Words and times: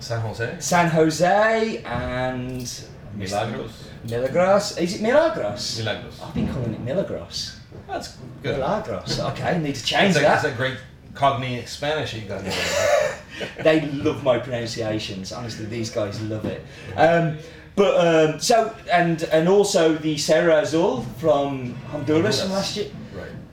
San 0.00 0.20
Jose. 0.20 0.56
San 0.60 0.88
Jose 0.90 1.82
and 1.84 2.84
Milagros. 3.14 3.88
Milagros. 4.08 4.78
Is 4.78 4.94
it 4.96 5.02
Milagros? 5.02 5.78
Milagros. 5.78 6.20
I've 6.22 6.34
been 6.34 6.48
calling 6.48 6.74
it 6.74 6.80
Milagros. 6.80 7.56
That's 7.88 8.16
good. 8.42 8.56
Milagros. 8.58 9.18
Okay, 9.30 9.58
need 9.58 9.74
to 9.74 9.84
change 9.84 10.10
It's 10.10 10.18
a, 10.18 10.20
that. 10.22 10.44
it's 10.44 10.54
a 10.54 10.56
great 10.56 10.76
cognate 11.14 11.68
Spanish 11.68 12.14
you 12.14 12.22
got 12.22 12.44
there. 12.44 13.18
they 13.62 13.86
love 13.90 14.22
my 14.22 14.38
pronunciations. 14.38 15.32
Honestly, 15.32 15.64
these 15.66 15.90
guys 15.90 16.20
love 16.22 16.44
it. 16.44 16.64
Um, 16.96 17.38
but 17.74 17.94
um, 18.34 18.40
so 18.40 18.74
and 18.92 19.22
and 19.24 19.48
also 19.48 19.94
the 19.94 20.16
Serra 20.16 20.60
Azul 20.62 21.02
from 21.18 21.74
Honduras 21.90 22.40
from 22.42 22.52
last 22.52 22.76
year. 22.76 22.90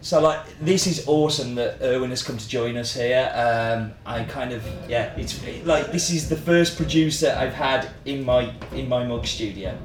So 0.03 0.19
like 0.19 0.41
this 0.59 0.85
is 0.85 1.05
awesome 1.07 1.55
that 1.55 1.81
Erwin 1.81 2.09
has 2.09 2.21
come 2.23 2.37
to 2.37 2.47
join 2.47 2.75
us 2.75 2.93
here. 2.93 3.31
Um, 3.33 3.93
I 4.05 4.25
kind 4.25 4.51
of 4.51 4.61
yeah, 4.89 5.15
it's 5.15 5.41
like 5.65 5.93
this 5.93 6.09
is 6.11 6.27
the 6.27 6.35
first 6.35 6.75
producer 6.75 7.33
I've 7.39 7.53
had 7.53 7.89
in 8.03 8.25
my 8.25 8.53
in 8.73 8.89
my 8.89 9.05
mug 9.05 9.25
studio. 9.25 9.77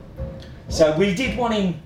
So 0.69 0.97
we 0.99 1.15
did 1.15 1.39
one 1.39 1.53
in 1.53 1.81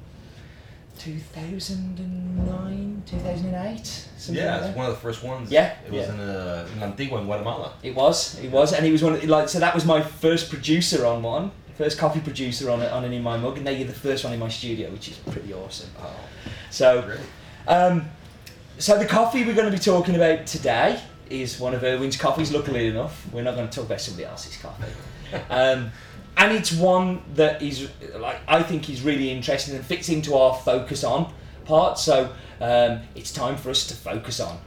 2009, 0.98 3.02
2008. 3.06 4.08
Yeah, 4.30 4.56
like 4.56 4.64
it's 4.68 4.76
one 4.76 4.86
of 4.86 4.92
the 4.94 5.00
first 5.00 5.22
ones. 5.22 5.50
Yeah, 5.50 5.74
It 5.86 5.92
was 5.92 6.06
yeah. 6.06 6.14
in, 6.14 6.20
uh, 6.20 6.68
in 6.74 6.82
Antigua, 6.82 7.18
in 7.18 7.26
Guatemala. 7.26 7.74
It 7.82 7.94
was, 7.94 8.38
it 8.40 8.50
was, 8.50 8.72
and 8.72 8.86
he 8.86 8.92
was 8.92 9.02
one 9.02 9.12
of, 9.14 9.22
like 9.24 9.48
so 9.48 9.58
that 9.60 9.74
was 9.74 9.84
my 9.84 10.00
first 10.00 10.48
producer 10.48 11.04
on 11.04 11.22
one, 11.22 11.50
first 11.76 11.98
coffee 11.98 12.20
producer 12.20 12.70
on 12.70 12.80
on 12.82 13.04
an 13.04 13.12
in 13.12 13.22
my 13.22 13.36
mug, 13.36 13.56
and 13.56 13.64
now 13.66 13.72
you're 13.72 13.86
the 13.88 13.92
first 13.92 14.24
one 14.24 14.32
in 14.32 14.38
my 14.40 14.48
studio, 14.48 14.90
which 14.90 15.08
is 15.08 15.16
pretty 15.18 15.52
awesome. 15.52 15.90
Oh, 16.00 16.14
So, 16.70 17.02
great. 17.02 17.20
um, 17.68 18.08
so 18.82 18.98
the 18.98 19.06
coffee 19.06 19.44
we're 19.44 19.54
going 19.54 19.70
to 19.70 19.76
be 19.76 19.78
talking 19.78 20.16
about 20.16 20.44
today 20.44 21.00
is 21.30 21.60
one 21.60 21.72
of 21.72 21.84
Erwin's 21.84 22.16
coffees. 22.16 22.50
Luckily 22.50 22.88
enough, 22.88 23.32
we're 23.32 23.44
not 23.44 23.54
going 23.54 23.68
to 23.68 23.72
talk 23.72 23.86
about 23.86 24.00
somebody 24.00 24.24
else's 24.24 24.56
coffee, 24.56 24.90
um, 25.50 25.92
and 26.36 26.52
it's 26.52 26.72
one 26.72 27.22
that 27.34 27.62
is 27.62 27.88
like 28.16 28.40
I 28.48 28.60
think 28.64 28.90
is 28.90 29.02
really 29.02 29.30
interesting 29.30 29.76
and 29.76 29.86
fits 29.86 30.08
into 30.08 30.34
our 30.34 30.56
focus 30.56 31.04
on 31.04 31.32
part. 31.64 31.96
So 31.96 32.32
um, 32.60 33.02
it's 33.14 33.32
time 33.32 33.56
for 33.56 33.70
us 33.70 33.86
to 33.86 33.94
focus 33.94 34.40
on. 34.40 34.58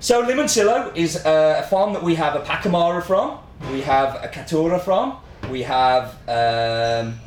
So 0.00 0.22
Limoncillo 0.22 0.94
is 0.94 1.24
uh, 1.24 1.62
a 1.64 1.66
farm 1.66 1.94
that 1.94 2.02
we 2.02 2.16
have 2.16 2.34
a 2.34 2.40
Pacamara 2.40 3.02
from, 3.02 3.38
we 3.72 3.80
have 3.80 4.22
a 4.22 4.28
Caturra 4.28 4.78
from, 4.82 5.16
we 5.50 5.62
have 5.62 6.14
um, 6.28 7.18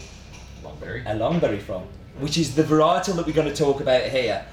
Longberry. 0.63 1.01
a 1.05 1.15
Longberry 1.17 1.61
from, 1.61 1.83
which 2.19 2.37
is 2.37 2.55
the 2.55 2.63
varietal 2.63 3.15
that 3.15 3.25
we're 3.25 3.33
going 3.33 3.47
to 3.47 3.55
talk 3.55 3.81
about 3.81 4.03
here. 4.03 4.45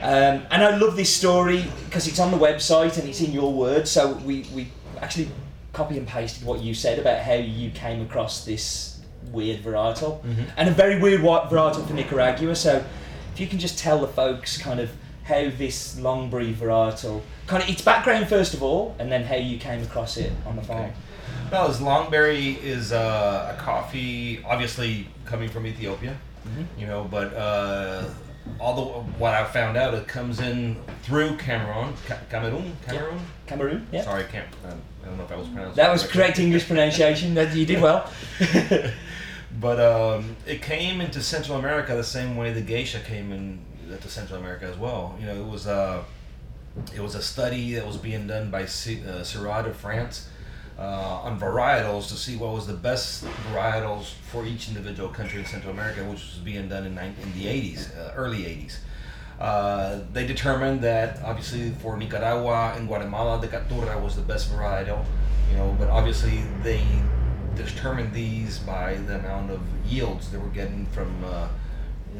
Um, 0.00 0.46
and 0.50 0.62
I 0.62 0.76
love 0.76 0.96
this 0.96 1.14
story 1.14 1.64
because 1.86 2.06
it's 2.06 2.20
on 2.20 2.30
the 2.30 2.36
website 2.38 2.98
and 2.98 3.08
it's 3.08 3.20
in 3.20 3.32
your 3.32 3.52
words. 3.52 3.90
So 3.90 4.12
we, 4.24 4.46
we 4.54 4.68
actually 5.00 5.28
copy 5.72 5.98
and 5.98 6.06
pasted 6.06 6.44
what 6.46 6.60
you 6.60 6.72
said 6.74 6.98
about 6.98 7.20
how 7.20 7.34
you 7.34 7.70
came 7.70 8.00
across 8.02 8.44
this 8.44 9.00
weird 9.32 9.60
varietal 9.62 10.22
Mhm. 10.24 10.46
and 10.56 10.68
a 10.68 10.72
very 10.72 10.98
weird 11.00 11.20
varietal 11.20 11.86
for 11.86 11.92
Nicaragua. 11.94 12.54
So 12.54 12.82
if 13.34 13.40
you 13.40 13.46
can 13.46 13.58
just 13.58 13.78
tell 13.78 13.98
the 14.00 14.08
folks 14.08 14.56
kind 14.56 14.80
of 14.80 14.90
how 15.24 15.50
this 15.58 15.96
Longberry 15.98 16.54
varietal, 16.54 17.20
kind 17.46 17.62
of 17.62 17.68
its 17.68 17.82
background 17.82 18.28
first 18.28 18.54
of 18.54 18.62
all, 18.62 18.94
and 18.98 19.10
then 19.12 19.24
how 19.24 19.34
you 19.36 19.58
came 19.58 19.82
across 19.82 20.16
it 20.16 20.32
on 20.46 20.56
the 20.56 20.62
farm. 20.62 20.84
Okay. 20.84 20.92
Well, 21.50 21.68
this 21.68 21.78
Longberry 21.80 22.62
is 22.62 22.92
uh, 22.92 23.54
a 23.56 23.60
coffee, 23.62 24.42
obviously 24.44 25.06
coming 25.24 25.48
from 25.48 25.66
Ethiopia, 25.66 26.16
Mhm. 26.46 26.66
you 26.78 26.86
know, 26.86 27.04
but 27.10 27.32
uh, 27.34 28.04
although 28.60 29.02
what 29.18 29.32
I 29.34 29.44
found 29.44 29.76
out, 29.76 29.94
it 29.94 30.06
comes 30.06 30.40
in 30.40 30.76
through 31.02 31.36
Cameroon, 31.36 31.94
Ca- 32.06 32.18
Cameroon, 32.30 32.76
Cameroon. 32.86 33.20
Cameroon, 33.46 33.86
yeah. 33.92 34.02
Sorry, 34.04 34.24
I 34.24 34.26
can't. 34.26 34.46
Um, 34.66 34.78
I 35.02 35.06
don't 35.06 35.16
know 35.16 35.24
if 35.24 35.32
I 35.32 35.36
was 35.36 35.48
pronouncing. 35.48 35.76
That 35.76 35.90
was 35.90 36.02
correctly. 36.02 36.20
correct 36.22 36.38
English 36.38 36.66
pronunciation. 36.66 37.34
That 37.34 37.54
you 37.54 37.64
did 37.66 37.80
well. 37.80 38.10
But 39.60 39.80
um, 39.80 40.36
it 40.46 40.62
came 40.62 41.00
into 41.00 41.20
Central 41.20 41.58
America 41.58 41.96
the 41.96 42.04
same 42.04 42.36
way 42.36 42.52
the 42.52 42.60
geisha 42.60 43.00
came 43.00 43.32
in 43.32 43.58
to 44.00 44.08
Central 44.08 44.38
America 44.38 44.66
as 44.66 44.76
well. 44.76 45.16
You 45.18 45.26
know, 45.26 45.34
it 45.34 45.46
was 45.46 45.66
a 45.66 46.04
it 46.94 47.00
was 47.00 47.14
a 47.16 47.22
study 47.22 47.72
that 47.74 47.84
was 47.84 47.96
being 47.96 48.26
done 48.28 48.50
by 48.50 48.66
C- 48.66 49.02
uh, 49.08 49.24
CIRAD 49.24 49.64
de 49.64 49.72
France 49.74 50.28
uh, 50.78 51.20
on 51.24 51.38
varietals 51.38 52.08
to 52.08 52.14
see 52.14 52.36
what 52.36 52.52
was 52.52 52.66
the 52.66 52.72
best 52.72 53.24
varietals 53.50 54.12
for 54.30 54.46
each 54.46 54.68
individual 54.68 55.08
country 55.08 55.40
in 55.40 55.46
Central 55.46 55.72
America, 55.72 56.04
which 56.04 56.20
was 56.20 56.40
being 56.44 56.68
done 56.68 56.86
in, 56.86 56.96
in 56.96 57.32
the 57.34 57.46
80s, 57.46 57.96
uh, 57.98 58.12
early 58.14 58.44
80s. 58.44 58.78
Uh, 59.40 60.00
they 60.12 60.26
determined 60.26 60.80
that 60.82 61.22
obviously 61.24 61.70
for 61.70 61.96
Nicaragua 61.96 62.74
and 62.76 62.88
Guatemala, 62.88 63.40
the 63.40 63.48
Caturra 63.48 64.00
was 64.02 64.16
the 64.16 64.22
best 64.22 64.52
varietal, 64.52 65.04
you 65.50 65.56
know, 65.56 65.74
but 65.78 65.88
obviously 65.88 66.42
they 66.62 66.84
determined 67.56 68.12
these 68.12 68.58
by 68.58 68.94
the 68.94 69.16
amount 69.18 69.50
of 69.50 69.60
yields 69.86 70.30
they 70.30 70.38
were 70.38 70.48
getting 70.48 70.86
from 70.86 71.12
uh, 71.24 71.48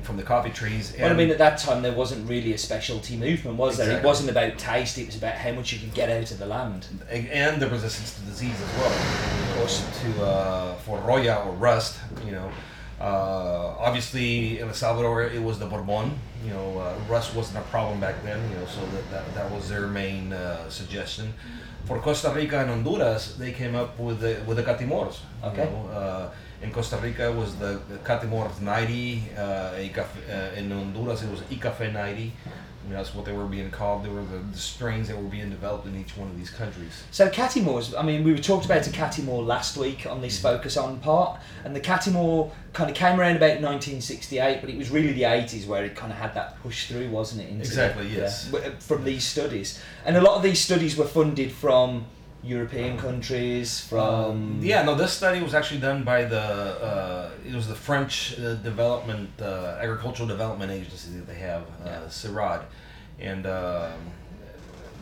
from 0.08 0.16
the 0.16 0.22
coffee 0.22 0.48
trees. 0.48 0.94
Well, 0.98 1.10
I 1.10 1.14
mean, 1.14 1.28
at 1.30 1.36
that 1.36 1.58
time 1.58 1.82
there 1.82 1.92
wasn't 1.92 2.26
really 2.26 2.54
a 2.54 2.58
specialty 2.58 3.14
movement, 3.14 3.58
was 3.58 3.76
there? 3.76 3.90
It 3.98 4.02
wasn't 4.02 4.30
about 4.30 4.56
taste; 4.56 4.96
it 4.96 5.04
was 5.06 5.16
about 5.16 5.34
how 5.34 5.52
much 5.52 5.70
you 5.70 5.78
could 5.78 5.92
get 5.92 6.08
out 6.08 6.30
of 6.30 6.38
the 6.38 6.46
land. 6.46 6.86
and, 7.10 7.60
the 7.60 7.68
resistance 7.68 8.14
to 8.14 8.22
disease 8.22 8.58
as 8.58 8.72
well. 8.78 8.90
Of 8.90 9.56
course, 9.58 9.76
to 10.00 10.24
uh, 10.24 10.74
for 10.76 10.98
roya 11.00 11.36
or 11.44 11.52
rust, 11.52 11.98
you 12.24 12.32
know. 12.32 12.50
Uh, 12.98 13.76
obviously, 13.78 14.58
in 14.60 14.68
El 14.68 14.74
Salvador, 14.74 15.24
it 15.24 15.42
was 15.42 15.58
the 15.58 15.66
Bourbon. 15.66 16.18
You 16.42 16.54
know, 16.54 16.78
uh, 16.78 16.94
rust 17.06 17.34
wasn't 17.34 17.58
a 17.58 17.68
problem 17.68 18.00
back 18.00 18.24
then. 18.24 18.40
You 18.50 18.56
know, 18.56 18.66
so 18.66 18.80
that 18.86 19.10
that, 19.10 19.34
that 19.34 19.50
was 19.52 19.68
their 19.68 19.86
main 19.86 20.32
uh, 20.32 20.70
suggestion. 20.70 21.34
For 21.84 21.98
Costa 22.00 22.30
Rica 22.34 22.60
and 22.60 22.70
Honduras, 22.70 23.34
they 23.36 23.52
came 23.52 23.74
up 23.74 23.98
with 23.98 24.20
the 24.20 24.40
with 24.46 24.56
the 24.56 24.62
Catimors. 24.62 25.18
you 25.42 25.50
Okay. 25.50 25.64
know. 25.64 26.30
In 26.60 26.72
Costa 26.72 26.96
Rica, 26.96 27.30
it 27.30 27.36
was 27.36 27.56
the, 27.56 27.80
the 27.88 27.98
Catimors 27.98 28.60
90. 28.60 29.22
Uh, 29.36 29.40
uh, 29.40 29.76
in 30.56 30.70
Honduras, 30.70 31.22
it 31.22 31.30
was 31.30 31.40
IHCAFE 31.42 31.92
90. 31.92 32.32
I 32.88 32.90
mean, 32.90 32.96
that's 32.96 33.14
what 33.14 33.26
they 33.26 33.32
were 33.32 33.44
being 33.44 33.70
called. 33.70 34.04
They 34.04 34.08
were 34.08 34.24
the, 34.24 34.38
the 34.38 34.56
strains 34.56 35.08
that 35.08 35.16
were 35.16 35.28
being 35.28 35.50
developed 35.50 35.86
in 35.86 35.94
each 35.94 36.16
one 36.16 36.28
of 36.28 36.38
these 36.38 36.50
countries. 36.50 37.04
So 37.10 37.28
Catimor's, 37.28 37.94
I 37.94 38.02
mean, 38.02 38.24
we 38.24 38.32
were 38.32 38.38
talked 38.38 38.64
about 38.64 38.86
a 38.86 38.90
Catimor 38.90 39.44
last 39.46 39.76
week 39.76 40.06
on 40.06 40.20
this 40.20 40.40
focus 40.40 40.76
on 40.76 40.98
part, 41.00 41.38
and 41.64 41.76
the 41.76 41.80
Catimor 41.80 42.50
kind 42.72 42.88
of 42.88 42.96
came 42.96 43.20
around 43.20 43.36
about 43.36 43.60
1968, 43.60 44.60
but 44.60 44.70
it 44.70 44.78
was 44.78 44.90
really 44.90 45.12
the 45.12 45.22
80s 45.22 45.66
where 45.66 45.84
it 45.84 45.94
kind 45.96 46.10
of 46.10 46.18
had 46.18 46.34
that 46.34 46.60
push 46.62 46.88
through, 46.88 47.10
wasn't 47.10 47.42
it? 47.42 47.52
Exactly, 47.52 48.08
the- 48.08 48.14
yes. 48.14 48.50
from 48.80 49.04
these 49.04 49.24
studies, 49.24 49.82
and 50.06 50.16
a 50.16 50.20
lot 50.22 50.36
of 50.36 50.42
these 50.42 50.60
studies 50.60 50.96
were 50.96 51.06
funded 51.06 51.52
from 51.52 52.06
European 52.42 52.96
countries, 52.98 53.80
from 53.80 54.60
yeah, 54.62 54.82
no, 54.84 54.94
this 54.94 55.12
study 55.12 55.40
was 55.42 55.54
actually 55.54 55.80
done 55.80 56.04
by 56.04 56.24
the 56.24 56.40
uh, 56.40 57.30
it 57.46 57.54
was 57.54 57.66
the 57.66 57.74
French 57.74 58.38
uh, 58.38 58.54
development 58.54 59.30
uh, 59.42 59.76
agricultural 59.80 60.28
development 60.28 60.70
agency 60.70 61.10
that 61.18 61.26
they 61.26 61.34
have, 61.38 61.62
uh, 61.62 61.86
Yeah. 61.86 62.00
CIRAD, 62.08 62.62
and 63.18 63.46
um, 63.46 63.92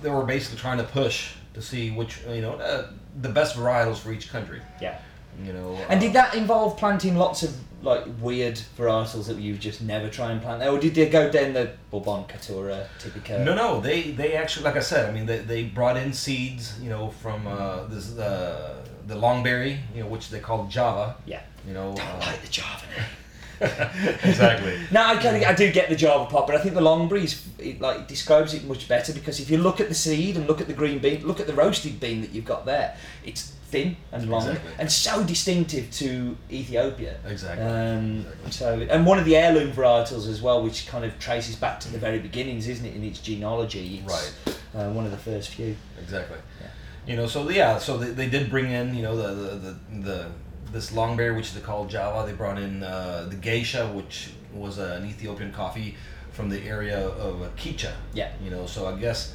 they 0.02 0.10
were 0.10 0.24
basically 0.24 0.58
trying 0.58 0.78
to 0.78 0.84
push 0.84 1.32
to 1.54 1.60
see 1.62 1.90
which 1.90 2.20
you 2.28 2.40
know 2.40 2.54
uh, 2.54 2.90
the 3.20 3.28
best 3.28 3.54
varietals 3.56 3.98
for 3.98 4.12
each 4.12 4.30
country. 4.30 4.60
yeah. 4.80 4.98
You 5.44 5.52
know, 5.52 5.76
And 5.90 5.98
uh, 5.98 6.00
did 6.00 6.14
that 6.14 6.34
involve 6.34 6.78
planting 6.78 7.16
lots 7.18 7.42
of 7.42 7.50
like 7.82 8.04
weird 8.20 8.60
varietals 8.78 9.26
that 9.26 9.36
you 9.38 9.54
just 9.54 9.82
never 9.82 10.08
try 10.08 10.32
and 10.32 10.40
plant, 10.42 10.62
or 10.62 10.78
did 10.78 10.94
they 10.94 11.08
go 11.08 11.30
down 11.30 11.52
the 11.52 11.72
Bourbon, 11.90 12.24
Caturra, 12.24 12.86
Typica? 12.98 13.44
No, 13.44 13.54
no, 13.54 13.80
they 13.80 14.10
they 14.12 14.34
actually, 14.34 14.64
like 14.64 14.76
I 14.76 14.80
said, 14.80 15.08
I 15.08 15.12
mean, 15.12 15.26
they, 15.26 15.38
they 15.38 15.64
brought 15.64 15.96
in 15.96 16.12
seeds, 16.12 16.78
you 16.80 16.88
know, 16.88 17.10
from 17.10 17.46
uh, 17.46 17.84
this 17.84 18.16
uh, 18.18 18.82
the 19.06 19.14
longberry, 19.14 19.78
you 19.94 20.02
know, 20.02 20.08
which 20.08 20.30
they 20.30 20.40
call 20.40 20.66
Java, 20.66 21.16
Yeah. 21.26 21.42
you 21.66 21.74
know. 21.74 21.94
Don't 21.94 22.06
uh, 22.06 22.18
like 22.20 22.42
the 22.42 22.48
Java 22.48 22.84
name. 22.96 23.06
exactly. 23.60 24.78
No, 24.90 25.02
I 25.02 25.16
kind 25.16 25.36
of 25.36 25.42
I 25.42 25.54
do 25.54 25.72
get 25.72 25.88
the 25.88 25.96
Java 25.96 26.30
pot, 26.30 26.46
but 26.46 26.56
I 26.56 26.58
think 26.58 26.74
the 26.74 26.82
Longberry 26.82 27.24
is 27.24 27.42
it 27.58 27.80
like 27.80 28.06
describes 28.06 28.52
it 28.52 28.64
much 28.64 28.86
better 28.86 29.14
because 29.14 29.40
if 29.40 29.48
you 29.50 29.56
look 29.56 29.80
at 29.80 29.88
the 29.88 29.94
seed 29.94 30.36
and 30.36 30.46
look 30.46 30.60
at 30.60 30.66
the 30.66 30.74
green 30.74 30.98
bean, 30.98 31.26
look 31.26 31.40
at 31.40 31.46
the 31.46 31.54
roasted 31.54 31.98
bean 31.98 32.20
that 32.20 32.32
you've 32.32 32.44
got 32.44 32.66
there, 32.66 32.96
it's 33.24 33.54
thin 33.70 33.96
and 34.12 34.28
long, 34.30 34.46
Exactly. 34.48 34.72
and 34.78 34.90
so 34.92 35.24
distinctive 35.24 35.90
to 35.90 36.36
Ethiopia. 36.50 37.16
Exactly. 37.26 37.64
Um, 37.66 38.24
Exactly. 38.46 38.50
So, 38.52 38.86
and 38.94 39.04
one 39.04 39.18
of 39.18 39.24
the 39.24 39.36
heirloom 39.36 39.72
varietals 39.72 40.28
as 40.28 40.40
well, 40.40 40.62
which 40.62 40.86
kind 40.86 41.04
of 41.04 41.18
traces 41.18 41.56
back 41.56 41.80
to 41.80 41.88
the 41.90 41.98
very 41.98 42.18
beginnings, 42.20 42.68
isn't 42.68 42.86
it, 42.86 42.94
in 42.94 43.02
its 43.02 43.18
genealogy? 43.20 44.02
It's, 44.04 44.12
Right. 44.12 44.56
Uh, 44.74 44.90
one 44.90 45.04
of 45.04 45.10
the 45.10 45.16
first 45.16 45.48
few. 45.50 45.74
Exactly. 46.02 46.36
Yeah. 46.60 46.66
You 47.06 47.16
know, 47.16 47.26
so 47.26 47.48
yeah, 47.48 47.78
so 47.78 47.96
they, 47.96 48.10
they 48.10 48.28
did 48.28 48.50
bring 48.50 48.70
in, 48.70 48.94
you 48.94 49.02
know, 49.02 49.16
the 49.16 49.28
the, 49.42 49.56
the, 49.56 49.76
the 50.08 50.26
this 50.72 50.90
longberry, 50.92 51.34
which 51.36 51.52
they 51.54 51.60
call 51.60 51.86
Java. 51.86 52.26
They 52.26 52.36
brought 52.36 52.58
in 52.58 52.82
uh, 52.82 53.26
the 53.30 53.36
geisha, 53.36 53.86
which 53.88 54.30
was 54.52 54.78
uh, 54.78 54.98
an 55.00 55.08
Ethiopian 55.08 55.52
coffee 55.52 55.96
from 56.32 56.48
the 56.50 56.60
area 56.62 57.08
of 57.08 57.42
uh, 57.42 57.48
Kicha. 57.56 57.92
Yeah. 58.12 58.30
You 58.44 58.50
know, 58.50 58.66
so 58.66 58.86
I 58.86 58.98
guess 58.98 59.34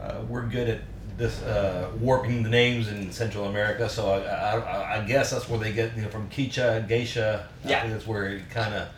uh, 0.00 0.20
we're 0.28 0.46
good 0.46 0.68
at 0.68 0.80
this 1.16 1.40
uh, 1.42 1.90
warping 2.00 2.42
the 2.42 2.50
names 2.50 2.88
in 2.88 3.10
Central 3.10 3.46
America. 3.46 3.88
So 3.88 4.10
I, 4.10 4.18
I, 4.20 4.58
I- 4.58 4.86
I 5.02 5.04
guess 5.06 5.30
that's 5.30 5.48
where 5.48 5.58
they 5.58 5.72
get, 5.72 5.94
you 5.96 6.02
know, 6.02 6.08
from 6.08 6.28
Kicha, 6.30 6.86
geisha. 6.88 7.46
I 7.64 7.68
Yeah. 7.68 7.80
think 7.82 7.92
that's 7.94 8.06
where 8.06 8.28
it 8.28 8.48
kind 8.50 8.74
of, 8.74 8.88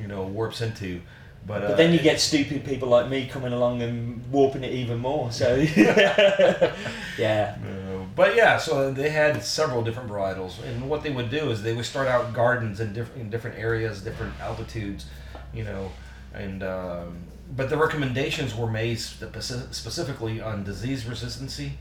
you 0.00 0.06
know, 0.06 0.22
warps 0.24 0.60
into. 0.60 1.00
But, 1.46 1.62
uh, 1.64 1.68
But 1.68 1.76
then 1.76 1.92
you 1.92 1.98
get 2.00 2.20
stupid 2.20 2.64
people 2.64 2.88
like 2.88 3.08
me 3.08 3.26
coming 3.26 3.52
along 3.52 3.82
and 3.82 4.22
warping 4.30 4.64
it 4.64 4.72
even 4.72 4.98
more. 4.98 5.30
So, 5.32 5.54
yeah. 7.18 7.56
Uh, 7.64 8.04
but 8.14 8.34
yeah, 8.36 8.58
so 8.58 8.92
they 8.92 9.08
had 9.10 9.42
several 9.42 9.82
different 9.82 10.10
varietals, 10.10 10.62
and 10.64 10.88
what 10.90 11.02
they 11.02 11.10
would 11.10 11.30
do 11.30 11.50
is 11.50 11.62
they 11.62 11.72
would 11.74 11.84
start 11.84 12.08
out 12.08 12.32
gardens 12.34 12.80
in 12.80 12.92
different 12.92 13.20
in 13.22 13.30
different 13.30 13.58
areas, 13.58 14.00
different 14.02 14.32
altitudes, 14.40 15.06
you 15.54 15.62
know, 15.64 15.90
and 16.34 16.62
um, 16.64 17.16
but 17.56 17.70
the 17.70 17.76
recommendations 17.76 18.54
were 18.54 18.70
made 18.70 18.98
specifically 18.98 20.40
on 20.40 20.64
disease 20.64 21.04
resistancy 21.04 21.72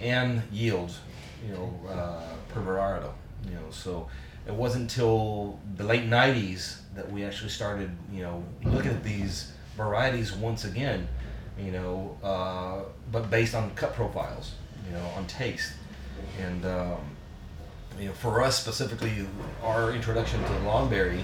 and 0.00 0.42
yield, 0.52 0.92
you 1.46 1.54
know, 1.54 1.80
uh, 1.88 2.22
per 2.52 2.60
varietal, 2.60 3.12
you 3.48 3.54
know. 3.54 3.70
So 3.70 4.08
it 4.46 4.52
wasn't 4.52 4.82
until 4.82 5.58
the 5.76 5.84
late 5.84 6.08
'90s 6.08 6.78
that 6.94 7.10
we 7.10 7.24
actually 7.24 7.50
started, 7.50 7.90
you 8.12 8.22
know, 8.22 8.44
looking 8.64 8.90
at 8.90 9.02
these 9.02 9.52
varieties 9.76 10.32
once 10.32 10.64
again, 10.64 11.08
you 11.58 11.72
know, 11.72 12.16
uh, 12.22 12.82
but 13.10 13.30
based 13.30 13.54
on 13.54 13.74
cup 13.74 13.94
profiles, 13.94 14.52
you 14.86 14.92
know, 14.92 15.06
on 15.16 15.26
taste, 15.26 15.72
and 16.40 16.64
um, 16.66 16.98
you 17.98 18.08
know, 18.08 18.12
for 18.12 18.42
us 18.42 18.58
specifically, 18.60 19.26
our 19.62 19.92
introduction 19.92 20.42
to 20.42 20.50
Longberry 20.66 21.22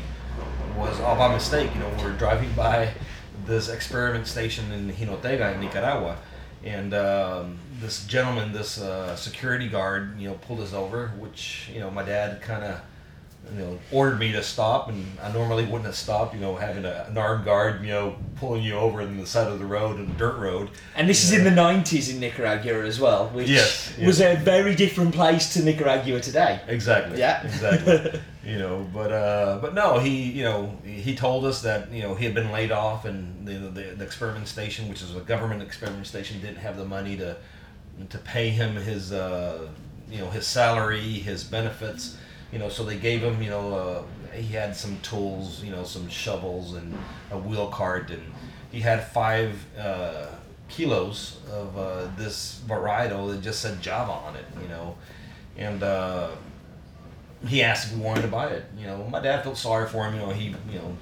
was 0.76 0.98
all 1.00 1.16
by 1.16 1.32
mistake. 1.32 1.70
You 1.74 1.80
know, 1.80 1.90
we're 1.98 2.16
driving 2.16 2.50
by 2.52 2.92
this 3.50 3.68
experiment 3.68 4.26
station 4.26 4.70
in 4.72 4.90
Jinotega 4.90 5.54
in 5.54 5.60
Nicaragua, 5.60 6.16
and 6.64 6.94
um, 6.94 7.58
this 7.80 8.06
gentleman, 8.06 8.52
this 8.52 8.80
uh, 8.80 9.16
security 9.16 9.68
guard, 9.68 10.18
you 10.18 10.28
know, 10.28 10.34
pulled 10.34 10.60
us 10.60 10.72
over, 10.72 11.08
which 11.18 11.68
you 11.74 11.80
know, 11.80 11.90
my 11.90 12.04
dad 12.04 12.40
kind 12.40 12.64
of. 12.64 12.80
You 13.52 13.58
know, 13.64 13.78
ordered 13.90 14.20
me 14.20 14.30
to 14.32 14.44
stop, 14.44 14.88
and 14.90 15.04
I 15.20 15.32
normally 15.32 15.64
wouldn't 15.64 15.86
have 15.86 15.96
stopped. 15.96 16.34
You 16.34 16.40
know, 16.40 16.54
having 16.54 16.84
a, 16.84 17.06
an 17.08 17.18
armed 17.18 17.44
guard, 17.44 17.82
you 17.82 17.88
know, 17.88 18.16
pulling 18.36 18.62
you 18.62 18.74
over 18.74 19.00
in 19.00 19.16
the 19.18 19.26
side 19.26 19.48
of 19.48 19.58
the 19.58 19.64
road, 19.66 19.98
and 19.98 20.16
dirt 20.16 20.38
road. 20.38 20.70
And 20.94 21.08
this 21.08 21.24
is 21.24 21.32
in 21.32 21.42
the 21.42 21.50
90s 21.50 22.12
in 22.12 22.20
Nicaragua 22.20 22.84
as 22.84 23.00
well, 23.00 23.28
which 23.30 23.48
Yes, 23.48 23.92
yes. 23.98 24.06
was 24.06 24.20
a 24.20 24.36
very 24.36 24.76
different 24.76 25.14
place 25.16 25.52
to 25.54 25.64
Nicaragua 25.64 26.20
today. 26.20 26.60
Exactly. 26.68 27.18
Yeah. 27.18 27.42
Exactly. 27.42 28.20
you 28.44 28.56
know, 28.58 28.86
but 28.94 29.10
uh, 29.10 29.58
but 29.60 29.74
no, 29.74 29.98
he 29.98 30.30
you 30.30 30.44
know 30.44 30.76
he 30.84 31.16
told 31.16 31.44
us 31.44 31.60
that 31.62 31.90
you 31.90 32.02
know 32.02 32.14
he 32.14 32.24
had 32.24 32.34
been 32.34 32.52
laid 32.52 32.70
off, 32.70 33.04
and 33.04 33.44
the 33.48 33.54
the, 33.54 33.82
the 33.96 34.04
experiment 34.04 34.46
station, 34.46 34.88
which 34.88 35.02
is 35.02 35.16
a 35.16 35.20
government 35.20 35.60
experiment 35.60 36.06
station, 36.06 36.40
didn't 36.40 36.58
have 36.58 36.76
the 36.76 36.84
money 36.84 37.16
to 37.16 37.36
to 38.10 38.18
pay 38.18 38.50
him 38.50 38.76
his 38.76 39.12
uh, 39.12 39.66
you 40.08 40.18
know 40.18 40.30
his 40.30 40.46
salary, 40.46 41.00
his 41.00 41.42
benefits. 41.42 42.16
You 42.52 42.58
know, 42.58 42.68
so 42.68 42.84
they 42.84 42.96
gave 42.96 43.22
him 43.22 43.42
you 43.42 43.50
know 43.50 43.74
uh, 43.74 44.02
he 44.32 44.54
had 44.54 44.76
some 44.76 44.98
tools, 45.00 45.62
you 45.62 45.70
know, 45.70 45.84
some 45.84 46.08
shovels 46.08 46.74
and 46.74 46.96
a 47.30 47.38
wheel 47.38 47.68
cart, 47.68 48.10
and 48.10 48.22
he 48.70 48.80
had 48.80 49.06
five. 49.08 49.64
Uh, 49.78 50.26
kilos 50.70 51.38
of 51.50 51.76
uh, 51.76 52.06
this 52.16 52.60
varietal 52.66 53.30
that 53.30 53.42
just 53.42 53.60
said 53.60 53.82
Java 53.82 54.12
on 54.12 54.36
it, 54.36 54.44
you 54.62 54.68
know, 54.68 54.96
and 55.56 55.82
uh, 55.82 56.30
he 57.46 57.62
asked 57.62 57.88
if 57.88 57.96
we 57.96 58.02
wanted 58.02 58.22
to 58.22 58.28
buy 58.28 58.48
it. 58.48 58.64
You 58.78 58.86
know, 58.86 59.06
my 59.10 59.20
dad 59.20 59.42
felt 59.42 59.56
sorry 59.56 59.88
for 59.88 60.06
him. 60.06 60.14
You 60.14 60.20
know, 60.20 60.30
he 60.30 60.44
you 60.70 60.78
know 60.78 60.96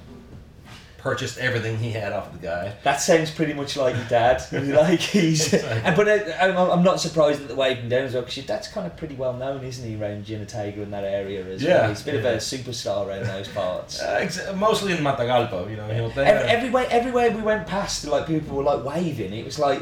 purchased 0.99 1.37
everything 1.37 1.77
he 1.77 1.91
had 1.91 2.13
off 2.13 2.27
of 2.27 2.39
the 2.41 2.47
guy. 2.47 2.73
That 2.83 2.97
sounds 3.01 3.31
pretty 3.31 3.53
much 3.53 3.75
like 3.77 3.95
your 3.95 4.05
dad. 4.05 4.43
like 4.51 4.99
he's, 4.99 5.53
Exactly. 5.53 5.81
and, 5.83 5.95
but 5.95 6.07
uh, 6.07 6.33
I'm, 6.41 6.57
I'm 6.79 6.83
not 6.83 6.99
surprised 6.99 7.41
at 7.41 7.47
the 7.47 7.55
waving 7.55 7.89
down 7.89 8.03
as 8.03 8.13
well 8.13 8.21
because 8.23 8.37
your 8.37 8.45
dad's 8.45 8.67
kind 8.67 8.85
of 8.85 8.95
pretty 8.97 9.15
well 9.15 9.33
known, 9.33 9.63
isn't 9.63 9.87
he, 9.87 9.95
around 9.95 10.25
Jinotega 10.25 10.77
in 10.77 10.91
that 10.91 11.03
area 11.03 11.45
as 11.45 11.63
Yeah, 11.63 11.81
well. 11.81 11.89
He's 11.89 12.01
a 12.01 12.05
bit 12.05 12.15
of 12.15 12.25
a 12.25 12.37
superstar 12.37 13.07
around 13.07 13.25
those 13.25 13.47
parts. 13.47 14.01
Uh, 14.09 14.17
ex- 14.21 14.41
mostly 14.55 14.91
in 14.93 14.99
Matagalpa, 14.99 15.69
you 15.69 15.75
know. 15.77 15.87
You 15.87 15.93
know 15.97 16.09
they, 16.09 16.25
Ev- 16.25 16.45
everywhere, 16.47 16.87
everywhere 16.89 17.31
we 17.31 17.41
went 17.41 17.65
past, 17.67 18.05
like 18.05 18.27
people 18.27 18.57
were 18.57 18.63
like 18.63 18.83
waving. 18.83 19.33
It 19.33 19.45
was 19.45 19.59
like, 19.59 19.81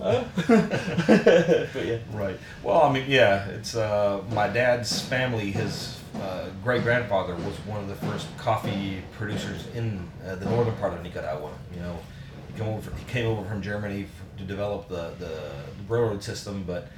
oh. 0.00 0.24
but 0.46 1.86
yeah, 1.86 1.98
Right. 2.12 2.38
Well, 2.62 2.82
I 2.82 2.92
mean, 2.92 3.04
yeah, 3.08 3.46
it's 3.48 3.74
uh, 3.74 4.22
my 4.30 4.48
dad's 4.48 5.00
family. 5.00 5.50
His 5.52 5.96
uh, 6.16 6.46
great 6.62 6.82
grandfather 6.82 7.34
was 7.36 7.54
one 7.66 7.80
of 7.80 7.88
the 7.88 7.94
first 8.06 8.26
coffee 8.36 9.02
producers 9.12 9.66
in 9.74 10.08
uh, 10.26 10.34
the 10.34 10.44
northern 10.46 10.74
part 10.76 10.92
of 10.92 11.02
Nicaragua. 11.02 11.52
You 11.74 11.80
know, 11.80 11.98
he 12.52 12.58
came 12.58 12.68
over. 12.68 12.90
He 12.94 13.04
came 13.04 13.26
over 13.26 13.48
from 13.48 13.62
Germany 13.62 14.04
f- 14.04 14.38
to 14.38 14.44
develop 14.44 14.88
the, 14.88 15.12
the 15.18 15.50
railroad 15.88 16.22
system, 16.22 16.64
but 16.66 16.88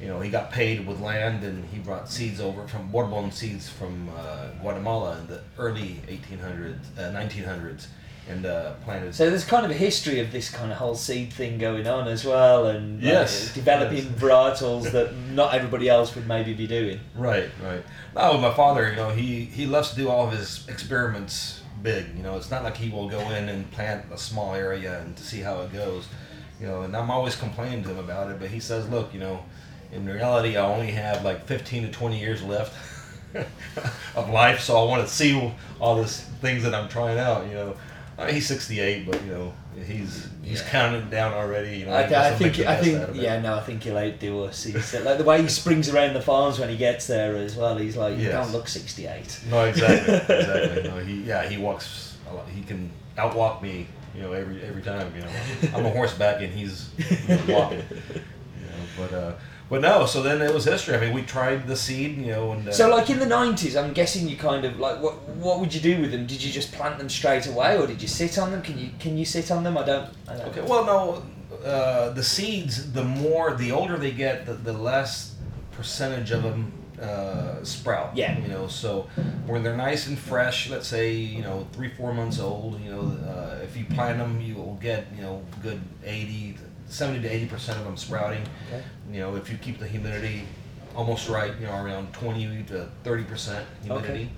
you 0.00 0.06
know 0.06 0.20
he 0.20 0.30
got 0.30 0.50
paid 0.50 0.86
with 0.86 1.00
land, 1.00 1.42
and 1.44 1.64
he 1.66 1.78
brought 1.78 2.08
seeds 2.08 2.40
over 2.40 2.66
from 2.68 2.90
Bourbon 2.90 3.30
seeds 3.32 3.68
from 3.68 4.08
uh, 4.16 4.48
Guatemala 4.60 5.18
in 5.18 5.26
the 5.26 5.40
early 5.58 6.00
1800s, 6.08 6.78
uh, 6.98 7.12
1900s, 7.12 7.86
and 8.28 8.46
uh, 8.46 8.72
planted. 8.84 9.14
so 9.14 9.28
there's 9.28 9.44
kind 9.44 9.64
of 9.64 9.70
a 9.70 9.74
history 9.74 10.18
of 10.20 10.32
this 10.32 10.50
kind 10.50 10.72
of 10.72 10.78
whole 10.78 10.94
seed 10.94 11.32
thing 11.32 11.58
going 11.58 11.86
on 11.86 12.08
as 12.08 12.24
well, 12.24 12.66
and 12.66 12.96
like, 13.02 13.12
Yes, 13.12 13.52
developing 13.52 13.96
yes. 13.98 14.06
varietals 14.18 14.90
that 14.92 15.14
not 15.14 15.52
everybody 15.54 15.88
else 15.88 16.14
would 16.14 16.26
maybe 16.26 16.54
be 16.54 16.66
doing. 16.66 17.00
Right, 17.14 17.50
right. 17.62 17.82
No, 18.14 18.38
my 18.38 18.52
father, 18.54 18.88
you 18.90 18.96
know, 18.96 19.10
he 19.10 19.44
he 19.44 19.66
loves 19.66 19.90
to 19.90 19.96
do 19.96 20.08
all 20.08 20.26
of 20.26 20.32
his 20.32 20.66
experiments 20.68 21.60
big. 21.82 22.06
You 22.16 22.22
know, 22.22 22.36
it's 22.36 22.50
not 22.50 22.64
like 22.64 22.76
he 22.76 22.88
will 22.88 23.08
go 23.08 23.20
in 23.30 23.48
and 23.48 23.70
plant 23.70 24.06
a 24.10 24.16
small 24.18 24.54
area 24.54 25.00
and 25.02 25.14
to 25.16 25.22
see 25.22 25.40
how 25.40 25.60
it 25.62 25.72
goes. 25.72 26.08
You 26.60 26.66
know, 26.66 26.82
and 26.82 26.96
I'm 26.96 27.10
always 27.10 27.36
complaining 27.36 27.82
to 27.82 27.90
him 27.90 27.98
about 27.98 28.30
it, 28.30 28.40
but 28.40 28.48
he 28.48 28.58
says, 28.60 28.88
look, 28.88 29.12
you 29.12 29.20
know, 29.20 29.44
in 29.92 30.06
reality, 30.06 30.56
I 30.56 30.64
only 30.64 30.92
have 30.92 31.22
like 31.24 31.46
15 31.46 31.82
to 31.82 31.90
20 31.90 32.18
years 32.18 32.42
left 32.42 32.72
of 34.14 34.30
life, 34.30 34.60
so 34.60 34.78
I 34.78 34.88
want 34.88 35.06
to 35.06 35.12
see 35.12 35.52
all 35.80 35.96
these 36.00 36.20
things 36.40 36.62
that 36.62 36.74
I'm 36.74 36.88
trying 36.88 37.18
out. 37.18 37.46
You 37.46 37.54
know, 37.54 37.76
I 38.18 38.26
mean, 38.26 38.34
he's 38.36 38.46
68, 38.46 39.10
but 39.10 39.20
you 39.24 39.32
know, 39.32 39.52
he's 39.86 40.28
he's 40.42 40.60
Yeah. 40.60 40.68
counting 40.68 41.10
down 41.10 41.32
already. 41.34 41.78
You 41.78 41.86
know, 41.86 41.92
I, 41.92 42.02
I 42.28 42.34
think 42.34 42.58
I 42.60 42.76
think 42.80 42.98
out 43.00 43.08
of 43.10 43.16
it. 43.16 43.22
yeah 43.22 43.40
no 43.40 43.56
I 43.56 43.60
think 43.60 43.82
he'll 43.82 43.98
outdo 43.98 44.44
us. 44.44 44.62
He's 44.64 44.94
uh, 44.94 45.02
like 45.04 45.18
the 45.18 45.24
way 45.24 45.42
he 45.42 45.48
springs 45.48 45.88
around 45.92 46.14
the 46.14 46.20
farms 46.20 46.58
when 46.60 46.68
he 46.68 46.76
gets 46.76 47.06
there 47.08 47.36
as 47.36 47.56
well. 47.56 47.76
He's 47.76 47.96
like 47.96 48.16
you 48.16 48.24
Yes. 48.24 48.32
don't 48.32 48.52
look 48.52 48.68
sixty 48.68 49.06
eight. 49.06 49.40
No, 49.50 49.64
exactly, 49.64 50.14
exactly. 50.36 50.82
No, 50.84 50.98
he 51.00 51.22
yeah 51.22 51.48
he 51.48 51.56
walks. 51.58 52.16
A 52.30 52.34
lot. 52.34 52.46
He 52.48 52.62
can 52.62 52.90
outwalk 53.18 53.60
me. 53.62 53.86
You 54.14 54.22
know, 54.22 54.32
every 54.32 54.62
every 54.62 54.82
time. 54.82 55.12
You 55.16 55.22
know, 55.22 55.30
I'm 55.76 55.84
a 55.86 55.90
horseback 55.90 56.40
and 56.40 56.52
he's 56.52 56.90
you 56.98 57.28
know, 57.28 57.40
walking. 57.48 57.82
You 58.14 58.66
know, 58.70 58.86
but 58.96 59.12
uh, 59.12 59.32
but 59.74 59.80
no. 59.80 60.06
So 60.06 60.22
then 60.22 60.40
it 60.40 60.54
was 60.54 60.64
history. 60.64 60.94
I 60.94 61.00
mean, 61.00 61.12
we 61.12 61.22
tried 61.22 61.66
the 61.66 61.74
seed. 61.74 62.16
You 62.18 62.26
know, 62.26 62.52
and 62.52 62.68
uh, 62.68 62.72
So 62.72 62.88
like 62.88 63.10
in 63.10 63.18
the 63.18 63.26
nineties, 63.26 63.74
I'm 63.74 63.92
guessing 63.92 64.28
you 64.28 64.36
kind 64.36 64.64
of 64.64 64.78
like 64.78 65.02
what 65.02 65.14
what 65.30 65.58
would 65.58 65.74
you 65.74 65.80
do 65.80 66.00
with 66.00 66.12
them? 66.12 66.26
Did 66.26 66.40
you 66.44 66.52
just 66.52 66.70
plant 66.72 66.98
them 66.98 67.08
straight 67.08 67.48
away, 67.48 67.76
or 67.76 67.88
did 67.88 68.00
you 68.00 68.06
sit 68.06 68.38
on 68.38 68.52
them? 68.52 68.62
Can 68.62 68.78
you 68.78 68.90
can 69.00 69.18
you 69.18 69.24
sit 69.24 69.50
on 69.50 69.64
them? 69.64 69.76
I 69.76 69.84
don't. 69.84 70.08
I 70.28 70.36
don't 70.36 70.48
Okay. 70.48 70.62
Well, 70.62 70.84
no. 70.84 71.24
Uh, 71.68 72.10
the 72.10 72.22
seeds, 72.22 72.92
the 72.92 73.02
more, 73.02 73.54
the 73.54 73.72
older 73.72 73.96
they 73.96 74.10
get, 74.10 74.44
the, 74.44 74.52
the 74.52 74.72
less 74.72 75.34
percentage 75.72 76.30
of 76.30 76.42
them 76.42 76.72
uh, 77.00 77.64
sprout. 77.64 78.14
Yeah. 78.16 78.38
You 78.38 78.48
know, 78.48 78.68
so 78.68 79.08
when 79.46 79.62
they're 79.62 79.76
nice 79.76 80.06
and 80.06 80.18
fresh, 80.18 80.70
let's 80.70 80.86
say 80.86 81.12
you 81.12 81.42
know 81.42 81.66
three, 81.72 81.88
four 81.88 82.14
months 82.14 82.38
old, 82.38 82.80
you 82.80 82.90
know, 82.90 83.02
uh, 83.26 83.58
if 83.64 83.76
you 83.76 83.86
plant 83.86 84.18
them, 84.18 84.40
you 84.40 84.54
will 84.54 84.78
get 84.80 85.06
you 85.16 85.22
know 85.22 85.42
good 85.62 85.80
80, 86.04 86.58
70 86.94 87.22
to 87.22 87.28
eighty 87.28 87.46
percent 87.46 87.78
of 87.78 87.84
them 87.84 87.96
sprouting. 87.96 88.42
Okay. 88.68 88.82
You 89.12 89.20
know, 89.20 89.36
if 89.36 89.50
you 89.50 89.56
keep 89.58 89.78
the 89.78 89.86
humidity 89.88 90.42
almost 90.94 91.28
right, 91.28 91.52
you 91.60 91.66
know, 91.66 91.74
around 91.74 92.12
twenty 92.12 92.62
to 92.64 92.88
thirty 93.02 93.24
percent 93.24 93.66
humidity. 93.82 94.30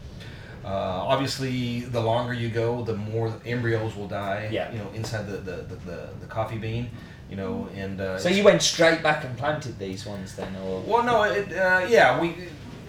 Uh, 0.64 0.68
obviously, 0.68 1.80
the 1.80 2.00
longer 2.00 2.34
you 2.34 2.48
go, 2.48 2.82
the 2.82 2.96
more 2.96 3.32
embryos 3.44 3.94
will 3.94 4.08
die. 4.08 4.48
Yeah. 4.50 4.72
You 4.72 4.78
know, 4.78 4.90
inside 4.94 5.26
the 5.28 5.36
the, 5.36 5.56
the, 5.62 5.76
the, 5.76 6.08
the 6.20 6.26
coffee 6.26 6.58
bean. 6.58 6.90
You 7.30 7.36
know, 7.36 7.68
and 7.74 8.00
uh, 8.00 8.18
So 8.18 8.28
you 8.28 8.44
went 8.44 8.62
straight 8.62 9.02
back 9.02 9.24
and 9.24 9.36
planted 9.36 9.78
these 9.80 10.06
ones 10.06 10.36
then, 10.36 10.54
or 10.64 10.80
well, 10.82 11.02
no, 11.02 11.24
it, 11.24 11.52
uh, 11.52 11.84
yeah, 11.88 12.20
we 12.20 12.36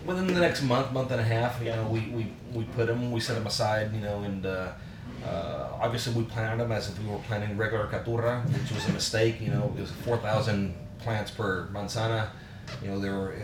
within 0.06 0.28
the 0.28 0.40
next 0.40 0.62
month, 0.64 0.92
month 0.94 1.12
and 1.12 1.20
a 1.20 1.24
half, 1.24 1.60
you 1.60 1.70
know, 1.70 1.86
we, 1.88 2.00
we, 2.18 2.32
we 2.54 2.64
put 2.64 2.88
them, 2.88 3.12
we 3.12 3.20
set 3.20 3.36
them 3.36 3.46
aside, 3.46 3.94
you 3.94 4.00
know, 4.00 4.20
and 4.24 4.46
uh, 5.28 5.70
obviously 5.82 6.14
we 6.14 6.24
planted 6.24 6.60
them 6.60 6.72
as 6.72 6.90
if 6.90 7.00
we 7.02 7.10
were 7.10 7.20
planting 7.28 7.58
regular 7.58 7.88
caturra, 7.88 8.42
which 8.54 8.72
was 8.72 8.88
a 8.90 8.94
mistake. 8.94 9.42
You 9.42 9.50
know, 9.52 9.74
it 9.78 9.82
was 9.82 9.92
four 9.92 10.18
thousand 10.18 10.74
plants 11.00 11.32
per 11.32 11.68
manzana. 11.74 12.30
You 12.82 12.90
know, 12.90 13.00
there 13.00 13.14
were 13.14 13.36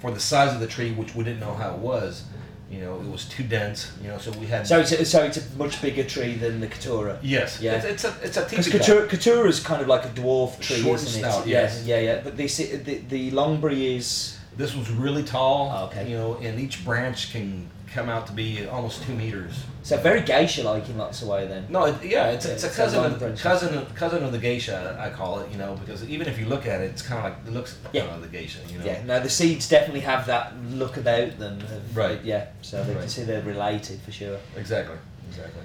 for 0.00 0.10
the 0.10 0.20
size 0.20 0.52
of 0.54 0.60
the 0.60 0.66
tree, 0.66 0.92
which 0.92 1.14
we 1.14 1.22
didn't 1.24 1.40
know 1.40 1.54
how 1.54 1.74
it 1.74 1.78
was, 1.78 2.24
you 2.70 2.80
know, 2.80 2.96
it 3.00 3.06
was 3.08 3.24
too 3.26 3.44
dense. 3.44 3.92
You 4.02 4.08
know, 4.08 4.18
so 4.18 4.30
we 4.32 4.46
had. 4.46 4.66
So 4.66 4.80
it's 4.80 4.90
a, 4.92 5.04
so 5.04 5.22
it's 5.22 5.36
a 5.36 5.56
much 5.56 5.80
bigger 5.80 6.04
tree 6.04 6.34
than 6.34 6.58
the 6.60 6.66
Caturra. 6.66 7.18
yes, 7.22 7.60
Yeah. 7.60 7.74
it's, 7.74 7.84
it's 7.84 8.04
a 8.04 8.16
it's 8.26 8.36
a 8.36 8.42
Because. 8.48 8.68
Caturra, 9.12 9.46
is 9.48 9.60
kind 9.60 9.80
of 9.82 9.88
like 9.88 10.04
a 10.04 10.08
dwarf 10.08 10.58
tree, 10.60 10.76
Short 10.82 11.00
isn't 11.00 11.22
it? 11.24 11.30
stout, 11.30 11.46
yeah, 11.46 11.62
yes. 11.62 11.84
yeah, 11.86 12.00
yeah. 12.00 12.20
But 12.24 12.36
the 12.36 12.46
the, 12.46 12.94
the 13.08 13.30
Longberry 13.30 13.96
is 13.96 14.38
This 14.56 14.74
was 14.74 14.90
really 14.90 15.22
tall. 15.22 15.70
Oh, 15.74 15.86
okay. 15.86 16.10
You 16.10 16.16
know, 16.16 16.36
and 16.36 16.58
each 16.58 16.84
branch 16.84 17.32
can 17.32 17.68
come 17.92 18.08
out 18.08 18.26
to 18.26 18.32
be 18.32 18.66
almost 18.66 19.02
two 19.04 19.14
meters. 19.14 19.64
so 19.82 19.96
very 19.98 20.20
geisha-like 20.22 20.88
in 20.88 20.96
lots 20.96 21.22
of 21.22 21.28
way. 21.28 21.46
Then 21.46 21.66
No, 21.68 21.84
it, 21.84 21.96
yeah, 22.04 22.30
it's, 22.30 22.44
it's 22.46 22.64
a 22.64 22.66
it's 22.66 22.74
a 22.78 22.82
cousin 22.82 23.04
of, 23.04 23.38
cousin 23.38 23.74
of, 23.76 23.94
cousin 23.94 24.24
of 24.24 24.32
the 24.32 24.38
geisha. 24.38 24.96
I 24.98 25.10
call 25.10 25.40
it. 25.40 25.50
You 25.52 25.58
know, 25.58 25.74
because 25.74 26.02
even 26.08 26.26
if 26.26 26.38
you 26.38 26.46
look 26.46 26.66
at 26.66 26.80
it, 26.80 26.90
it's 26.90 27.02
kind 27.02 27.18
of 27.18 27.24
like 27.32 27.46
it 27.46 27.52
looks 27.52 27.78
Yeah. 27.92 28.02
kind 28.06 28.16
of 28.16 28.22
the 28.22 28.28
geisha. 28.38 28.60
You 28.70 28.78
know. 28.78 28.84
yeah, 28.86 29.02
no, 29.04 29.20
the 29.20 29.28
seeds 29.30 29.68
definitely 29.68 30.00
have 30.00 30.26
that 30.26 30.54
look 30.70 30.96
about 30.96 31.38
them. 31.38 31.58
of- 31.60 31.96
Right. 31.96 32.22
Yeah, 32.24 32.46
so 32.62 32.82
they 32.84 32.94
can 32.94 33.08
see 33.08 33.22
they're 33.24 33.42
related 33.42 34.00
for 34.00 34.12
sure. 34.12 34.38
Exactly. 34.56 34.96
Exactly. 35.28 35.62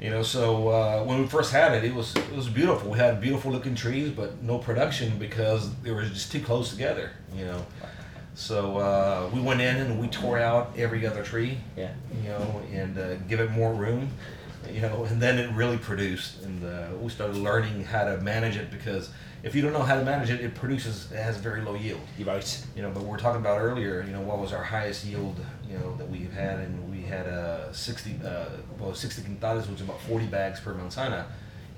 You 0.00 0.08
know, 0.10 0.22
so 0.22 0.68
uh, 0.68 1.04
when 1.04 1.20
we 1.20 1.26
first 1.26 1.52
had 1.52 1.72
it, 1.74 1.84
it 1.84 1.94
was 1.94 2.14
it 2.16 2.32
was 2.34 2.48
beautiful. 2.48 2.90
We 2.90 2.98
had 2.98 3.20
beautiful 3.20 3.52
looking 3.52 3.74
trees, 3.74 4.10
but 4.10 4.42
no 4.42 4.58
production 4.58 5.18
because 5.18 5.74
they 5.82 5.90
were 5.92 6.04
just 6.04 6.32
too 6.32 6.40
close 6.40 6.70
together. 6.70 7.10
You 7.36 7.44
know. 7.46 7.66
So 8.40 8.78
uh, 8.78 9.28
we 9.34 9.40
went 9.40 9.60
in 9.60 9.76
and 9.76 10.00
we 10.00 10.08
tore 10.08 10.38
out 10.38 10.72
every 10.78 11.06
other 11.06 11.22
tree. 11.22 11.58
Yeah. 11.76 11.92
you 12.22 12.30
know, 12.30 12.62
and 12.72 12.96
uh, 12.98 13.16
give 13.28 13.38
it 13.38 13.50
more 13.50 13.74
room, 13.74 14.08
you 14.72 14.80
know, 14.80 15.04
and 15.04 15.20
then 15.20 15.38
it 15.38 15.52
really 15.54 15.76
produced. 15.76 16.42
And 16.42 16.64
uh, 16.64 16.96
we 16.98 17.10
started 17.10 17.36
learning 17.36 17.84
how 17.84 18.04
to 18.04 18.16
manage 18.22 18.56
it 18.56 18.70
because 18.70 19.10
if 19.42 19.54
you 19.54 19.60
don't 19.60 19.74
know 19.74 19.82
how 19.82 19.94
to 19.94 20.04
manage 20.06 20.30
it, 20.30 20.40
it 20.40 20.54
produces, 20.54 21.12
it 21.12 21.18
has 21.22 21.36
very 21.36 21.60
low 21.60 21.74
yield, 21.74 22.00
You're 22.16 22.28
right. 22.28 22.66
you 22.74 22.80
know. 22.80 22.90
But 22.90 23.02
we 23.02 23.10
were 23.10 23.18
talking 23.18 23.42
about 23.42 23.60
earlier, 23.60 24.02
you 24.06 24.12
know, 24.12 24.22
what 24.22 24.38
was 24.38 24.54
our 24.54 24.64
highest 24.64 25.04
yield, 25.04 25.38
you 25.68 25.76
know, 25.76 25.94
that 25.98 26.08
we've 26.08 26.32
had, 26.32 26.60
and 26.60 26.90
we 26.90 27.02
had 27.02 27.26
uh, 27.26 27.70
60, 27.74 28.20
uh, 28.24 28.44
well, 28.78 28.94
60 28.94 29.20
quintales, 29.20 29.68
which 29.68 29.80
is 29.80 29.82
about 29.82 30.00
40 30.02 30.26
bags 30.28 30.60
per 30.60 30.72
manzana, 30.72 31.26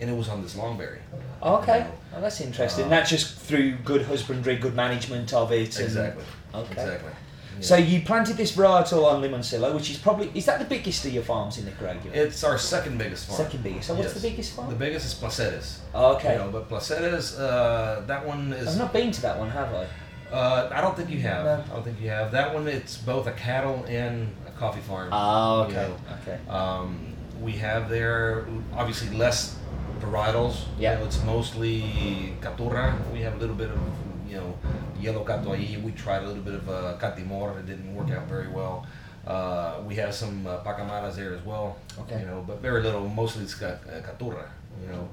and 0.01 0.09
it 0.09 0.17
was 0.17 0.29
on 0.29 0.43
this 0.43 0.55
longberry. 0.55 0.99
Okay, 1.43 1.79
You 1.79 1.85
know. 1.85 1.91
oh, 2.17 2.21
that's 2.21 2.41
interesting. 2.41 2.85
Uh, 2.85 2.89
that's 2.89 3.11
just 3.11 3.37
through 3.37 3.73
good 3.85 4.03
husbandry, 4.03 4.57
good 4.57 4.77
management 4.77 5.33
of 5.33 5.51
it. 5.51 5.79
Exactly. 5.81 6.25
Okay. 6.55 6.73
Exactly. 6.73 7.11
Yeah. 7.57 7.61
So 7.61 7.77
you 7.77 8.01
planted 8.03 8.37
this 8.37 8.53
varietal 8.57 9.05
on 9.05 9.23
Limoncillo, 9.23 9.75
which 9.75 9.91
is 9.91 9.99
probably 9.99 10.31
is 10.35 10.47
that 10.47 10.59
the 10.59 10.65
biggest 10.65 11.05
of 11.05 11.13
your 11.13 11.23
farms 11.23 11.59
in 11.59 11.67
Nicaragua? 11.67 12.11
it's 12.15 12.43
our 12.45 12.59
second 12.59 12.99
biggest 12.99 13.27
farm. 13.27 13.37
Second 13.39 13.63
biggest. 13.63 13.89
So 13.89 13.95
what's 13.95 14.07
Yes. 14.07 14.15
the 14.23 14.29
biggest 14.31 14.55
farm? 14.55 14.69
The 14.71 14.75
biggest 14.77 15.07
is 15.07 15.15
Placeres. 15.15 15.79
Oh, 15.95 16.15
okay. 16.17 16.33
You 16.33 16.39
know, 16.39 16.51
but 16.51 16.69
Placeres, 16.71 17.39
uh, 17.39 18.01
that 18.07 18.27
one 18.27 18.53
is 18.55 18.69
I've 18.69 18.79
not 18.79 18.93
been 18.93 19.11
to 19.13 19.23
that 19.23 19.39
one, 19.39 19.51
have 19.51 19.73
I? 19.75 19.87
Uh, 20.35 20.71
I 20.73 20.81
don't 20.81 20.97
think 20.97 21.11
you 21.11 21.21
have. 21.21 21.45
No. 21.45 21.65
I 21.71 21.75
don't 21.75 21.85
think 21.85 22.01
you 22.01 22.09
have. 22.09 22.33
That 22.33 22.55
one, 22.55 22.67
it's 22.67 22.97
both 22.97 23.27
a 23.27 23.33
cattle 23.33 23.85
and 23.87 24.35
a 24.47 24.51
coffee 24.53 24.81
farm. 24.81 25.11
Oh, 25.13 25.69
you 25.69 25.77
okay. 25.77 25.89
know. 25.89 25.97
Okay. 26.23 26.39
Um, 26.49 27.15
we 27.43 27.53
have 27.53 27.91
there 27.91 28.47
obviously 28.75 29.15
less 29.15 29.57
varietals. 30.01 30.65
Yeah. 30.79 30.93
You 30.95 30.99
know, 31.01 31.05
it's 31.05 31.23
mostly 31.25 32.35
Caturra. 32.41 32.95
We 33.13 33.21
have 33.21 33.35
a 33.35 33.39
little 33.39 33.55
bit 33.55 33.71
of 33.71 33.79
you 34.27 34.37
know 34.37 34.59
yellow 35.03 35.25
Catuai. 35.25 35.83
We 35.83 35.93
tried 35.93 36.23
a 36.23 36.27
little 36.27 36.43
bit 36.43 36.55
of 36.55 36.69
uh, 36.69 36.97
Catimor. 37.01 37.59
It 37.59 37.67
didn't 37.67 37.95
work 37.95 38.11
out 38.11 38.27
very 38.29 38.49
well. 38.49 38.87
Uh, 39.27 39.81
we 39.87 39.95
have 39.97 40.15
some 40.15 40.47
uh, 40.47 40.59
Pacamaras 40.65 41.15
there 41.17 41.35
as 41.35 41.45
well. 41.45 41.77
Okay. 42.01 42.21
You 42.21 42.27
know, 42.27 42.45
but 42.47 42.61
very 42.61 42.83
little. 42.83 43.09
Mostly 43.09 43.43
it's 43.45 43.55
got 43.55 43.79
uh, 43.89 44.01
Caturra. 44.01 44.47
You 44.83 44.89
know, 44.93 45.09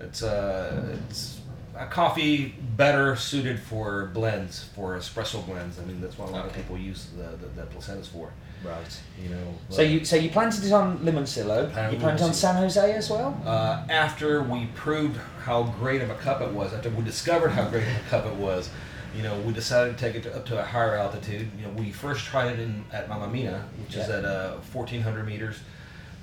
it's 0.00 0.22
uh, 0.22 0.96
it's 1.08 1.40
a 1.76 1.86
coffee 1.86 2.54
better 2.76 3.16
suited 3.16 3.58
for 3.58 4.10
blends, 4.14 4.64
for 4.74 4.96
espresso 4.96 5.44
blends. 5.46 5.78
I 5.78 5.84
mean, 5.84 6.00
that's 6.00 6.16
what 6.18 6.28
a 6.28 6.32
lot 6.32 6.46
of 6.46 6.52
people 6.54 6.76
use 6.78 7.08
the 7.16 7.28
the, 7.36 7.48
the 7.60 7.66
placentas 7.66 8.06
for. 8.06 8.32
Right. 8.64 9.00
You 9.22 9.30
know. 9.30 9.54
So 9.70 9.82
you 9.82 10.04
so 10.04 10.16
you 10.16 10.30
planted 10.30 10.64
it 10.64 10.72
on 10.72 10.98
Limoncillo. 10.98 11.92
You 11.92 11.98
planted 11.98 12.24
on 12.24 12.34
San 12.34 12.56
Jose 12.56 12.92
as 12.92 13.10
well. 13.10 13.40
uh, 13.44 13.84
after 13.88 14.42
we 14.42 14.66
proved 14.74 15.18
how 15.44 15.62
great 15.80 16.02
of 16.02 16.10
a 16.10 16.14
cup 16.16 16.40
it 16.42 16.50
was, 16.52 16.72
after 16.74 16.90
we 16.90 17.02
discovered 17.04 17.50
how 17.50 17.64
great 17.68 17.86
of 17.88 17.96
a 18.06 18.08
cup 18.10 18.26
it 18.26 18.34
was, 18.36 18.68
you 19.16 19.22
know, 19.22 19.38
we 19.40 19.52
decided 19.52 19.96
to 19.96 20.04
take 20.04 20.14
it 20.16 20.22
to, 20.24 20.36
up 20.36 20.46
to 20.46 20.58
a 20.58 20.62
higher 20.62 20.94
altitude. 20.94 21.48
You 21.58 21.66
know, 21.66 21.72
we 21.72 21.90
first 21.90 22.24
tried 22.24 22.52
it 22.52 22.60
in 22.60 22.84
at 22.92 23.08
Mamma 23.08 23.28
Mina, 23.28 23.68
which 23.84 23.96
is 23.96 24.08
at 24.08 24.24
uh, 24.24 24.56
1,400 24.72 25.26
meters, 25.26 25.60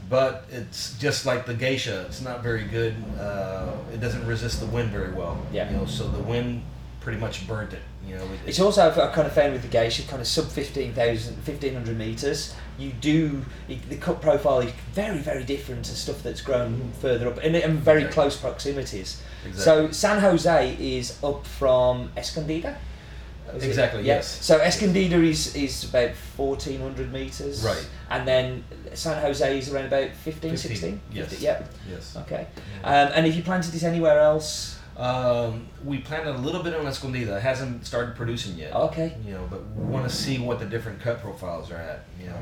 but 0.10 0.46
it's 0.52 0.98
just 0.98 1.26
like 1.26 1.46
the 1.46 1.54
geisha. 1.54 2.06
It's 2.08 2.22
not 2.22 2.42
very 2.42 2.64
good. 2.64 2.96
Uh, 3.20 3.74
it 3.94 4.00
doesn't 4.00 4.26
resist 4.26 4.60
the 4.60 4.68
wind 4.68 4.90
very 4.90 5.14
well. 5.14 5.40
Yeah. 5.52 5.70
You 5.70 5.78
know, 5.78 5.86
so 5.86 6.08
the 6.08 6.20
wind 6.20 6.64
pretty 7.02 7.20
much 7.20 7.48
burnt 7.48 7.74
it. 7.74 7.82
You 8.06 8.16
know, 8.16 8.24
it, 8.24 8.40
It's 8.46 8.60
also 8.60 8.90
I 8.90 9.14
kind 9.14 9.28
of 9.28 9.34
found 9.34 9.54
with 9.54 9.62
the 9.62 9.68
geisha, 9.68 10.04
kind 10.04 10.22
of 10.22 10.28
sub 10.28 10.46
15,000, 10.48 11.36
1500 11.36 11.98
meters. 11.98 12.56
You 12.78 12.92
do 12.92 13.44
the 13.68 13.96
cup 13.98 14.22
profile 14.22 14.60
is 14.60 14.72
very 14.94 15.18
very 15.18 15.44
different 15.44 15.86
to 15.86 15.96
stuff 15.96 16.22
that's 16.24 16.42
grown 16.42 16.92
further 17.02 17.28
up 17.28 17.38
and 17.44 17.56
in 17.56 17.78
very 17.78 18.04
Exactly. 18.04 18.14
close 18.14 18.38
proximities. 18.38 19.22
Exactly. 19.46 19.64
So 19.64 19.92
San 19.92 20.20
Jose 20.20 20.76
is 20.80 21.18
up 21.24 21.46
from 21.46 22.10
Escondida. 22.18 22.76
It? 23.56 23.64
Exactly, 23.64 24.02
Yeah. 24.04 24.16
yes. 24.16 24.46
So 24.46 24.60
Escondida 24.60 25.24
is, 25.24 25.56
is 25.56 25.86
about 25.86 26.12
1400 26.36 27.14
meters. 27.14 27.64
Right. 27.64 27.88
And 28.10 28.28
then 28.28 28.64
San 28.94 29.22
Jose 29.22 29.58
is 29.58 29.72
around 29.72 29.86
about 29.86 30.12
15, 30.12 30.52
15, 30.52 30.58
16? 30.58 31.02
yes. 31.14 31.30
50, 31.30 31.46
yeah. 31.46 31.64
yes. 31.90 32.18
Okay. 32.18 32.48
Um, 32.84 33.10
and 33.16 33.26
if 33.26 33.36
you 33.36 33.44
planted 33.44 33.74
it 33.74 33.84
anywhere 33.84 34.20
else, 34.20 34.77
Um, 34.98 35.68
we 35.86 36.00
planted 36.00 36.36
a 36.36 36.38
little 36.40 36.64
bit 36.64 36.74
on 36.74 36.86
Escondida. 36.86 37.38
It 37.38 37.42
hasn't 37.44 37.86
started 37.86 38.16
producing 38.16 38.58
yet. 38.58 38.74
okay. 38.74 39.16
you 39.24 39.34
know, 39.34 39.48
but 39.50 39.62
we 39.76 39.86
want 39.86 40.10
to 40.10 40.14
see 40.16 40.40
what 40.40 40.60
the 40.60 40.66
different 40.66 41.00
cup 41.00 41.22
profiles 41.22 41.72
are 41.72 41.78
at. 41.78 42.06
You 42.20 42.28
know, 42.28 42.40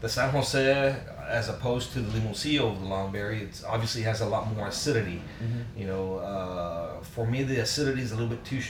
the 0.00 0.08
San 0.08 0.30
Jose, 0.30 0.96
as 1.28 1.48
opposed 1.50 1.92
to 1.92 2.00
the 2.00 2.18
Limoncillo 2.18 2.72
of 2.72 2.80
the 2.80 2.86
Longberry, 2.86 3.42
it's 3.42 3.62
obviously 3.62 4.02
has 4.02 4.20
a 4.22 4.26
lot 4.26 4.50
more 4.54 4.68
acidity. 4.68 5.20
Mhm. 5.42 5.64
You 5.76 5.86
know, 5.86 6.16
uh, 6.18 7.02
for 7.02 7.26
me, 7.26 7.42
the 7.42 7.58
acidity 7.60 8.00
is 8.00 8.12
a 8.12 8.14
little 8.14 8.30
bit 8.30 8.42
too 8.44 8.62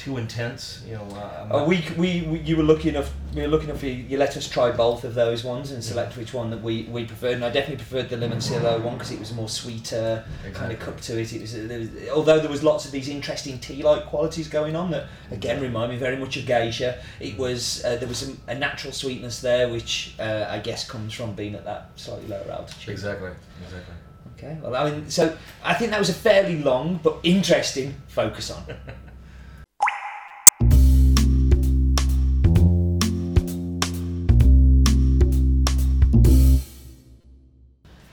too 0.00 0.16
intense. 0.16 0.82
You 0.86 0.94
know, 0.94 1.06
uh, 1.14 1.56
Uh, 1.58 1.64
we, 1.66 1.84
we, 1.98 2.22
we, 2.22 2.38
you 2.40 2.56
were 2.56 2.62
lucky 2.62 2.88
enough. 2.88 3.12
We 3.34 3.42
were 3.42 3.48
lucky 3.48 3.64
enough. 3.64 3.82
You, 3.82 3.90
you 3.90 4.16
let 4.16 4.34
us 4.34 4.48
try 4.48 4.70
both 4.70 5.04
of 5.04 5.14
those 5.14 5.44
ones 5.44 5.72
and 5.72 5.84
select 5.84 6.16
which 6.16 6.32
one 6.32 6.48
that 6.50 6.62
we, 6.62 6.84
we 6.84 7.04
preferred. 7.04 7.34
And 7.34 7.44
I 7.44 7.50
definitely 7.50 7.84
preferred 7.84 8.08
the 8.08 8.16
lemon 8.16 8.38
Limoncillo 8.38 8.82
one 8.82 8.94
because 8.94 9.10
it 9.12 9.18
was 9.18 9.30
a 9.30 9.34
more 9.34 9.48
sweeter 9.48 10.24
kind 10.54 10.72
of 10.72 10.80
cup 10.80 11.00
to 11.02 11.20
it. 11.20 11.32
It 11.34 11.42
was, 11.42 11.52
there 11.52 11.78
was 11.78 11.90
although 12.14 12.40
there 12.40 12.50
was 12.50 12.62
lots 12.62 12.86
of 12.86 12.92
these 12.92 13.08
interesting 13.08 13.58
tea-like 13.58 14.06
qualities 14.06 14.48
going 14.48 14.74
on 14.74 14.90
that 14.92 15.08
again 15.30 15.60
remind 15.60 15.92
me 15.92 15.98
very 15.98 16.16
much 16.16 16.38
of 16.38 16.46
geisha. 16.46 16.98
It 17.20 17.36
was 17.36 17.84
uh, 17.84 17.96
there 17.96 18.08
was 18.08 18.28
a, 18.28 18.32
a 18.48 18.54
natural 18.54 18.94
sweetness 18.94 19.42
there, 19.42 19.68
which 19.68 20.14
uh, 20.18 20.46
I 20.48 20.60
guess 20.60 20.88
comes 20.88 21.12
from 21.12 21.34
being 21.34 21.54
at 21.54 21.64
that 21.66 21.90
slightly 21.96 22.28
lower 22.28 22.50
altitude. 22.50 22.88
exactly, 22.88 23.32
exactly. 23.62 23.94
Okay. 24.38 24.56
Well, 24.62 24.74
I 24.74 24.90
mean, 24.90 25.10
so 25.10 25.36
I 25.62 25.74
think 25.74 25.90
that 25.90 25.98
was 25.98 26.08
a 26.08 26.14
fairly 26.14 26.62
long 26.62 27.00
but 27.02 27.18
interesting 27.22 27.96
focus 28.08 28.50
on. 28.50 28.64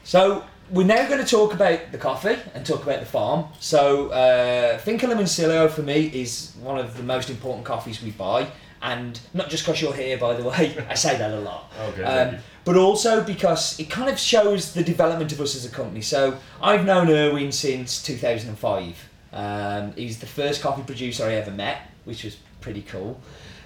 So 0.08 0.46
we're 0.72 0.86
now 0.86 1.06
going 1.10 1.20
to 1.20 1.30
talk 1.30 1.54
about 1.54 1.92
the 1.92 1.98
coffee 1.98 2.38
and 2.54 2.66
talk 2.66 2.82
about 2.82 3.02
the 3.02 3.06
farm. 3.06 3.48
So 3.60 4.08
uh, 4.12 4.78
Finca 4.78 5.06
Limoncillo 5.06 5.70
for 5.70 5.82
me 5.82 6.06
is 6.06 6.54
one 6.62 6.80
of 6.80 6.96
the 6.96 7.04
most 7.04 7.30
important 7.30 7.66
coffees 7.66 8.02
we 8.02 8.12
buy, 8.12 8.48
and 8.82 9.20
not 9.34 9.50
just 9.50 9.66
because 9.66 9.82
you're 9.82 9.94
here, 9.94 10.18
by 10.18 10.34
the 10.36 10.48
way. 10.48 10.78
I 10.90 10.94
say 10.94 11.18
that 11.18 11.32
a 11.32 11.40
lot. 11.42 11.74
Okay, 11.90 12.04
Um, 12.04 12.38
but 12.64 12.78
also 12.78 13.22
because 13.22 13.78
it 13.82 13.90
kind 13.90 14.10
of 14.10 14.18
shows 14.18 14.74
the 14.74 14.82
development 14.82 15.34
of 15.34 15.42
us 15.42 15.58
as 15.58 15.66
a 15.66 15.70
company. 15.70 16.00
So 16.00 16.40
I've 16.62 16.86
known 16.86 17.10
Erwin 17.10 17.52
since 17.52 18.02
2005. 18.02 19.10
Um, 19.34 19.92
he's 19.92 20.20
the 20.20 20.26
first 20.26 20.62
coffee 20.62 20.84
producer 20.84 21.26
I 21.26 21.34
ever 21.34 21.52
met, 21.52 21.82
which 22.06 22.24
was 22.24 22.38
pretty 22.62 22.84
cool. 22.84 23.20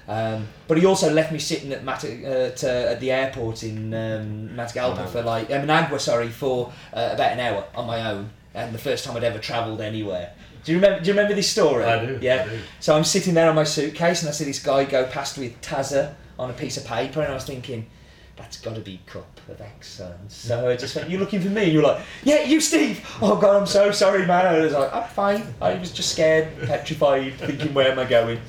Um, 0.07 0.47
but 0.67 0.77
he 0.77 0.85
also 0.85 1.11
left 1.13 1.31
me 1.31 1.39
sitting 1.39 1.71
at 1.71 1.83
Mat- 1.83 2.03
uh, 2.03 2.49
to, 2.49 2.69
at 2.91 2.99
the 2.99 3.11
airport 3.11 3.63
in 3.63 3.93
um, 3.93 4.49
Matagalpa 4.55 5.07
for 5.09 5.21
like 5.21 5.49
uh, 5.51 5.59
Managua, 5.59 5.99
sorry, 5.99 6.29
for 6.29 6.71
uh, 6.93 7.09
about 7.13 7.31
an 7.33 7.39
hour 7.39 7.65
on 7.75 7.87
my 7.87 8.11
own, 8.11 8.29
and 8.53 8.73
the 8.73 8.79
first 8.79 9.05
time 9.05 9.15
I'd 9.15 9.23
ever 9.23 9.39
travelled 9.39 9.79
anywhere. 9.81 10.33
Do 10.63 10.71
you 10.71 10.77
remember? 10.79 10.99
Do 10.99 11.07
you 11.07 11.13
remember 11.13 11.33
this 11.35 11.49
story? 11.49 11.85
I 11.85 12.05
do, 12.05 12.19
Yeah. 12.21 12.45
I 12.45 12.49
do. 12.49 12.59
So 12.79 12.95
I'm 12.95 13.03
sitting 13.03 13.33
there 13.33 13.49
on 13.49 13.55
my 13.55 13.63
suitcase, 13.63 14.21
and 14.21 14.29
I 14.29 14.31
see 14.31 14.43
this 14.45 14.61
guy 14.61 14.85
go 14.85 15.05
past 15.05 15.37
with 15.37 15.59
Taza 15.61 16.13
on 16.37 16.49
a 16.49 16.53
piece 16.53 16.77
of 16.77 16.85
paper, 16.85 17.21
and 17.21 17.31
I 17.31 17.33
was 17.33 17.45
thinking, 17.45 17.87
that's 18.35 18.59
got 18.59 18.75
to 18.75 18.81
be 18.81 18.99
cup 19.05 19.39
of 19.49 19.61
excellence. 19.61 20.35
So 20.35 20.69
I 20.69 20.75
just 20.75 20.95
went, 20.95 21.09
"You 21.09 21.19
looking 21.19 21.41
for 21.41 21.49
me?" 21.49 21.63
And 21.65 21.73
you're 21.73 21.83
like, 21.83 22.01
"Yeah, 22.23 22.41
you, 22.43 22.59
Steve." 22.59 23.05
Oh 23.21 23.37
God, 23.39 23.55
I'm 23.61 23.67
so 23.67 23.91
sorry, 23.91 24.25
man. 24.25 24.45
I 24.45 24.59
was 24.59 24.73
like, 24.73 24.93
"I'm 24.93 25.07
fine." 25.09 25.53
I 25.61 25.75
was 25.75 25.91
just 25.91 26.11
scared, 26.11 26.47
petrified, 26.65 27.35
thinking, 27.35 27.73
"Where 27.73 27.91
am 27.91 27.99
I 27.99 28.05
going?" 28.05 28.39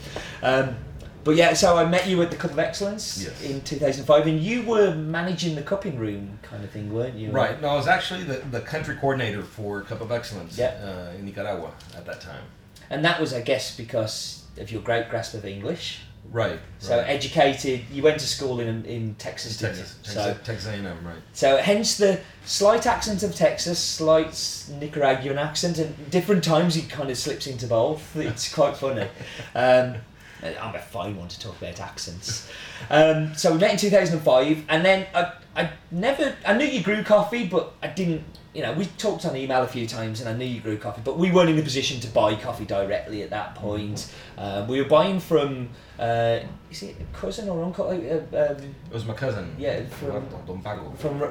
Um, 0.43 0.77
but 1.25 1.37
yeah, 1.37 1.53
so 1.55 1.77
I 1.77 1.85
met 1.85 2.09
you 2.09 2.21
at 2.23 2.31
the 2.31 2.37
Cup 2.37 2.51
of 2.53 2.59
Excellence 2.59 3.23
Yes. 3.25 3.43
in 3.43 3.61
2005, 3.63 4.27
and 4.27 4.41
you 4.41 4.63
were 4.63 4.95
managing 4.95 5.55
the 5.55 5.63
cupping 5.63 5.99
room 5.99 6.39
kind 6.43 6.65
of 6.65 6.71
thing, 6.71 6.93
weren't 6.93 7.15
you? 7.17 7.31
Right. 7.31 7.61
No, 7.61 7.69
I 7.69 7.75
was 7.77 7.87
actually 7.89 8.25
the, 8.25 8.39
the 8.51 8.61
country 8.61 8.97
coordinator 8.97 9.43
for 9.43 9.83
Cup 9.83 10.01
of 10.01 10.11
Excellence 10.13 10.59
Yeah. 10.59 10.75
uh, 11.13 11.17
in 11.17 11.25
Nicaragua 11.25 11.73
at 11.97 12.05
that 12.07 12.21
time. 12.21 12.45
And 12.91 13.05
that 13.05 13.21
was, 13.21 13.33
I 13.33 13.41
guess, 13.41 13.77
because 13.77 14.45
of 14.59 14.71
your 14.71 14.83
great 14.83 15.09
grasp 15.09 15.35
of 15.35 15.45
English. 15.45 16.01
Right. 16.31 16.61
So 16.79 16.97
right. 16.99 17.09
educated. 17.09 17.83
You 17.91 18.03
went 18.05 18.21
to 18.21 18.27
school 18.27 18.61
in 18.61 18.85
in 18.87 19.17
Texas, 19.17 19.57
didn't 19.57 19.77
Texas, 19.77 19.97
you? 19.99 20.15
Texas, 20.15 20.25
So 20.37 20.45
Texas 20.53 20.69
A&M, 20.69 20.85
right? 21.05 21.17
so 21.33 21.57
hence 21.57 21.97
the 21.97 22.21
slight 22.45 22.87
accent 22.87 23.23
of 23.25 23.35
Texas, 23.35 23.79
slight 23.81 24.33
Nicaraguan 24.79 25.37
accent, 25.39 25.79
and 25.79 26.11
different 26.11 26.45
times 26.45 26.77
he 26.77 26.83
kind 26.83 27.11
of 27.11 27.19
slips 27.19 27.47
into 27.49 27.67
both. 27.67 28.15
It's 28.17 28.53
quite 28.55 28.77
funny. 28.77 29.09
Um, 29.57 29.97
I'm 30.43 30.75
a 30.75 30.79
fine 30.79 31.17
one 31.17 31.29
to 31.29 31.39
talk 31.41 31.57
about 31.61 31.81
accents. 31.81 32.51
Um, 32.91 33.35
so 33.35 33.53
we 33.53 33.59
met 33.59 33.73
in 33.73 33.79
2005, 33.79 34.65
and 34.69 34.85
then 34.85 35.07
I, 35.15 35.33
I 35.57 35.71
never, 35.91 36.35
I 36.47 36.55
knew 36.57 36.65
you 36.67 36.83
grew 36.83 37.03
coffee, 37.05 37.47
but 37.47 37.75
I 37.83 37.89
didn't, 37.89 38.25
you 38.55 38.63
know, 38.63 38.73
we 38.73 38.87
talked 38.87 39.25
on 39.25 39.37
email 39.37 39.63
a 39.63 39.69
few 39.69 39.87
times, 39.87 40.21
and 40.21 40.29
I 40.29 40.35
knew 40.35 40.45
you 40.45 40.61
grew 40.61 40.77
coffee, 40.79 41.01
but 41.05 41.19
we 41.19 41.31
weren't 41.31 41.51
in 41.51 41.59
a 41.59 41.63
position 41.63 42.01
to 42.01 42.09
buy 42.09 42.35
coffee 42.35 42.65
directly 42.65 43.23
at 43.23 43.31
that 43.31 43.55
point. 43.55 44.13
Uh, 44.37 44.67
we 44.69 44.83
were 44.83 44.89
buying 44.89 45.21
from, 45.21 45.69
uh, 45.99 46.41
is 46.71 46.83
it 46.83 46.97
a 47.01 47.17
cousin 47.17 47.49
or 47.49 47.63
uncle? 47.63 47.87
Uh, 47.87 47.93
um, 47.95 48.57
It 48.57 48.93
was 48.93 49.05
my 49.07 49.15
cousin. 49.15 49.55
Yeah, 49.59 49.85
from- 49.87 50.27
Roberto 50.47 50.93
from 50.99 51.23
R- 51.23 51.31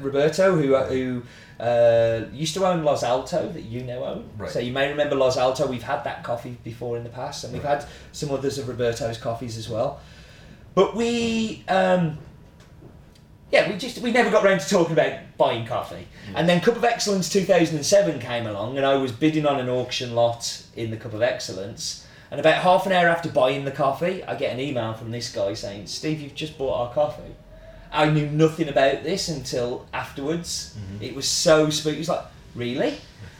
Roberto, 0.00 0.56
who 0.56 0.74
uh, 0.76 0.86
who 0.86 1.22
uh, 1.62 2.24
used 2.32 2.54
to 2.54 2.66
own 2.66 2.82
Los 2.82 3.02
Alto, 3.04 3.48
that 3.48 3.62
you 3.62 3.82
now 3.84 4.04
own. 4.04 4.28
Right. 4.36 4.50
So 4.50 4.58
you 4.58 4.72
may 4.72 4.88
remember 4.90 5.14
Los 5.14 5.36
Alto. 5.36 5.66
We've 5.66 5.82
had 5.82 6.02
that 6.04 6.24
coffee 6.24 6.56
before 6.64 6.96
in 6.96 7.04
the 7.04 7.10
past, 7.10 7.44
and 7.44 7.52
we've 7.52 7.62
Right. 7.64 7.80
had 7.80 7.88
some 8.10 8.30
others 8.32 8.58
of 8.58 8.68
Roberto's 8.68 9.16
coffees 9.18 9.56
as 9.56 9.68
well. 9.68 10.00
But 10.74 10.96
we, 10.96 11.62
um, 11.68 12.18
yeah, 13.52 13.70
we 13.70 13.76
just 13.76 13.98
we 13.98 14.10
never 14.10 14.30
got 14.30 14.44
around 14.44 14.60
to 14.60 14.68
talking 14.68 14.92
about 14.94 15.12
buying 15.36 15.66
coffee. 15.66 16.08
And 16.34 16.48
then 16.48 16.60
Cup 16.60 16.76
of 16.76 16.84
Excellence 16.84 17.28
2007 17.28 18.18
came 18.18 18.46
along, 18.46 18.76
and 18.76 18.84
I 18.86 18.94
was 18.96 19.12
bidding 19.12 19.46
on 19.46 19.60
an 19.60 19.68
auction 19.68 20.14
lot 20.14 20.62
in 20.74 20.90
the 20.90 20.96
Cup 20.96 21.12
of 21.12 21.22
Excellence. 21.22 22.06
And 22.30 22.40
about 22.40 22.62
half 22.62 22.86
an 22.86 22.92
hour 22.92 23.08
after 23.08 23.28
buying 23.28 23.66
the 23.66 23.70
coffee, 23.70 24.24
I 24.24 24.34
get 24.36 24.52
an 24.54 24.58
email 24.58 24.94
from 24.94 25.10
this 25.10 25.30
guy 25.30 25.52
saying, 25.52 25.86
"Steve, 25.86 26.20
you've 26.22 26.34
just 26.34 26.56
bought 26.56 26.74
our 26.88 26.94
coffee." 26.94 27.34
I 27.92 28.08
knew 28.10 28.26
nothing 28.30 28.68
about 28.68 29.02
this 29.04 29.28
until 29.28 29.86
afterwards. 29.92 30.74
It 31.00 31.14
was 31.14 31.28
so 31.28 31.68
spooky. 31.70 31.96
It 31.96 31.98
was 32.00 32.08
like, 32.08 32.24
really? 32.54 32.94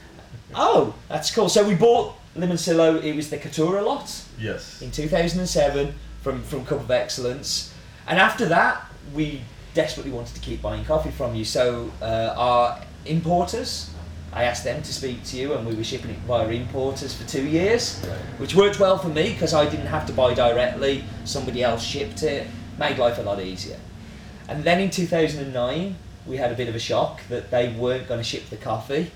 oh, 0.55 0.95
that's 1.09 1.31
cool. 1.35 1.49
So 1.49 1.67
we 1.67 1.75
bought 1.75 2.15
Limoncillo. 2.37 3.03
It 3.03 3.17
was 3.17 3.31
the 3.31 3.39
Caturra 3.39 3.83
lot 3.85 4.11
Yes. 4.39 4.83
in 4.83 4.91
2007 4.91 5.95
from, 6.21 6.43
from 6.43 6.65
Cup 6.67 6.81
of 6.81 6.91
Excellence. 6.91 7.73
And 8.07 8.19
after 8.19 8.47
that, 8.47 8.85
we 9.15 9.41
desperately 9.75 10.13
wanted 10.13 10.35
to 10.35 10.41
keep 10.41 10.61
buying 10.61 10.85
coffee 10.85 11.11
from 11.11 11.35
you. 11.35 11.45
So 11.45 11.91
uh, 12.03 12.35
our 12.37 12.81
importers, 13.07 13.89
I 14.33 14.45
asked 14.45 14.65
them 14.65 14.83
to 14.83 14.93
speak 14.93 15.25
to 15.25 15.37
you, 15.37 15.55
and 15.55 15.67
we 15.67 15.75
were 15.75 15.85
shipping 15.85 16.11
it 16.11 16.19
via 16.27 16.47
importers 16.49 17.15
for 17.15 17.27
two 17.29 17.47
years, 17.47 18.01
Right. 18.07 18.19
which 18.41 18.55
worked 18.55 18.79
well 18.81 18.99
for 18.99 19.09
me 19.09 19.33
because 19.33 19.55
I 19.55 19.65
didn't 19.69 19.87
have 19.87 20.07
to 20.07 20.13
buy 20.13 20.35
directly. 20.35 21.05
Somebody 21.25 21.63
else 21.63 21.83
shipped 21.83 22.23
it, 22.23 22.47
made 22.79 22.99
life 22.99 23.19
a 23.19 23.23
lot 23.23 23.41
easier. 23.41 23.79
And 24.49 24.65
then 24.65 24.81
in 24.81 24.91
2009, 24.91 25.97
we 26.27 26.37
had 26.37 26.53
a 26.53 26.55
bit 26.55 26.69
of 26.69 26.75
a 26.75 26.79
shock 26.79 27.21
that 27.29 27.51
they 27.51 27.73
weren't 27.73 28.09
going 28.09 28.21
to 28.21 28.25
ship 28.25 28.49
the 28.51 28.57
coffee. 28.57 29.11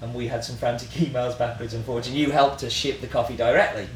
And 0.00 0.14
we 0.14 0.28
had 0.28 0.44
some 0.44 0.56
frantic 0.56 0.88
emails 0.90 1.38
backwards 1.38 1.74
and 1.74 1.84
forwards, 1.84 2.08
and 2.08 2.16
you 2.16 2.30
helped 2.30 2.62
us 2.64 2.72
ship 2.72 3.00
the 3.00 3.06
coffee 3.06 3.36
directly 3.36 3.88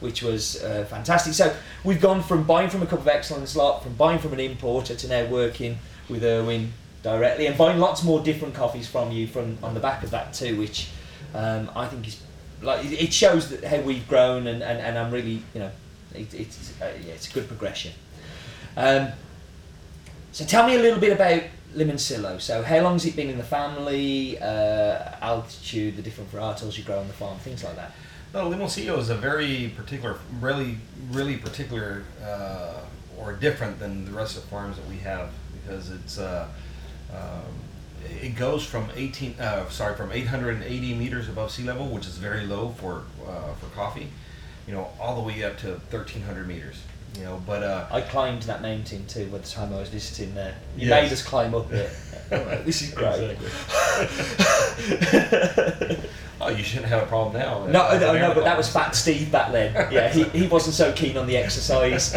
which 0.00 0.22
was 0.22 0.62
uh, 0.62 0.84
fantastic. 0.88 1.34
So 1.34 1.54
we've 1.84 2.00
gone 2.00 2.22
from 2.22 2.44
buying 2.44 2.70
from 2.70 2.82
a 2.82 2.86
Cup 2.86 3.00
of 3.00 3.08
Excellence 3.08 3.56
lot, 3.56 3.82
from 3.82 3.94
buying 3.94 4.18
from 4.18 4.32
an 4.32 4.40
importer 4.40 4.94
to 4.94 5.08
now 5.08 5.26
working 5.26 5.78
with 6.08 6.24
Erwin 6.24 6.72
directly 7.02 7.46
and 7.46 7.56
buying 7.56 7.78
lots 7.78 8.02
more 8.02 8.20
different 8.20 8.54
coffees 8.54 8.88
from 8.88 9.12
you 9.12 9.26
from 9.26 9.58
on 9.62 9.74
the 9.74 9.80
back 9.80 10.02
of 10.02 10.10
that 10.10 10.32
too, 10.32 10.56
which 10.56 10.88
um, 11.34 11.70
I 11.74 11.86
think 11.86 12.06
is 12.08 12.22
like 12.62 12.84
it 12.84 12.92
it 12.92 13.12
shows 13.12 13.50
that 13.50 13.64
how 13.64 13.80
we've 13.80 14.06
grown 14.08 14.46
and, 14.46 14.62
and, 14.62 14.80
and 14.80 14.98
I'm 14.98 15.12
really 15.12 15.42
you 15.54 15.60
know 15.60 15.70
it, 16.14 16.34
it's 16.34 16.80
uh, 16.80 16.92
yeah 17.04 17.12
it's 17.12 17.30
a 17.30 17.32
good 17.32 17.46
progression. 17.46 17.92
Um, 18.76 19.08
so 20.32 20.44
tell 20.44 20.66
me 20.66 20.76
a 20.76 20.78
little 20.78 21.00
bit 21.00 21.12
about 21.12 21.42
Limoncillo. 21.74 22.40
So 22.40 22.62
how 22.62 22.80
long 22.80 22.94
has 22.94 23.06
it 23.06 23.16
been 23.16 23.30
in 23.30 23.38
the 23.38 23.44
family? 23.44 24.38
Uh, 24.38 25.16
altitude, 25.20 25.96
the 25.96 26.02
different 26.02 26.30
varietals 26.32 26.76
you 26.76 26.84
grow 26.84 26.98
on 26.98 27.06
the 27.06 27.14
farm, 27.14 27.38
things 27.38 27.64
like 27.64 27.76
that. 27.76 27.92
No, 28.34 28.50
Limoncillo 28.50 28.98
is 28.98 29.08
a 29.08 29.14
very 29.14 29.72
particular, 29.76 30.18
really, 30.40 30.76
really 31.10 31.36
particular, 31.36 32.04
uh, 32.22 32.80
or 33.18 33.32
different 33.32 33.78
than 33.78 34.04
the 34.04 34.12
rest 34.12 34.36
of 34.36 34.42
the 34.42 34.48
farms 34.48 34.76
that 34.76 34.86
we 34.86 34.96
have 34.98 35.30
because 35.52 35.90
it's. 35.90 36.18
Uh, 36.18 36.48
um, 37.12 37.42
it 38.22 38.36
goes 38.36 38.64
from 38.64 38.88
18, 38.94 39.34
uh, 39.40 39.68
sorry, 39.70 39.96
from 39.96 40.12
880 40.12 40.94
meters 40.94 41.28
above 41.28 41.50
sea 41.50 41.64
level, 41.64 41.88
which 41.88 42.06
is 42.06 42.16
very 42.16 42.46
low 42.46 42.70
for 42.78 43.02
uh, 43.26 43.52
for 43.54 43.66
coffee, 43.74 44.08
you 44.66 44.74
know, 44.74 44.88
all 45.00 45.16
the 45.16 45.22
way 45.22 45.42
up 45.42 45.58
to 45.58 45.70
1,300 45.70 46.46
meters. 46.46 46.82
You 47.18 47.24
know, 47.24 47.42
but 47.46 47.62
uh, 47.64 47.86
I 47.90 48.00
climbed 48.00 48.42
that 48.44 48.62
mountain 48.62 49.04
too 49.06 49.26
by 49.26 49.38
the 49.38 49.48
time 49.48 49.72
I 49.74 49.78
was 49.80 49.88
visiting 49.88 50.34
there. 50.34 50.54
You 50.76 50.88
Yes. 50.88 51.02
made 51.02 51.12
us 51.12 51.22
climb 51.22 51.54
up 51.54 51.72
it. 51.72 51.90
This 52.64 52.82
is 52.82 52.92
great. 52.92 53.36
oh, 56.40 56.48
you 56.50 56.62
shouldn't 56.62 56.88
have 56.88 57.02
a 57.02 57.06
problem 57.06 57.40
now. 57.40 57.66
no, 57.66 57.88
As 57.88 58.00
no, 58.02 58.12
no, 58.12 58.34
but 58.34 58.44
that 58.44 58.56
was 58.56 58.68
Fat 58.68 58.94
Steve 58.94 59.32
back 59.32 59.50
then. 59.50 59.74
Yeah, 59.92 60.08
he, 60.10 60.24
he 60.24 60.46
wasn't 60.46 60.74
so 60.74 60.92
keen 60.92 61.16
on 61.16 61.26
the 61.26 61.36
exercise. 61.38 62.12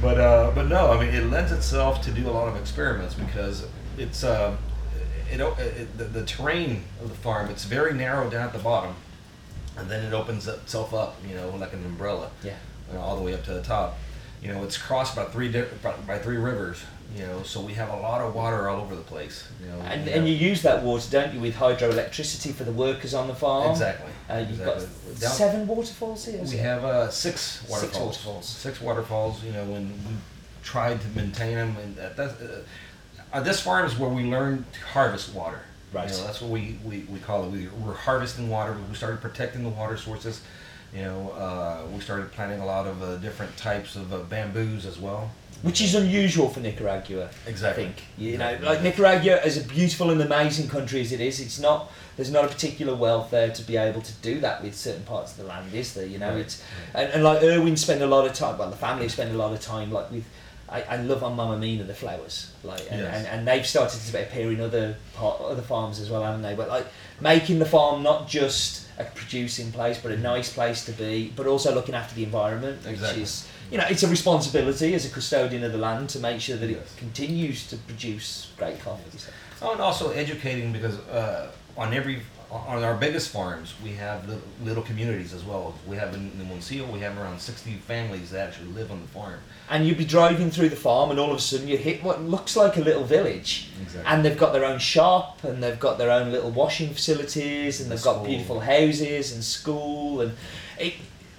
But 0.00 0.18
uh, 0.20 0.50
but 0.54 0.68
no, 0.68 0.90
I 0.92 0.98
mean 1.02 1.14
it 1.14 1.30
lends 1.30 1.52
itself 1.52 2.02
to 2.02 2.10
do 2.10 2.28
a 2.28 2.32
lot 2.32 2.48
of 2.48 2.56
experiments 2.56 3.14
because 3.14 3.66
it's 3.96 4.22
uh, 4.24 4.56
it, 5.30 5.40
it 5.40 5.98
the, 5.98 6.04
the 6.04 6.24
terrain 6.24 6.82
of 7.02 7.08
the 7.08 7.14
farm 7.14 7.48
it's 7.50 7.64
very 7.64 7.94
narrow 7.94 8.28
down 8.28 8.46
at 8.46 8.52
the 8.52 8.58
bottom, 8.58 8.94
and 9.78 9.88
then 9.90 10.04
it 10.04 10.12
opens 10.12 10.46
itself 10.48 10.92
up, 10.92 11.16
you 11.26 11.34
know, 11.34 11.48
like 11.56 11.72
an 11.72 11.84
umbrella, 11.86 12.30
yeah. 12.42 12.54
Uh, 12.92 12.98
all 13.00 13.16
the 13.16 13.22
way 13.22 13.34
up 13.34 13.44
to 13.44 13.52
the 13.54 13.62
top. 13.62 13.96
You 14.42 14.52
know, 14.52 14.62
it's 14.64 14.76
crossed 14.76 15.16
by 15.16 15.24
three 15.24 15.50
di- 15.50 15.64
by, 16.06 16.18
three 16.18 16.36
rivers. 16.36 16.82
You 17.16 17.26
know, 17.26 17.42
so 17.44 17.60
we 17.60 17.74
have 17.74 17.90
a 17.90 17.96
lot 17.96 18.20
of 18.20 18.34
water 18.34 18.68
all 18.68 18.80
over 18.80 18.96
the 18.96 19.02
place. 19.02 19.46
You 19.62 19.68
know, 19.68 19.78
And, 19.82 20.08
and 20.08 20.26
you 20.28 20.34
use 20.34 20.62
that 20.62 20.82
water, 20.82 21.06
don't 21.10 21.32
you, 21.32 21.38
with 21.40 21.54
hydroelectricity 21.54 22.52
for 22.52 22.64
the 22.64 22.72
workers 22.72 23.14
on 23.14 23.28
the 23.28 23.34
farm? 23.34 23.70
exactly. 23.70 24.10
Uh, 24.28 24.38
you've 24.38 24.50
exactly. 24.58 24.86
got 25.12 25.20
Down- 25.20 25.30
seven 25.32 25.66
waterfalls 25.66 26.24
here. 26.24 26.42
We 26.42 26.48
it? 26.56 26.58
have 26.60 26.84
uh, 26.84 27.08
six 27.10 27.62
waterfalls. 27.68 27.80
Six 27.80 27.98
waterfalls. 28.26 28.46
Six 28.48 28.80
waterfalls. 28.80 29.44
You 29.44 29.52
know, 29.52 29.64
when 29.64 29.88
we 29.90 30.14
tried 30.64 31.00
to 31.02 31.08
maintain 31.08 31.54
them, 31.54 31.76
and 31.82 31.94
that, 31.96 32.16
that, 32.16 32.30
uh, 32.30 33.36
uh, 33.36 33.40
this 33.40 33.60
farm 33.60 33.86
is 33.86 33.96
where 33.96 34.10
we 34.10 34.24
learned 34.24 34.64
to 34.72 34.80
harvest 34.80 35.32
water. 35.34 35.60
Right. 35.92 36.10
You 36.10 36.16
know, 36.16 36.24
that's 36.24 36.40
what 36.40 36.50
we, 36.50 36.78
we, 36.84 37.00
we 37.08 37.20
call 37.20 37.44
it. 37.44 37.50
We, 37.50 37.68
we're 37.68 37.94
harvesting 37.94 38.48
water. 38.50 38.76
We 38.88 38.94
started 38.96 39.20
protecting 39.20 39.62
the 39.62 39.68
water 39.68 39.96
sources. 39.96 40.40
You 40.94 41.02
know, 41.02 41.30
uh, 41.32 41.86
we 41.92 42.00
started 42.00 42.30
planting 42.32 42.60
a 42.60 42.66
lot 42.66 42.86
of 42.86 43.02
uh, 43.02 43.16
different 43.16 43.56
types 43.56 43.96
of 43.96 44.12
uh, 44.12 44.18
bamboos 44.18 44.86
as 44.86 44.98
well. 44.98 45.30
Which 45.62 45.80
is 45.80 45.94
unusual 45.94 46.50
for 46.50 46.60
Nicaragua. 46.60 47.30
Exactly. 47.46 47.84
I 47.84 47.86
think 47.86 48.02
you 48.18 48.36
know, 48.38 48.58
like 48.62 48.82
Nicaragua, 48.82 49.40
as 49.42 49.56
a 49.56 49.66
beautiful 49.66 50.10
and 50.10 50.20
amazing 50.20 50.68
country 50.68 51.00
as 51.00 51.10
it 51.10 51.20
is, 51.20 51.40
it's 51.40 51.58
not. 51.58 51.90
There's 52.16 52.30
not 52.30 52.44
a 52.44 52.48
particular 52.48 52.94
wealth 52.94 53.30
there 53.30 53.50
to 53.50 53.62
be 53.62 53.76
able 53.76 54.02
to 54.02 54.12
do 54.22 54.38
that 54.40 54.62
with 54.62 54.74
certain 54.76 55.02
parts 55.04 55.32
of 55.32 55.38
the 55.38 55.44
land, 55.44 55.74
is 55.74 55.94
there? 55.94 56.06
You 56.06 56.18
know, 56.18 56.30
Right, 56.30 56.40
it's 56.40 56.62
and, 56.94 57.10
and 57.10 57.24
like 57.24 57.42
Erwin 57.42 57.76
spend 57.76 58.02
a 58.02 58.06
lot 58.06 58.26
of 58.26 58.34
time. 58.34 58.58
Well, 58.58 58.70
the 58.70 58.76
family 58.76 59.08
spend 59.08 59.32
a 59.32 59.38
lot 59.38 59.52
of 59.52 59.60
time 59.60 59.90
like 59.90 60.10
with. 60.12 60.24
I, 60.68 60.82
I 60.82 60.96
love 60.96 61.22
on 61.22 61.36
Mamma 61.36 61.58
Mina 61.58 61.84
the 61.84 61.94
flowers, 61.94 62.50
like, 62.62 62.80
and, 62.90 63.00
Yes. 63.00 63.14
and, 63.14 63.26
and 63.26 63.48
they've 63.48 63.66
started 63.66 64.00
to 64.00 64.22
appear 64.22 64.50
in 64.50 64.60
other 64.60 64.96
part, 65.14 65.40
other 65.40 65.62
farms 65.62 66.00
as 66.00 66.08
well, 66.10 66.22
haven't 66.22 66.40
they? 66.42 66.54
But 66.54 66.68
like 66.68 66.86
making 67.20 67.58
the 67.58 67.66
farm 67.66 68.02
not 68.02 68.28
just 68.28 68.86
a 68.98 69.04
producing 69.04 69.72
place, 69.72 69.98
but 69.98 70.12
a 70.12 70.16
nice 70.16 70.52
place 70.52 70.84
to 70.84 70.92
be, 70.92 71.32
but 71.34 71.46
also 71.46 71.74
looking 71.74 71.94
after 71.94 72.14
the 72.14 72.24
environment, 72.24 72.78
Exactly. 72.86 73.20
which 73.20 73.28
is 73.28 73.48
you 73.70 73.78
know, 73.78 73.84
it's 73.88 74.02
a 74.02 74.08
responsibility 74.08 74.94
as 74.94 75.04
a 75.06 75.10
custodian 75.10 75.64
of 75.64 75.72
the 75.72 75.78
land 75.78 76.08
to 76.10 76.18
make 76.18 76.40
sure 76.40 76.56
that 76.56 76.70
it 76.70 76.80
continues 76.96 77.66
to 77.68 77.76
produce 77.76 78.52
great 78.56 78.78
coffee. 78.80 79.18
So. 79.18 79.32
Oh, 79.62 79.72
and 79.72 79.80
also 79.80 80.10
educating 80.10 80.72
because 80.72 80.98
uh, 81.08 81.50
on 81.76 81.94
every 81.94 82.20
on 82.50 82.82
our 82.82 82.94
biggest 82.94 83.30
farms 83.30 83.74
we 83.82 83.90
have 83.90 84.26
little, 84.28 84.42
little 84.62 84.82
communities 84.82 85.32
as 85.32 85.42
well. 85.44 85.74
We 85.86 85.96
have 85.96 86.14
in, 86.14 86.30
in 86.38 86.48
Moncillo 86.48 86.90
we 86.90 87.00
have 87.00 87.18
around 87.18 87.40
sixty 87.40 87.74
families 87.74 88.30
that 88.30 88.48
actually 88.48 88.68
live 88.72 88.90
on 88.90 89.00
the 89.00 89.08
farm. 89.08 89.40
And 89.70 89.86
you'd 89.86 89.98
be 89.98 90.04
driving 90.04 90.50
through 90.50 90.68
the 90.68 90.76
farm, 90.76 91.10
and 91.10 91.18
all 91.18 91.30
of 91.30 91.38
a 91.38 91.40
sudden 91.40 91.68
you 91.68 91.76
hit 91.76 92.02
what 92.02 92.22
looks 92.22 92.56
like 92.56 92.76
a 92.76 92.80
little 92.80 93.04
village. 93.04 93.70
Exactly. 93.80 94.12
And 94.12 94.24
they've 94.24 94.38
got 94.38 94.52
their 94.52 94.64
own 94.64 94.78
shop, 94.78 95.42
and 95.44 95.62
they've 95.62 95.80
got 95.80 95.98
their 95.98 96.10
own 96.10 96.32
little 96.32 96.50
washing 96.50 96.92
facilities, 96.92 97.80
and 97.80 97.90
The 97.90 97.96
they've 97.96 98.04
got 98.04 98.24
beautiful 98.24 98.60
houses 98.60 99.32
and 99.32 99.42
school, 99.42 100.20
and 100.20 100.32
it 100.78 100.94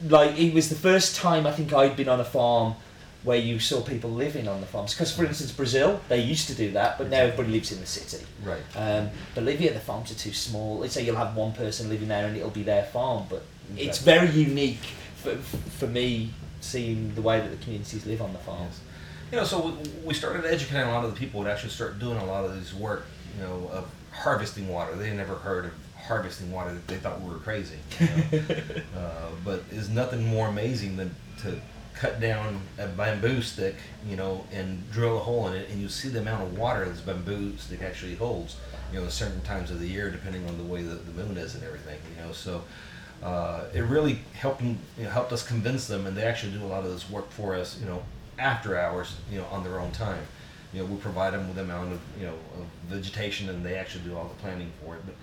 like 0.09 0.37
it 0.37 0.53
was 0.53 0.69
the 0.69 0.75
first 0.75 1.15
time 1.15 1.47
I 1.47 1.51
think 1.51 1.71
I'd 1.73 1.95
been 1.95 2.09
on 2.09 2.19
a 2.19 2.25
farm 2.25 2.75
where 3.25 3.37
you 3.37 3.59
saw 3.59 3.81
people 3.81 4.11
living 4.11 4.47
on 4.47 4.61
the 4.61 4.67
farms. 4.67 4.93
Because 4.93 5.13
for 5.13 5.25
instance, 5.25 5.51
Brazil, 5.51 5.99
they 6.07 6.21
used 6.21 6.47
to 6.47 6.55
do 6.55 6.71
that, 6.71 6.97
but 6.97 7.09
now 7.09 7.17
everybody 7.17 7.49
lives 7.49 7.71
in 7.71 7.79
the 7.79 7.85
city. 7.85 8.23
Right. 8.43 8.61
Um, 8.75 9.09
Bolivia, 9.33 9.73
the 9.73 9.79
farms 9.79 10.11
are 10.11 10.15
too 10.15 10.31
small. 10.31 10.77
Let's 10.77 10.93
say 10.93 11.03
you'll 11.03 11.15
have 11.15 11.35
one 11.35 11.51
person 11.51 11.89
living 11.89 12.07
there 12.07 12.27
and 12.27 12.37
it'll 12.37 12.51
be 12.51 12.63
their 12.63 12.83
farm, 12.83 13.25
but 13.29 13.43
it's 13.75 13.97
very 13.97 14.29
unique 14.29 14.83
for, 15.15 15.35
for 15.35 15.87
me 15.87 16.29
seeing 16.61 17.13
the 17.15 17.21
way 17.21 17.39
that 17.39 17.49
the 17.49 17.57
communities 17.57 18.05
live 18.05 18.21
on 18.21 18.31
the 18.31 18.39
farms. 18.39 18.79
You 19.31 19.39
know, 19.39 19.43
so 19.43 19.67
we, 19.67 19.89
we 20.05 20.13
started 20.13 20.45
educating 20.45 20.87
a 20.87 20.91
lot 20.91 21.03
of 21.03 21.13
the 21.13 21.19
people 21.19 21.41
that 21.43 21.51
actually 21.51 21.71
start 21.71 21.99
doing 21.99 22.17
a 22.17 22.25
lot 22.25 22.45
of 22.45 22.55
this 22.55 22.73
work. 22.73 23.05
You 23.35 23.43
know, 23.43 23.69
of 23.73 23.89
harvesting 24.11 24.69
water. 24.69 24.95
They 24.95 25.11
never 25.11 25.35
heard 25.35 25.65
of 25.65 25.71
harvesting 25.97 26.51
water. 26.51 26.77
They 26.87 26.97
thought 26.97 27.19
we 27.21 27.29
were 27.31 27.39
crazy. 27.39 27.77
You 27.99 28.05
know? 28.07 28.39
uh, 28.97 29.29
but 29.43 29.63
is 29.71 29.89
nothing 29.89 30.25
more 30.25 30.47
amazing 30.47 30.95
than 30.95 31.13
to 31.41 31.59
cut 31.95 32.19
down 32.19 32.61
a 32.77 32.87
bamboo 32.87 33.41
stick, 33.41 33.75
you 34.07 34.15
know, 34.15 34.45
and 34.51 34.89
drill 34.91 35.17
a 35.17 35.19
hole 35.19 35.47
in 35.47 35.53
it, 35.53 35.69
and 35.69 35.81
you 35.81 35.87
see 35.87 36.09
the 36.09 36.19
amount 36.19 36.43
of 36.43 36.57
water 36.57 36.85
this 36.85 37.01
bamboo 37.01 37.57
stick 37.57 37.81
actually 37.81 38.15
holds. 38.15 38.57
You 38.93 39.01
know, 39.01 39.09
certain 39.09 39.41
times 39.41 39.71
of 39.71 39.79
the 39.79 39.87
year, 39.87 40.09
depending 40.09 40.47
on 40.47 40.57
the 40.57 40.63
way 40.63 40.83
the, 40.83 40.95
the 40.95 41.11
moon 41.11 41.37
is 41.37 41.55
and 41.55 41.63
everything. 41.63 41.99
You 42.15 42.25
know, 42.25 42.31
so 42.31 42.63
uh, 43.23 43.65
it 43.73 43.81
really 43.81 44.19
helped 44.33 44.61
you 44.61 44.77
know, 44.99 45.09
helped 45.09 45.31
us 45.31 45.45
convince 45.45 45.87
them, 45.87 46.05
and 46.05 46.15
they 46.15 46.23
actually 46.23 46.53
do 46.53 46.63
a 46.63 46.67
lot 46.67 46.85
of 46.85 46.91
this 46.91 47.09
work 47.09 47.29
for 47.31 47.55
us. 47.55 47.79
You 47.79 47.87
know, 47.87 48.03
after 48.37 48.77
hours, 48.77 49.15
you 49.31 49.39
know, 49.39 49.45
on 49.45 49.63
their 49.63 49.79
own 49.79 49.91
time. 49.91 50.21
You 50.73 50.81
know, 50.81 50.87
we 50.87 50.97
provide 50.97 51.33
them 51.33 51.47
with 51.47 51.55
the 51.55 51.63
amount 51.63 51.93
of 51.93 52.01
you 52.19 52.25
know 52.25 52.33
of 52.33 52.65
vegetation, 52.87 53.49
and 53.49 53.65
they 53.65 53.75
actually 53.75 54.03
do 54.03 54.15
all 54.15 54.25
the 54.25 54.41
planning 54.41 54.71
for 54.83 54.95
it. 54.95 55.01
But 55.05 55.15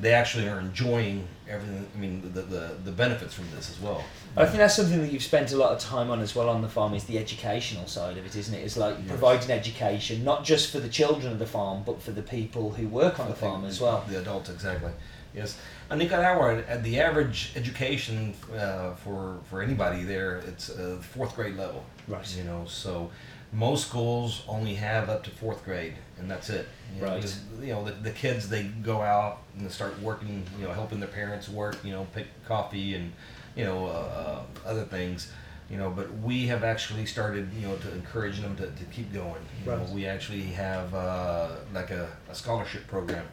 they 0.00 0.12
actually 0.12 0.48
are 0.48 0.60
enjoying 0.60 1.26
everything. 1.48 1.86
I 1.94 1.98
mean, 1.98 2.32
the 2.34 2.42
the, 2.42 2.76
the 2.84 2.92
benefits 2.92 3.34
from 3.34 3.46
this 3.54 3.70
as 3.70 3.80
well. 3.80 4.04
I 4.36 4.44
think 4.44 4.58
that's 4.58 4.76
something 4.76 5.00
that 5.00 5.10
you've 5.12 5.22
spent 5.22 5.52
a 5.52 5.56
lot 5.56 5.72
of 5.72 5.80
time 5.80 6.10
on 6.10 6.20
as 6.20 6.34
well 6.34 6.50
on 6.50 6.60
the 6.60 6.68
farm 6.68 6.92
is 6.92 7.04
the 7.04 7.18
educational 7.18 7.86
side 7.86 8.18
of 8.18 8.26
it, 8.26 8.36
isn't 8.36 8.54
it? 8.54 8.58
It's 8.58 8.76
like 8.76 8.96
Yes. 8.98 9.08
providing 9.08 9.50
education, 9.50 10.24
not 10.24 10.44
just 10.44 10.70
for 10.70 10.78
the 10.80 10.88
children 10.90 11.32
of 11.32 11.38
the 11.38 11.46
farm, 11.46 11.82
but 11.86 12.02
for 12.02 12.10
the 12.10 12.22
people 12.22 12.72
who 12.72 12.86
work 12.88 13.18
on 13.18 13.28
the 13.28 13.34
think 13.34 13.52
farm 13.52 13.64
as 13.64 13.80
well. 13.80 14.04
The 14.08 14.18
adults, 14.20 14.50
exactly. 14.50 14.92
Yes. 15.34 15.56
In 15.90 15.98
Nicaragua, 15.98 16.62
at 16.68 16.82
the 16.82 16.98
average 17.00 17.52
education 17.56 18.34
uh, 18.54 18.94
for 18.94 19.38
for 19.48 19.62
anybody 19.62 20.02
there, 20.02 20.38
it's 20.48 20.68
uh, 20.70 20.98
fourth 21.00 21.34
grade 21.36 21.56
level. 21.56 21.84
Right. 22.08 22.36
You 22.36 22.44
know, 22.44 22.64
so 22.66 23.10
most 23.56 23.88
schools 23.88 24.42
only 24.46 24.74
have 24.74 25.08
up 25.08 25.24
to 25.24 25.30
fourth 25.30 25.64
grade, 25.64 25.94
and 26.18 26.30
that's 26.30 26.50
it. 26.50 26.68
You 26.94 27.00
know, 27.00 27.08
Right. 27.08 27.16
because, 27.16 27.40
you 27.62 27.68
know, 27.72 27.84
the, 27.84 27.92
the 27.92 28.10
kids 28.10 28.48
they 28.50 28.64
go 28.64 29.00
out 29.00 29.38
and 29.56 29.66
they 29.66 29.70
start 29.70 29.98
working. 30.02 30.44
You 30.60 30.66
know, 30.66 30.72
helping 30.74 31.00
their 31.00 31.08
parents 31.08 31.48
work. 31.48 31.76
You 31.82 31.92
know, 31.92 32.06
pick 32.14 32.26
coffee 32.46 32.94
and 32.94 33.12
you 33.56 33.64
know 33.64 33.86
uh, 33.86 34.42
uh, 34.64 34.68
other 34.68 34.84
things. 34.84 35.32
You 35.70 35.78
know, 35.78 35.90
but 35.90 36.06
we 36.18 36.46
have 36.48 36.62
actually 36.62 37.06
started, 37.06 37.52
you 37.54 37.66
know, 37.66 37.76
to 37.78 37.92
encourage 37.92 38.40
them 38.40 38.54
to, 38.56 38.66
to 38.70 38.84
keep 38.92 39.12
going. 39.12 39.42
You 39.64 39.70
Right. 39.72 39.78
know, 39.88 39.92
we 39.94 40.06
actually 40.06 40.42
have 40.42 40.94
uh, 40.94 41.48
like 41.74 41.90
a, 41.90 42.08
a 42.30 42.34
scholarship 42.34 42.86
program. 42.86 43.24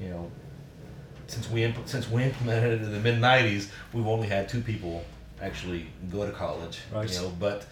You 0.00 0.10
know, 0.10 0.30
since 1.26 1.50
we 1.50 1.64
imp- 1.64 1.88
since 1.88 2.08
we 2.08 2.22
implemented 2.22 2.80
it 2.80 2.84
in 2.84 2.92
the 2.92 3.00
mid 3.00 3.18
'90s, 3.20 3.68
we've 3.92 4.06
only 4.06 4.28
had 4.28 4.48
two 4.48 4.60
people 4.60 5.04
actually 5.42 5.86
go 6.10 6.24
to 6.24 6.32
college. 6.32 6.78
Right. 6.94 7.10
You 7.12 7.20
know, 7.22 7.32
but 7.40 7.66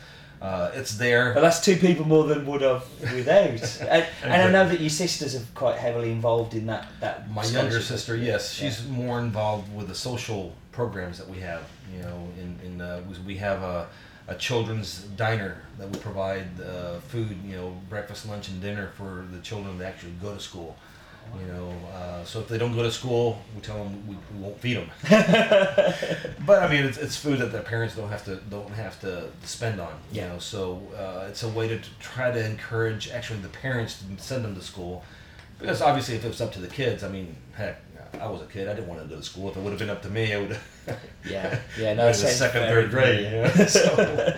uh, 0.44 0.70
it's 0.74 0.96
there. 0.98 1.33
But 1.33 1.40
that's 1.40 1.61
two 1.64 1.76
people 1.76 2.04
more 2.07 2.24
than 2.24 2.44
would 2.46 2.61
have 2.61 2.85
without. 3.14 3.46
and, 3.80 4.07
and 4.22 4.33
I 4.33 4.50
know 4.50 4.68
that 4.68 4.78
your 4.80 4.90
sisters 4.90 5.35
are 5.35 5.44
quite 5.54 5.78
heavily 5.78 6.11
involved 6.12 6.52
in 6.54 6.66
that. 6.66 6.87
that 7.00 7.30
My 7.30 7.44
younger 7.44 7.80
sister, 7.80 8.14
yes, 8.16 8.52
she's 8.52 8.87
more 8.87 9.18
involved 9.20 9.74
with 9.74 9.88
the 9.88 9.94
social 9.94 10.52
programs 10.72 11.16
that 11.18 11.28
we 11.28 11.38
have. 11.40 11.62
You 11.94 12.02
know, 12.02 12.28
in 12.38 12.59
in 12.66 12.80
uh, 12.80 13.00
we- 13.09 13.35
we 13.35 13.37
have 13.38 13.62
a, 13.62 13.87
a 14.28 14.35
children's 14.35 14.98
diner 15.16 15.62
that 15.78 15.88
we 15.88 15.98
provide 15.98 16.46
uh, 16.61 16.98
food. 17.09 17.37
You 17.46 17.57
know, 17.57 17.68
breakfast, 17.88 18.28
lunch, 18.28 18.48
and 18.48 18.61
dinner 18.61 18.90
for 18.98 19.24
the 19.33 19.40
children 19.40 19.78
that 19.78 19.87
actually 19.87 20.12
go 20.20 20.35
to 20.35 20.40
school. 20.40 20.76
You 21.40 21.52
know, 21.52 21.72
uh, 21.94 22.24
so 22.24 22.40
if 22.40 22.48
they 22.48 22.58
don't 22.58 22.74
go 22.74 22.82
to 22.82 22.90
school, 22.90 23.40
we 23.54 23.60
tell 23.60 23.78
them 23.82 24.06
we, 24.06 24.14
we 24.34 24.40
won't 24.42 24.58
feed 24.60 24.76
them. 24.76 24.90
but 26.46 26.62
I 26.62 26.68
mean, 26.70 26.84
it's, 26.84 26.98
it's 26.98 27.16
food 27.16 27.38
that 27.40 27.52
their 27.52 27.62
parents 27.62 27.96
don't 27.96 28.08
have 28.08 28.24
to 28.26 28.37
don't 28.50 28.70
have 28.70 29.00
to 29.00 29.28
spend 29.42 29.80
on. 29.80 29.92
You 30.12 30.20
Yeah. 30.22 30.28
know, 30.28 30.38
so 30.38 30.80
uh, 30.96 31.26
it's 31.28 31.42
a 31.42 31.48
way 31.48 31.68
to 31.68 31.78
try 32.00 32.30
to 32.30 32.44
encourage 32.44 33.10
actually 33.10 33.40
the 33.40 33.48
parents 33.48 33.98
to 34.16 34.22
send 34.22 34.44
them 34.44 34.54
to 34.54 34.62
school, 34.62 35.04
because 35.58 35.82
obviously 35.82 36.14
if 36.16 36.24
it 36.24 36.28
was 36.28 36.40
up 36.40 36.52
to 36.52 36.60
the 36.60 36.68
kids, 36.68 37.02
I 37.02 37.08
mean, 37.08 37.34
heck, 37.54 37.80
I 38.20 38.28
was 38.28 38.40
a 38.42 38.46
kid, 38.46 38.68
I 38.68 38.74
didn't 38.74 38.88
want 38.88 39.02
to 39.02 39.08
go 39.08 39.16
to 39.16 39.22
school. 39.22 39.48
If 39.50 39.56
it 39.56 39.60
would 39.60 39.70
have 39.70 39.78
been 39.80 39.90
up 39.90 40.02
to 40.02 40.10
me, 40.10 40.32
I 40.34 40.40
would. 40.40 40.56
Yeah, 41.28 41.58
yeah, 41.78 41.94
no, 41.94 42.04
no, 42.04 42.08
it 42.08 42.14
sounds 42.14 42.37
second, 42.37 42.62
third 42.62 42.90
grade. 42.90 43.32
know? 43.32 43.48
so, 43.66 44.37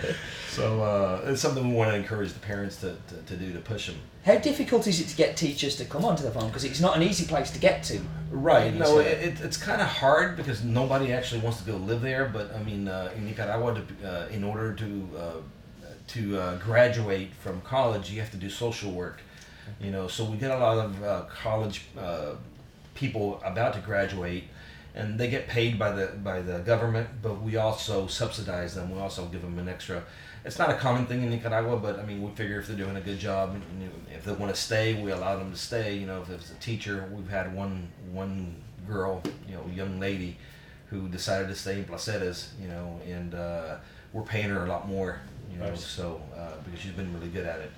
so 0.56 0.82
uh, 0.82 1.20
it's 1.30 1.42
something 1.42 1.68
we 1.68 1.74
want 1.74 1.90
to 1.90 1.96
encourage 1.96 2.32
the 2.32 2.40
parents 2.40 2.76
to, 2.76 2.96
to, 3.08 3.14
to 3.26 3.36
do 3.36 3.52
to 3.52 3.60
push 3.60 3.88
them. 3.88 3.96
How 4.24 4.38
difficult 4.38 4.86
is 4.86 5.00
it 5.00 5.08
to 5.08 5.16
get 5.16 5.36
teachers 5.36 5.76
to 5.76 5.84
come 5.84 6.04
onto 6.04 6.22
the 6.22 6.30
farm? 6.30 6.46
Because 6.46 6.64
it's 6.64 6.80
not 6.80 6.96
an 6.96 7.02
easy 7.02 7.26
place 7.26 7.50
to 7.50 7.58
get 7.58 7.82
to. 7.84 8.00
Right. 8.30 8.74
No, 8.74 8.98
it, 8.98 9.06
it, 9.06 9.40
it's 9.40 9.58
kind 9.58 9.82
of 9.82 9.86
hard 9.86 10.36
because 10.36 10.64
nobody 10.64 11.12
actually 11.12 11.42
wants 11.42 11.58
to 11.60 11.70
go 11.70 11.76
live 11.76 12.00
there. 12.00 12.30
But 12.32 12.54
I 12.54 12.62
mean, 12.62 12.88
uh, 12.88 13.12
in 13.14 13.26
Nicaragua, 13.26 13.74
to, 13.74 14.08
uh, 14.08 14.28
in 14.28 14.42
order 14.42 14.72
to 14.72 15.08
uh, 15.16 15.32
to 16.08 16.38
uh, 16.38 16.58
graduate 16.58 17.34
from 17.34 17.60
college, 17.60 18.10
you 18.10 18.20
have 18.20 18.30
to 18.30 18.36
do 18.36 18.48
social 18.48 18.92
work. 18.92 19.20
You 19.80 19.90
know, 19.90 20.08
so 20.08 20.24
we 20.24 20.38
get 20.38 20.50
a 20.50 20.58
lot 20.58 20.78
of 20.78 21.02
uh, 21.02 21.22
college 21.42 21.82
uh, 21.98 22.36
people 22.94 23.42
about 23.44 23.74
to 23.74 23.80
graduate, 23.80 24.44
and 24.94 25.18
they 25.20 25.28
get 25.28 25.48
paid 25.48 25.78
by 25.78 25.90
the 25.90 26.06
by 26.24 26.40
the 26.40 26.60
government. 26.60 27.08
But 27.22 27.42
we 27.42 27.56
also 27.56 28.06
subsidize 28.06 28.74
them. 28.74 28.90
We 28.90 28.98
also 28.98 29.26
give 29.26 29.42
them 29.42 29.58
an 29.58 29.68
extra. 29.68 30.02
It's 30.46 30.58
not 30.58 30.70
a 30.70 30.74
common 30.74 31.06
thing 31.06 31.22
in 31.22 31.30
Nicaragua, 31.30 31.76
but 31.76 31.98
I 31.98 32.04
mean, 32.04 32.22
we 32.22 32.30
figure 32.30 32.60
if 32.60 32.68
they're 32.68 32.76
doing 32.76 32.96
a 32.96 33.00
good 33.00 33.18
job, 33.18 33.54
and 33.54 33.62
you 33.82 33.88
know, 33.88 33.92
if 34.14 34.24
they 34.24 34.32
want 34.32 34.54
to 34.54 34.60
stay, 34.60 34.94
we 35.02 35.10
allow 35.10 35.36
them 35.36 35.50
to 35.50 35.58
stay. 35.58 35.96
You 35.96 36.06
know, 36.06 36.22
if 36.22 36.30
it's 36.30 36.50
a 36.52 36.54
teacher, 36.54 37.08
we've 37.12 37.28
had 37.28 37.54
one 37.54 37.88
one 38.12 38.54
girl, 38.86 39.22
you 39.48 39.56
know, 39.56 39.64
young 39.74 39.98
lady, 39.98 40.36
who 40.88 41.08
decided 41.08 41.48
to 41.48 41.54
stay 41.56 41.78
in 41.80 41.84
Placeres, 41.84 42.48
you 42.62 42.68
know, 42.68 43.00
and 43.06 43.34
uh, 43.34 43.76
we're 44.12 44.22
paying 44.22 44.48
her 44.50 44.64
a 44.64 44.68
lot 44.68 44.88
more, 44.88 45.20
you 45.52 45.58
know, 45.58 45.68
Right. 45.68 45.78
so 45.78 46.20
uh, 46.36 46.52
because 46.64 46.78
she's 46.80 46.92
been 46.92 47.12
really 47.12 47.28
good 47.28 47.46
at 47.46 47.58
it, 47.60 47.70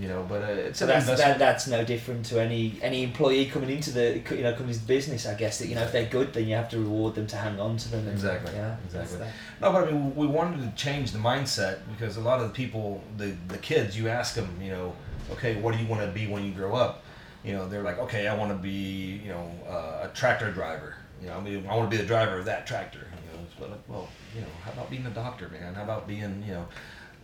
you 0.00 0.08
know. 0.08 0.24
But 0.28 0.42
uh, 0.42 0.46
it's 0.46 0.78
So 0.78 0.86
that's 0.86 1.06
that, 1.06 1.38
that's 1.38 1.66
no 1.66 1.84
different 1.84 2.26
to 2.26 2.40
any 2.40 2.78
any 2.82 3.02
employee 3.02 3.46
coming 3.46 3.70
into 3.70 3.90
the 3.90 4.22
you 4.30 4.42
know 4.42 4.52
coming 4.52 4.68
into 4.68 4.80
the 4.80 4.86
business. 4.86 5.26
I 5.26 5.34
guess 5.34 5.58
that 5.58 5.68
you 5.68 5.74
know 5.74 5.82
if 5.82 5.92
they're 5.92 6.06
good, 6.06 6.32
then 6.32 6.46
you 6.46 6.54
have 6.54 6.68
to 6.70 6.78
reward 6.78 7.14
them 7.14 7.26
to 7.28 7.36
hang 7.36 7.58
on 7.60 7.76
to 7.76 7.90
them. 7.90 8.00
And, 8.00 8.12
Exactly, 8.12 8.54
Yeah. 8.54 8.76
exactly. 8.84 9.26
No, 9.60 9.72
but 9.72 9.88
I 9.88 9.90
mean, 9.90 10.14
we 10.14 10.26
wanted 10.26 10.60
to 10.62 10.82
change 10.82 11.12
the 11.12 11.18
mindset 11.18 11.78
because 11.90 12.16
a 12.16 12.20
lot 12.20 12.40
of 12.40 12.48
the 12.48 12.54
people, 12.54 13.02
the 13.16 13.36
the 13.48 13.58
kids, 13.58 13.96
you 13.98 14.08
ask 14.08 14.34
them, 14.34 14.48
you 14.60 14.70
know, 14.70 14.94
okay, 15.32 15.56
what 15.56 15.74
do 15.74 15.82
you 15.82 15.88
want 15.88 16.02
to 16.02 16.08
be 16.08 16.26
when 16.26 16.44
you 16.44 16.52
grow 16.52 16.74
up? 16.74 17.02
You 17.44 17.52
know, 17.52 17.68
they're 17.68 17.82
like, 17.82 17.98
okay, 17.98 18.26
I 18.26 18.34
want 18.34 18.50
to 18.52 18.56
be, 18.56 19.20
you 19.22 19.28
know, 19.28 19.50
uh, 19.68 20.08
a 20.08 20.10
tractor 20.14 20.50
driver. 20.50 20.96
You 21.20 21.28
know, 21.28 21.36
I 21.36 21.40
mean, 21.40 21.66
I 21.68 21.76
want 21.76 21.90
to 21.90 21.96
be 21.96 22.00
the 22.02 22.08
driver 22.08 22.38
of 22.38 22.46
that 22.46 22.66
tractor. 22.66 23.06
You 23.22 23.66
know, 23.66 23.68
like, 23.68 23.80
well, 23.86 24.08
you 24.34 24.40
know, 24.40 24.46
how 24.64 24.72
about 24.72 24.90
being 24.90 25.04
a 25.06 25.10
doctor, 25.10 25.48
man? 25.48 25.74
How 25.74 25.84
about 25.84 26.06
being, 26.08 26.42
you 26.46 26.54
know, 26.54 26.66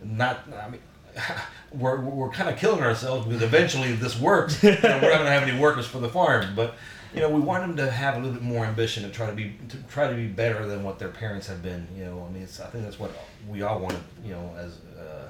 not, 0.03 0.47
I 0.53 0.69
mean. 0.69 0.81
We're, 1.73 2.01
we're 2.01 2.29
kind 2.29 2.49
of 2.49 2.57
killing 2.57 2.83
ourselves 2.83 3.25
because 3.25 3.41
eventually 3.41 3.93
this 3.93 4.19
works. 4.19 4.61
You 4.61 4.71
know, 4.71 4.99
we're 5.01 5.09
not 5.09 5.19
going 5.19 5.23
to 5.23 5.31
have 5.31 5.43
any 5.43 5.57
workers 5.57 5.87
for 5.87 5.99
the 5.99 6.09
farm, 6.09 6.53
but 6.53 6.75
you 7.13 7.19
know, 7.19 7.29
we 7.29 7.39
want 7.39 7.63
them 7.63 7.75
to 7.77 7.91
have 7.91 8.15
a 8.15 8.17
little 8.17 8.33
bit 8.33 8.41
more 8.41 8.65
ambition 8.65 9.03
to 9.03 9.09
try 9.09 9.27
to 9.27 9.33
be 9.33 9.53
to 9.69 9.77
try 9.89 10.09
to 10.09 10.13
be 10.13 10.27
better 10.27 10.65
than 10.65 10.83
what 10.83 10.97
their 10.99 11.09
parents 11.09 11.47
have 11.47 11.61
been. 11.61 11.87
You 11.97 12.05
know, 12.05 12.25
I 12.27 12.31
mean, 12.31 12.43
it's, 12.43 12.59
I 12.59 12.67
think 12.67 12.83
that's 12.85 12.99
what 12.99 13.11
we 13.47 13.61
all 13.61 13.79
want. 13.79 13.97
You 14.23 14.33
know, 14.33 14.53
as 14.57 14.77
uh, 14.97 15.27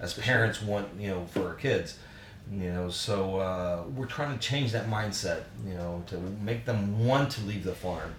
as 0.00 0.14
parents 0.14 0.62
want. 0.62 0.88
You 0.98 1.08
know, 1.08 1.26
for 1.26 1.48
our 1.48 1.54
kids. 1.54 1.98
You 2.50 2.72
know, 2.72 2.90
so 2.90 3.38
uh, 3.38 3.84
we're 3.94 4.06
trying 4.06 4.38
to 4.38 4.46
change 4.46 4.72
that 4.72 4.88
mindset. 4.88 5.42
You 5.66 5.74
know, 5.74 6.02
to 6.08 6.16
make 6.42 6.66
them 6.66 7.06
want 7.06 7.30
to 7.32 7.42
leave 7.42 7.64
the 7.64 7.74
farm. 7.74 8.14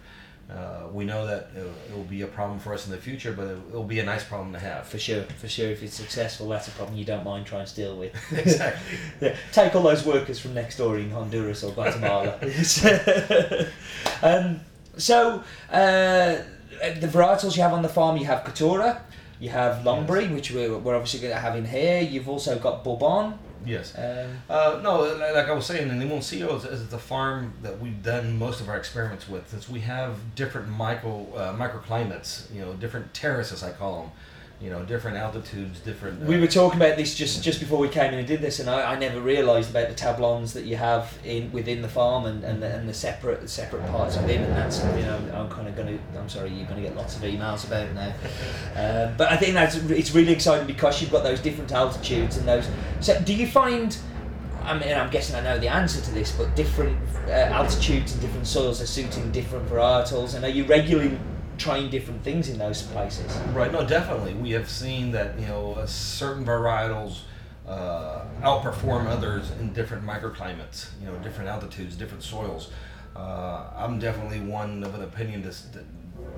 Uh, 0.53 0.87
we 0.91 1.03
know 1.03 1.25
that 1.25 1.49
it, 1.55 1.95
will 1.95 2.03
be 2.03 2.21
a 2.21 2.27
problem 2.27 2.59
for 2.59 2.73
us 2.73 2.85
in 2.85 2.91
the 2.91 2.97
future, 2.97 3.33
but 3.33 3.47
it, 3.47 3.71
will 3.71 3.83
be 3.83 3.99
a 3.99 4.05
nice 4.05 4.23
problem 4.23 4.53
to 4.53 4.59
have. 4.59 4.85
For 4.85 4.99
sure, 4.99 5.23
for 5.23 5.47
sure. 5.47 5.71
If 5.71 5.81
it's 5.81 5.95
successful, 5.95 6.47
that's 6.47 6.67
a 6.67 6.71
problem 6.71 6.97
you 6.97 7.05
don't 7.05 7.23
mind 7.23 7.47
trying 7.47 7.65
to 7.65 7.75
deal 7.75 7.97
with. 7.97 8.13
exactly. 8.31 8.97
Yeah, 9.21 9.35
take 9.51 9.73
all 9.75 9.81
those 9.81 10.05
workers 10.05 10.39
from 10.39 10.53
next 10.53 10.77
door 10.77 10.99
in 10.99 11.09
Honduras 11.09 11.63
or 11.63 11.71
Guatemala. 11.71 12.37
um, 14.21 14.59
so, 14.97 15.43
uh, 15.71 16.37
the 16.99 17.07
varietals 17.07 17.55
you 17.55 17.63
have 17.63 17.73
on 17.73 17.81
the 17.81 17.89
farm, 17.89 18.17
you 18.17 18.25
have 18.25 18.43
Caturra, 18.43 19.01
you 19.39 19.49
have 19.49 19.83
Lombry, 19.83 20.31
which 20.31 20.51
we're, 20.51 20.77
we're 20.77 20.95
obviously 20.95 21.21
going 21.21 21.33
to 21.33 21.39
have 21.39 21.55
in 21.55 21.65
here. 21.65 22.01
You've 22.01 22.29
also 22.29 22.59
got 22.59 22.83
Bourbon. 22.83 23.39
Yes. 23.65 23.93
Um, 23.97 24.37
Uh, 24.49 24.79
no, 24.83 25.01
li- 25.01 25.31
like 25.33 25.47
I 25.47 25.51
was 25.53 25.65
saying, 25.65 25.87
the 25.87 25.93
Limoncillo 26.05 26.57
is, 26.57 26.65
is 26.65 26.87
the 26.89 26.97
farm 26.99 27.53
that 27.61 27.79
we've 27.79 28.01
done 28.03 28.37
most 28.37 28.61
of 28.61 28.69
our 28.69 28.77
experiments 28.77 29.27
with, 29.29 29.49
since 29.49 29.69
we 29.69 29.79
have 29.81 30.35
different 30.35 30.69
micro 30.69 31.25
uh, 31.35 31.53
microclimates, 31.55 32.53
you 32.53 32.61
know, 32.61 32.73
different 32.73 33.13
terraces 33.13 33.63
I 33.63 33.71
call 33.71 34.01
them, 34.01 34.11
you 34.61 34.69
know, 34.69 34.83
different 34.83 35.17
altitudes, 35.17 35.79
different. 35.81 36.23
Uh, 36.23 36.25
we 36.25 36.39
were 36.39 36.47
talking 36.47 36.79
about 36.79 36.95
this 36.95 37.15
just, 37.15 37.43
just 37.43 37.59
before 37.59 37.79
we 37.79 37.89
came 37.89 38.13
in 38.13 38.19
and 38.19 38.27
did 38.27 38.39
this, 38.39 38.59
and 38.59 38.69
I, 38.69 38.93
I 38.93 38.99
never 38.99 39.19
realised 39.19 39.69
about 39.69 39.89
the 39.89 39.93
tablons 39.93 40.53
that 40.53 40.63
you 40.63 40.77
have 40.77 41.17
in 41.25 41.51
within 41.51 41.81
the 41.81 41.89
farm 41.89 42.25
and, 42.25 42.43
and, 42.45 42.63
the, 42.63 42.67
and 42.67 42.87
the 42.87 42.93
separate 42.93 43.49
separate 43.49 43.85
parts 43.87 44.15
within, 44.15 44.41
and 44.41 44.53
that's 44.53 44.79
you 44.79 45.05
I'm, 45.05 45.31
I'm 45.35 45.49
kind 45.49 45.67
of 45.67 45.75
going 45.75 45.97
to. 45.97 46.19
I'm 46.19 46.29
sorry, 46.29 46.49
you're 46.49 46.67
going 46.67 46.81
to 46.81 46.87
get 46.87 46.95
lots 46.95 47.17
of 47.17 47.23
emails 47.23 47.67
about 47.67 47.93
now. 47.93 48.13
Um, 48.75 49.15
but 49.17 49.31
I 49.31 49.37
think 49.37 49.53
that's 49.53 49.75
it's 49.75 50.15
really 50.15 50.31
exciting 50.31 50.65
because 50.65 51.01
you've 51.01 51.11
got 51.11 51.23
those 51.23 51.41
different 51.41 51.71
altitudes 51.71 52.37
and 52.37 52.47
those. 52.47 52.67
So, 53.01 53.19
do 53.21 53.33
you 53.33 53.47
find? 53.47 53.97
I 54.63 54.77
mean, 54.77 54.93
I'm 54.93 55.09
guessing 55.09 55.35
I 55.35 55.41
know 55.41 55.59
the 55.59 55.67
answer 55.67 55.99
to 55.99 56.11
this, 56.11 56.31
but 56.31 56.55
different 56.55 56.97
uh, 57.27 57.31
altitudes 57.31 58.13
and 58.13 58.21
different 58.21 58.47
soils 58.47 58.81
are 58.81 58.87
suiting 58.87 59.29
different 59.31 59.67
varietals, 59.67 60.35
and 60.35 60.45
are 60.45 60.49
you 60.49 60.63
regularly 60.63 61.19
trying 61.57 61.89
different 61.89 62.23
things 62.23 62.49
in 62.49 62.57
those 62.57 62.81
places? 62.81 63.35
Right. 63.53 63.71
No, 63.71 63.85
definitely. 63.85 64.33
We 64.33 64.51
have 64.51 64.69
seen 64.69 65.11
that 65.11 65.39
you 65.39 65.47
know 65.47 65.73
uh, 65.73 65.85
certain 65.85 66.45
varietals 66.45 67.19
uh, 67.67 68.25
outperform 68.41 69.07
others 69.07 69.51
in 69.59 69.73
different 69.73 70.05
microclimates, 70.05 70.89
you 70.99 71.07
know, 71.07 71.15
different 71.19 71.49
altitudes, 71.49 71.95
different 71.95 72.23
soils. 72.23 72.71
Uh, 73.15 73.65
I'm 73.75 73.99
definitely 73.99 74.39
one 74.39 74.83
of 74.83 74.95
an 74.95 75.03
opinion 75.03 75.43
that 75.43 75.61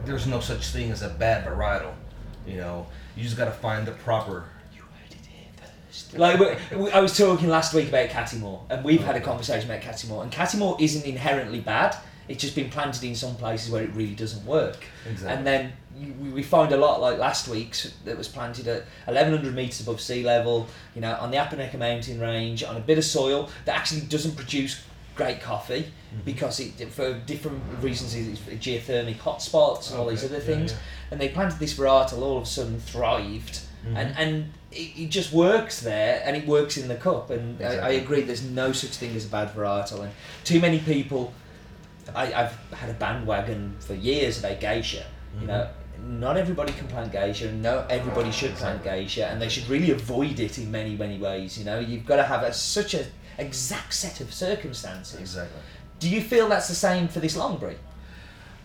there's 0.05 0.27
no 0.27 0.39
such 0.39 0.67
thing 0.67 0.91
as 0.91 1.01
a 1.01 1.09
bad 1.09 1.45
varietal. 1.45 1.93
You 2.45 2.57
know, 2.57 2.87
you 3.15 3.23
just 3.23 3.37
got 3.37 3.45
to 3.45 3.51
find 3.51 3.87
the 3.87 3.91
proper. 3.91 4.45
You 4.73 4.81
heard 4.81 5.11
it 5.11 5.25
here 5.25 5.47
first. 5.87 6.17
Like 6.17 6.93
I 6.93 6.99
was 6.99 7.17
talking 7.17 7.49
last 7.49 7.73
week 7.73 7.89
about 7.89 8.09
Catimor, 8.09 8.61
and 8.69 8.83
we've 8.83 9.03
had 9.03 9.15
a 9.15 9.21
conversation 9.21 9.69
about 9.69 9.81
Catimor, 9.81 10.21
and 10.21 10.31
Catimor 10.31 10.79
isn't 10.79 11.05
inherently 11.05 11.59
bad. 11.59 11.95
It's 12.27 12.41
just 12.41 12.55
been 12.55 12.69
planted 12.69 13.03
in 13.03 13.15
some 13.15 13.35
places 13.35 13.69
where 13.71 13.83
it 13.83 13.91
really 13.93 14.15
doesn't 14.15 14.45
work. 14.45 14.77
Exactly. 15.09 15.35
And 15.37 15.45
then 15.47 15.73
you, 15.97 16.13
we- 16.19 16.29
we 16.29 16.43
find 16.43 16.71
a 16.73 16.77
lot 16.77 16.99
like 17.01 17.17
last 17.19 17.47
week's 17.47 17.93
that 18.05 18.17
was 18.17 18.27
planted 18.27 18.67
at 18.67 18.83
1100 19.05 19.53
meters 19.55 19.81
above 19.81 20.01
sea 20.01 20.23
level, 20.23 20.67
you 20.95 21.01
know, 21.01 21.13
on 21.15 21.31
the 21.31 21.37
Apaneca 21.37 21.77
mountain 21.77 22.19
range, 22.19 22.63
on 22.63 22.75
a 22.77 22.79
bit 22.79 22.97
of 22.97 23.03
soil 23.05 23.49
that 23.65 23.75
actually 23.77 24.01
doesn't 24.01 24.35
produce 24.35 24.81
great 25.15 25.39
coffee 25.41 25.85
Mm-hmm. 26.13 26.23
because 26.25 26.59
it 26.61 26.89
for 26.91 27.13
different 27.25 27.61
reasons 27.81 28.15
it's 28.15 28.39
geothermic 28.65 29.17
hotspots 29.17 29.89
and 29.91 29.99
all 29.99 30.07
these 30.07 30.23
other 30.23 30.39
things. 30.39 30.71
yeah. 30.71 30.77
And 31.11 31.19
they 31.19 31.27
planted 31.29 31.59
this 31.59 31.73
varietal, 31.73 32.19
all 32.21 32.37
of 32.37 32.43
a 32.43 32.45
sudden 32.45 32.79
thrived, 32.79 33.59
Mhm. 33.85 33.95
and 33.97 34.15
and 34.17 34.53
it, 34.71 34.91
it 35.03 35.09
just 35.09 35.31
works 35.33 35.81
there, 35.81 36.21
and 36.25 36.35
it 36.37 36.45
works 36.47 36.77
in 36.77 36.87
the 36.87 36.95
cup. 36.95 37.29
And 37.31 37.61
I, 37.61 37.75
I 37.75 37.89
agree, 37.91 38.21
there's 38.21 38.43
no 38.43 38.71
such 38.71 38.91
thing 38.91 39.13
as 39.15 39.25
a 39.25 39.27
bad 39.29 39.53
varietal, 39.53 40.01
and 40.03 40.11
too 40.43 40.59
many 40.59 40.79
people. 40.79 41.33
I, 42.13 42.33
I've 42.33 42.55
had 42.73 42.89
a 42.89 42.93
bandwagon 42.93 43.75
for 43.79 43.93
years 43.93 44.39
about 44.39 44.59
geisha. 44.59 45.05
You 45.39 45.47
know, 45.47 45.69
not 46.01 46.37
everybody 46.37 46.71
can 46.73 46.87
plant 46.87 47.11
geisha, 47.11 47.49
and 47.49 47.61
no 47.61 47.85
everybody 47.89 48.31
should 48.31 48.53
plant 48.55 48.83
geisha, 48.83 49.27
and 49.27 49.41
they 49.41 49.49
should 49.49 49.67
really 49.67 49.91
avoid 49.91 50.39
it 50.39 50.57
in 50.57 50.71
many 50.71 50.95
many 50.95 51.17
ways. 51.17 51.57
You 51.57 51.65
know, 51.65 51.79
you've 51.79 52.05
got 52.05 52.17
to 52.17 52.23
have 52.23 52.43
a, 52.43 52.53
such 52.53 52.93
a 52.93 53.05
exact 53.37 53.93
set 53.93 54.21
of 54.21 54.33
circumstances. 54.33 55.19
Exactly. 55.19 55.61
Do 55.99 56.09
you 56.09 56.21
feel 56.21 56.47
that's 56.49 56.67
the 56.67 56.75
same 56.75 57.07
for 57.07 57.19
this 57.19 57.35
Longberry? 57.37 57.77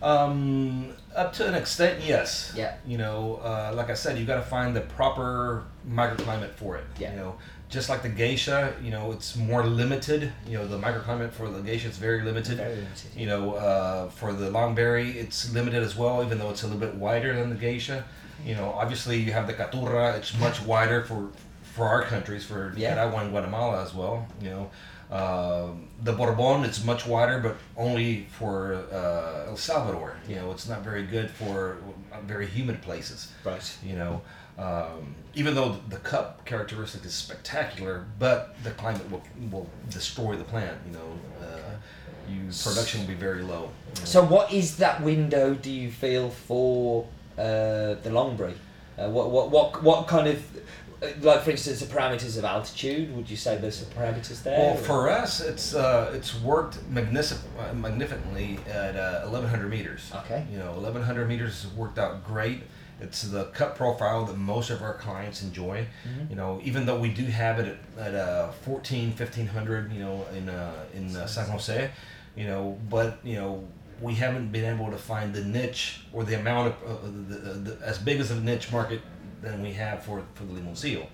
Um, 0.01 0.93
up 1.15 1.33
to 1.33 1.47
an 1.47 1.53
extent, 1.53 2.03
yes. 2.03 2.53
Yeah. 2.55 2.75
You 2.85 2.97
know, 2.97 3.39
uh, 3.43 3.71
like 3.75 3.89
I 3.89 3.93
said, 3.93 4.17
you've 4.17 4.27
got 4.27 4.37
to 4.37 4.41
find 4.41 4.75
the 4.75 4.81
proper 4.81 5.63
microclimate 5.87 6.53
for 6.55 6.77
it. 6.77 6.85
Yeah. 6.99 7.11
You 7.11 7.17
know, 7.17 7.35
just 7.71 7.89
like 7.89 8.03
the 8.03 8.09
geisha, 8.09 8.75
you 8.83 8.91
know, 8.91 9.11
it's 9.13 9.35
more 9.35 9.65
limited. 9.65 10.31
You 10.47 10.57
know, 10.59 10.67
the 10.67 10.77
microclimate 10.77 11.31
for 11.31 11.49
the 11.49 11.61
geisha 11.61 11.87
is 11.87 11.97
very 11.97 12.21
limited. 12.21 12.57
Very 12.57 12.75
limited. 12.75 13.11
You 13.15 13.27
know, 13.27 13.53
uh, 13.55 14.09
for 14.09 14.33
the 14.33 14.49
longberry, 14.51 15.15
it's 15.15 15.51
limited 15.53 15.81
as 15.81 15.95
well, 15.95 16.23
even 16.23 16.37
though 16.37 16.49
it's 16.51 16.63
a 16.63 16.67
little 16.67 16.79
bit 16.81 16.95
wider 16.95 17.33
than 17.35 17.49
the 17.49 17.55
geisha. 17.55 18.03
You 18.45 18.55
know, 18.55 18.71
obviously 18.71 19.17
you 19.17 19.31
have 19.31 19.47
the 19.47 19.53
caturra, 19.53 20.17
it's 20.17 20.37
much 20.37 20.61
wider 20.61 21.03
for 21.03 21.29
for 21.63 21.87
our 21.87 22.03
countries, 22.03 22.43
for 22.43 22.73
Yeah. 22.75 22.89
Nicaragua 22.89 23.19
and 23.21 23.31
Guatemala 23.31 23.81
as 23.81 23.93
well. 23.93 24.27
You 24.41 24.49
know, 24.49 24.71
um 25.19 25.87
the 26.03 26.11
Bourbon, 26.13 26.65
it's 26.65 26.83
much 26.83 27.05
wider, 27.05 27.39
but 27.39 27.55
only 27.77 28.25
for 28.37 28.55
uh, 28.91 29.49
El 29.51 29.57
Salvador. 29.57 30.17
You 30.27 30.35
know, 30.35 30.51
it's 30.51 30.67
not 30.67 30.81
very 30.83 31.03
good 31.03 31.29
for 31.31 31.77
very 32.27 32.47
humid 32.47 32.81
places 32.81 33.31
Right. 33.45 33.77
you 33.83 33.95
know 33.95 34.21
um, 34.57 35.15
even 35.33 35.55
though 35.55 35.77
the 35.89 35.97
cup 35.97 36.45
characteristic 36.45 37.05
is 37.05 37.13
spectacular 37.13 38.05
but 38.19 38.55
the 38.63 38.71
climate 38.71 39.09
will, 39.09 39.23
will 39.49 39.69
destroy 39.89 40.35
the 40.35 40.43
plant 40.43 40.77
you 40.87 40.93
know 40.93 41.19
uh, 41.41 41.71
you 42.29 42.41
production 42.63 43.01
will 43.01 43.07
be 43.07 43.13
very 43.13 43.41
low 43.41 43.61
you 43.95 44.01
know. 44.01 44.05
So, 44.05 44.23
what 44.23 44.53
is 44.53 44.77
that 44.77 45.01
window? 45.01 45.53
Do 45.53 45.71
you 45.71 45.89
feel 45.91 46.29
for 46.29 47.07
uh, 47.37 47.41
the 48.03 48.09
Longberry? 48.09 48.53
Uh, 48.97 49.09
what, 49.09 49.31
what, 49.31 49.49
what, 49.49 49.83
what 49.83 50.07
kind 50.07 50.27
of, 50.27 50.43
uh, 51.01 51.07
like 51.21 51.41
for 51.41 51.51
instance, 51.51 51.79
the 51.79 51.87
parameters 51.87 52.37
of 52.37 52.45
altitude? 52.45 53.13
Would 53.15 53.29
you 53.29 53.35
say 53.35 53.57
there's 53.57 53.77
some 53.79 53.89
parameters 53.89 54.43
there? 54.43 54.57
well 54.59 54.73
or- 54.77 54.77
for 54.77 55.09
us 55.09 55.41
it's 55.41 55.73
uh, 55.73 56.11
it's 56.13 56.39
worked 56.41 56.77
magnific- 56.89 57.39
magnificently 57.73 58.59
at 58.69 58.95
uh, 58.95 59.21
1100 59.21 59.69
meters 59.69 60.11
Okay. 60.23 60.45
you 60.51 60.57
know 60.59 60.71
1100 60.73 61.27
meters 61.27 61.63
has 61.63 61.71
worked 61.73 61.97
out 61.97 62.23
great 62.23 62.61
it's 63.01 63.23
the 63.23 63.45
cup 63.45 63.75
profile 63.75 64.25
that 64.25 64.37
most 64.37 64.69
of 64.69 64.81
our 64.81 64.93
clients 64.93 65.41
enjoy. 65.41 65.87
Mm-hmm. 66.07 66.29
you 66.29 66.35
know 66.35 66.61
even 66.63 66.85
though 66.85 66.99
we 66.99 67.09
do 67.09 67.25
have 67.25 67.59
it 67.59 67.77
at, 67.97 68.07
at 68.07 68.15
uh, 68.15 68.51
14 68.51 69.09
1500 69.09 69.91
you 69.91 69.99
know 69.99 70.25
in 70.35 70.49
uh, 70.49 70.85
in 70.93 71.15
uh, 71.15 71.25
san 71.25 71.49
jose 71.49 71.91
you 72.35 72.45
know 72.45 72.77
but 72.89 73.19
you 73.23 73.35
know 73.35 73.67
we 73.99 74.15
haven't 74.15 74.51
been 74.51 74.65
able 74.65 74.89
to 74.89 74.97
find 74.97 75.33
the 75.33 75.43
niche 75.43 76.01
or 76.11 76.23
the 76.23 76.39
amount 76.39 76.67
of 76.69 76.73
uh, 76.83 77.05
the, 77.29 77.35
the, 77.35 77.53
the, 77.71 77.85
as 77.85 77.97
big 77.99 78.19
as 78.19 78.31
a 78.31 78.39
niche 78.39 78.71
market 78.71 79.01
than 79.41 79.61
we 79.61 79.73
have 79.73 80.03
for 80.03 80.23
for 80.35 80.43
the 80.43 80.53
limousine 80.53 81.07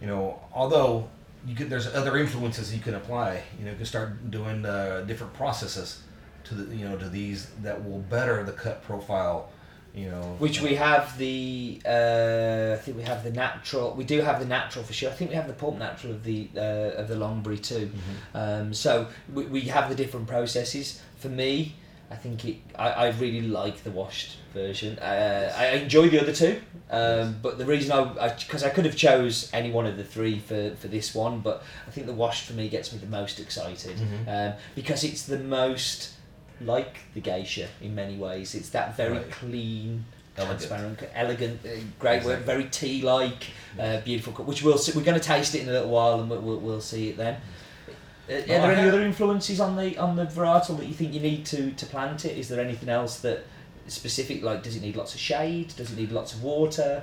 you 0.00 0.06
know 0.06 0.40
although 0.52 1.08
you 1.46 1.54
could 1.54 1.70
there's 1.70 1.86
other 1.94 2.16
influences 2.16 2.74
you 2.74 2.80
can 2.80 2.94
apply 2.94 3.42
you 3.58 3.64
know 3.64 3.70
you 3.70 3.76
can 3.76 3.86
start 3.86 4.30
doing 4.30 4.64
uh, 4.64 5.02
different 5.06 5.32
processes 5.34 6.02
to 6.44 6.54
the 6.54 6.74
you 6.74 6.86
know 6.86 6.96
to 6.96 7.08
these 7.08 7.46
that 7.62 7.82
will 7.84 7.98
better 7.98 8.42
the 8.44 8.52
cup 8.52 8.82
profile 8.82 9.48
you 9.94 10.08
know 10.08 10.36
Which 10.38 10.60
we 10.60 10.76
have 10.76 11.18
the, 11.18 11.80
uh, 11.84 12.76
I 12.78 12.80
think 12.82 12.96
we 12.96 13.02
have 13.02 13.24
the 13.24 13.32
natural. 13.32 13.94
We 13.94 14.04
do 14.04 14.20
have 14.20 14.38
the 14.38 14.46
natural 14.46 14.84
for 14.84 14.92
sure. 14.92 15.10
I 15.10 15.12
think 15.12 15.30
we 15.30 15.36
have 15.36 15.48
the 15.48 15.52
pulp 15.52 15.78
natural 15.78 16.12
of 16.12 16.24
the 16.24 16.48
uh, 16.56 17.00
of 17.00 17.08
the 17.08 17.16
Longberry 17.16 17.60
too. 17.62 17.90
Um, 18.34 18.72
so 18.72 19.08
we, 19.32 19.46
we 19.46 19.60
have 19.62 19.88
the 19.88 19.96
different 19.96 20.26
processes. 20.28 21.00
For 21.16 21.28
me, 21.28 21.74
I 22.10 22.16
think 22.16 22.44
it. 22.44 22.56
I, 22.76 22.90
I 22.90 23.10
really 23.10 23.42
like 23.42 23.82
the 23.82 23.90
washed 23.90 24.38
version. 24.52 24.98
Uh, 24.98 25.52
I 25.56 25.66
enjoy 25.76 26.08
the 26.08 26.20
other 26.20 26.32
two, 26.32 26.60
um, 26.90 27.36
but 27.42 27.58
the 27.58 27.64
reason 27.64 27.92
I 27.92 28.28
because 28.30 28.64
I, 28.64 28.70
could 28.70 28.84
have 28.84 28.96
chose 28.96 29.50
any 29.52 29.70
one 29.70 29.86
of 29.86 29.96
the 29.96 30.04
three 30.04 30.38
for, 30.38 30.74
for 30.76 30.88
this 30.88 31.14
one, 31.14 31.40
but 31.40 31.62
I 31.86 31.90
think 31.90 32.06
the 32.06 32.12
washed 32.12 32.44
for 32.44 32.52
me 32.52 32.68
gets 32.68 32.92
me 32.92 32.98
the 32.98 33.06
most 33.06 33.38
excited 33.40 33.96
um, 34.28 34.54
because 34.74 35.04
it's 35.04 35.24
the 35.24 35.38
most 35.38 36.14
like 36.60 36.98
the 37.14 37.20
geisha 37.20 37.68
in 37.80 37.94
many 37.94 38.16
ways. 38.16 38.54
It's 38.54 38.70
that 38.70 38.96
very 38.96 39.14
Right. 39.18 39.30
clean, 39.30 40.04
Elegant. 40.36 40.58
transparent, 40.60 41.02
elegant, 41.14 41.60
uh, 41.64 41.68
great 41.98 42.18
Exactly. 42.18 42.44
very 42.46 42.64
tea-like, 42.64 43.44
uh, 43.78 44.00
beautiful. 44.00 44.32
Which 44.44 44.62
we'll 44.62 44.78
see. 44.78 44.92
We're 44.92 45.04
going 45.04 45.18
to 45.20 45.26
taste 45.26 45.54
it 45.54 45.62
in 45.62 45.68
a 45.68 45.72
little 45.72 45.90
while, 45.90 46.20
and 46.20 46.30
we'll, 46.30 46.40
we'll, 46.40 46.58
we'll 46.58 46.80
see 46.80 47.08
it 47.10 47.16
then. 47.16 47.36
Uh, 48.30 48.34
are 48.34 48.40
there 48.42 48.72
any 48.72 48.88
other 48.88 49.02
influences 49.02 49.58
on 49.60 49.74
the 49.76 49.98
on 49.98 50.14
the 50.14 50.24
varietal 50.24 50.76
that 50.78 50.86
you 50.86 50.94
think 50.94 51.12
you 51.12 51.20
need 51.20 51.44
to 51.46 51.72
to 51.72 51.84
plant 51.86 52.24
it? 52.24 52.38
Is 52.38 52.48
there 52.48 52.60
anything 52.60 52.88
else 52.88 53.18
that 53.20 53.44
specific? 53.88 54.42
Like, 54.44 54.62
does 54.62 54.76
it 54.76 54.82
need 54.82 54.94
lots 54.94 55.14
of 55.14 55.20
shade? 55.20 55.74
Does 55.76 55.90
it 55.90 55.96
need 55.98 56.12
lots 56.12 56.32
of 56.34 56.42
water? 56.44 57.02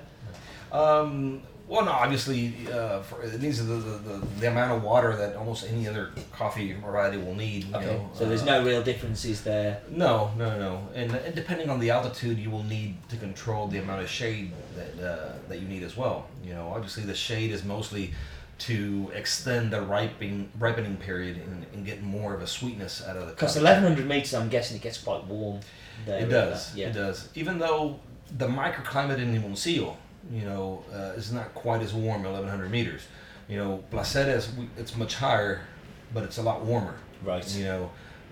Um, 0.71 1.41
well, 1.67 1.83
no, 1.83 1.91
obviously, 1.91 2.53
uh, 2.71 3.01
for, 3.01 3.21
it 3.23 3.41
needs 3.41 3.65
the, 3.65 3.73
the, 3.73 3.97
the, 3.97 4.27
the 4.39 4.47
amount 4.47 4.71
of 4.71 4.83
water 4.83 5.15
that 5.17 5.35
almost 5.35 5.65
any 5.65 5.87
other 5.87 6.11
coffee 6.31 6.73
variety 6.73 7.17
will 7.17 7.35
need. 7.35 7.65
You 7.65 7.75
Okay, 7.75 7.85
know, 7.85 8.09
so 8.13 8.25
there's 8.25 8.43
uh, 8.43 8.45
no 8.45 8.65
real 8.65 8.81
differences 8.81 9.43
there. 9.43 9.81
No, 9.89 10.31
no, 10.37 10.57
no. 10.57 10.87
And, 10.95 11.13
and 11.13 11.35
depending 11.35 11.69
on 11.69 11.79
the 11.79 11.89
altitude, 11.89 12.37
you 12.37 12.49
will 12.49 12.63
need 12.63 12.95
to 13.09 13.17
control 13.17 13.67
the 13.67 13.79
amount 13.79 14.01
of 14.01 14.09
shade 14.09 14.53
that 14.75 15.05
uh, 15.05 15.33
that 15.49 15.59
you 15.59 15.67
need 15.67 15.83
as 15.83 15.97
well. 15.97 16.27
You 16.43 16.53
know, 16.53 16.71
obviously, 16.73 17.03
the 17.03 17.15
shade 17.15 17.51
is 17.51 17.65
mostly 17.65 18.13
to 18.59 19.11
extend 19.13 19.71
the 19.71 19.81
ripening 19.81 20.49
ripening 20.57 20.97
period 20.97 21.37
and, 21.37 21.65
and 21.73 21.85
get 21.85 22.01
more 22.01 22.33
of 22.33 22.41
a 22.41 22.47
sweetness 22.47 23.05
out 23.05 23.17
of 23.17 23.27
the. 23.27 23.33
Because 23.33 23.55
1100 23.55 24.07
meters, 24.07 24.33
I'm 24.33 24.49
guessing 24.49 24.77
it 24.77 24.83
gets 24.83 24.97
quite 24.97 25.25
warm. 25.25 25.59
There 26.05 26.19
It 26.23 26.29
does. 26.29 26.75
Yeah. 26.75 26.87
It 26.87 26.93
does. 26.93 27.29
Even 27.35 27.59
though 27.59 27.99
the 28.37 28.47
microclimate 28.47 29.19
in 29.19 29.33
Limoncillo, 29.33 29.95
you 30.31 30.43
know, 30.43 30.83
uh, 30.93 31.13
is 31.17 31.31
not 31.31 31.53
quite 31.53 31.81
as 31.81 31.93
warm, 31.93 32.23
1100 32.23 32.69
meters. 32.71 33.01
You 33.47 33.57
know, 33.57 33.83
Placeres, 33.91 34.53
we- 34.57 34.69
it's 34.77 34.95
much 34.95 35.15
higher, 35.15 35.61
but 36.13 36.23
it's 36.23 36.37
a 36.37 36.41
lot 36.41 36.65
warmer. 36.65 36.95
Right. 37.23 37.47
You 37.55 37.63
know, 37.65 37.89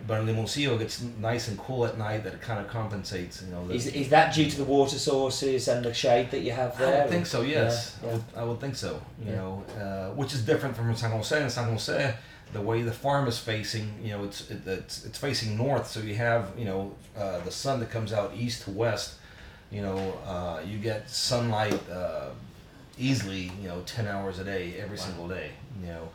but 0.08 0.20
in 0.20 0.28
Limoncillo, 0.28 0.76
it 0.76 0.80
gets 0.80 1.02
nice 1.20 1.48
and 1.48 1.58
cool 1.58 1.86
at 1.86 1.98
night. 1.98 2.24
That 2.26 2.34
it 2.34 2.42
kind 2.42 2.60
of 2.60 2.68
compensates. 2.68 3.42
You 3.42 3.48
know. 3.54 3.68
the- 3.68 3.74
Is, 3.76 3.88
is 3.88 4.10
that 4.10 4.34
due 4.36 4.50
to 4.50 4.58
the 4.58 4.66
water 4.66 4.98
sources 5.00 5.68
and 5.70 5.84
the 5.86 5.94
shade 5.94 6.32
that 6.32 6.42
you 6.42 6.52
have 6.52 6.76
I 6.76 6.86
there? 6.86 7.02
would 7.04 7.10
think 7.10 7.26
so. 7.26 7.42
Yes, 7.42 7.96
Yeah, 8.04 8.10
I, 8.10 8.14
would, 8.14 8.24
I 8.38 8.44
would 8.44 8.60
think 8.60 8.76
so. 8.76 9.02
You 9.24 9.32
Yeah. 9.32 9.36
know, 9.38 9.64
uh, 9.80 10.14
which 10.16 10.34
is 10.34 10.42
different 10.42 10.76
from 10.76 10.94
San 10.96 11.12
Jose. 11.12 11.42
In 11.42 11.50
San 11.50 11.70
Jose, 11.72 12.14
the 12.54 12.62
way 12.62 12.84
the 12.84 12.92
farm 12.92 13.28
is 13.28 13.40
facing, 13.40 13.94
you 14.04 14.12
know, 14.12 14.24
it's 14.26 14.50
it, 14.52 14.68
it's 14.68 15.06
it's 15.06 15.18
facing 15.18 15.58
north, 15.58 15.88
so 15.90 16.00
you 16.02 16.16
have 16.16 16.52
you 16.58 16.66
know 16.66 16.94
uh, 17.18 17.40
the 17.40 17.52
sun 17.52 17.80
that 17.80 17.90
comes 17.90 18.12
out 18.14 18.34
east 18.36 18.64
to 18.64 18.72
west. 18.72 19.14
You 19.76 19.82
know, 19.82 20.00
uh, 20.26 20.62
you 20.66 20.78
get 20.78 21.10
sunlight 21.10 21.82
uh, 21.90 22.30
easily. 22.98 23.52
You 23.62 23.68
know, 23.70 23.80
ten 23.86 24.08
hours 24.08 24.40
a 24.40 24.44
day, 24.44 24.64
every 24.84 24.98
single 24.98 25.28
day. 25.28 25.50
You 25.82 25.88
know. 25.94 26.06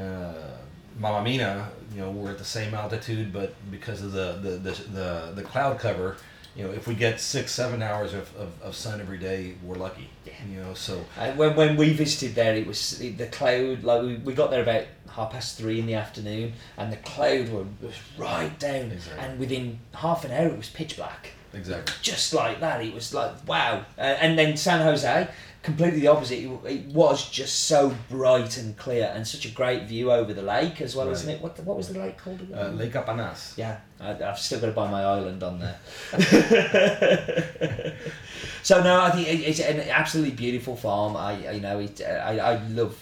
Uh, 0.00 0.56
Mamma 0.98 1.22
Mina, 1.24 1.70
you 1.94 2.00
know, 2.00 2.10
we're 2.10 2.30
at 2.30 2.38
the 2.38 2.44
same 2.44 2.74
altitude, 2.74 3.32
but 3.32 3.54
because 3.70 4.02
of 4.02 4.12
the, 4.12 4.38
the, 4.42 4.50
the, 4.50 4.70
the, 4.98 5.32
the 5.36 5.42
cloud 5.42 5.78
cover, 5.78 6.16
you 6.54 6.64
know, 6.64 6.70
if 6.70 6.86
we 6.86 6.94
get 6.94 7.18
six, 7.18 7.52
seven 7.52 7.82
hours 7.82 8.12
of, 8.12 8.34
of, 8.36 8.50
of 8.62 8.76
sun 8.76 9.00
every 9.00 9.16
day, 9.18 9.54
we're 9.62 9.76
lucky. 9.76 10.10
Yeah. 10.26 10.32
You 10.50 10.60
know, 10.60 10.74
so 10.74 11.02
And 11.18 11.38
when, 11.38 11.56
when 11.56 11.76
we 11.76 11.94
visited 11.94 12.34
there, 12.34 12.54
it 12.54 12.66
was 12.66 12.98
the 12.98 13.26
cloud. 13.28 13.84
Like 13.84 14.02
we, 14.02 14.16
we 14.16 14.34
got 14.34 14.50
there 14.50 14.62
about 14.62 14.84
half 15.10 15.32
past 15.32 15.56
three 15.56 15.80
in 15.80 15.86
the 15.86 15.94
afternoon, 15.94 16.52
and 16.76 16.92
the 16.92 16.98
cloud 16.98 17.48
were, 17.48 17.64
was 17.80 17.94
right 18.18 18.56
down. 18.58 18.90
Exactly. 18.92 19.24
And 19.24 19.40
within 19.40 19.78
half 19.94 20.26
an 20.26 20.30
hour, 20.30 20.48
it 20.48 20.58
was 20.58 20.68
pitch 20.68 20.96
black. 20.96 21.30
Exactly. 21.54 21.94
just 22.02 22.32
like 22.34 22.60
that. 22.60 22.82
It 22.84 22.94
was 22.94 23.12
like 23.14 23.32
wow. 23.46 23.84
Uh, 23.98 24.00
and 24.02 24.38
then 24.38 24.56
San 24.56 24.80
Jose, 24.80 25.28
completely 25.62 26.00
the 26.00 26.08
opposite. 26.08 26.38
It, 26.38 26.50
it 26.66 26.86
was 26.86 27.28
just 27.30 27.64
so 27.66 27.94
bright 28.10 28.56
and 28.56 28.76
clear, 28.76 29.12
and 29.14 29.26
such 29.26 29.44
a 29.46 29.50
great 29.50 29.84
view 29.84 30.10
over 30.10 30.32
the 30.32 30.42
lake 30.42 30.80
as 30.80 30.96
well, 30.96 31.06
Right. 31.06 31.12
isn't 31.14 31.28
it? 31.30 31.40
What 31.42 31.58
what 31.60 31.76
was 31.76 31.88
the 31.88 31.98
lake 31.98 32.16
called 32.18 32.40
again? 32.40 32.58
Uh, 32.58 32.68
Lake 32.70 32.92
Apanas. 32.94 33.56
Yeah, 33.56 33.78
I, 34.00 34.22
I've 34.24 34.38
still 34.38 34.60
got 34.60 34.66
to 34.66 34.72
buy 34.72 34.90
my 34.90 35.02
island 35.04 35.42
on 35.42 35.58
there. 35.60 35.78
so 38.62 38.82
no, 38.82 39.00
I 39.02 39.10
think 39.10 39.28
it, 39.28 39.40
it's 39.48 39.60
an 39.60 39.80
absolutely 39.80 40.34
beautiful 40.34 40.76
farm. 40.76 41.16
I, 41.16 41.32
I 41.46 41.50
you 41.52 41.60
know, 41.60 41.78
it, 41.80 42.00
I, 42.02 42.38
I 42.38 42.66
love 42.68 42.96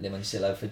Limoncillo 0.00 0.56
for 0.56 0.68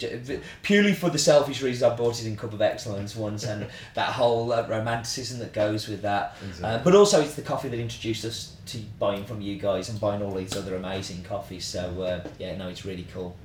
purely 0.62 0.94
for 0.94 1.10
the 1.10 1.18
selfish 1.18 1.62
reasons. 1.62 1.82
I 1.82 1.96
bought 1.96 2.20
it 2.20 2.26
in 2.26 2.36
Cup 2.36 2.52
of 2.52 2.62
Excellence 2.62 3.16
once, 3.16 3.44
and 3.44 3.66
that 3.94 4.12
whole 4.12 4.52
uh, 4.52 4.66
romanticism 4.68 5.38
that 5.40 5.52
goes 5.52 5.88
with 5.88 6.02
that. 6.02 6.36
Uh, 6.62 6.78
but 6.82 6.94
also, 6.94 7.20
it's 7.20 7.34
the 7.34 7.42
coffee 7.42 7.68
that 7.68 7.78
introduced 7.78 8.24
us 8.24 8.56
to 8.66 8.78
buying 8.98 9.24
from 9.24 9.40
you 9.40 9.56
guys 9.56 9.88
and 9.88 10.00
buying 10.00 10.22
all 10.22 10.34
these 10.34 10.56
other 10.56 10.76
amazing 10.76 11.22
coffees. 11.24 11.64
So 11.64 12.02
uh, 12.02 12.28
yeah, 12.38 12.56
no, 12.56 12.68
it's 12.68 12.84
really 12.84 13.06
cool. 13.12 13.36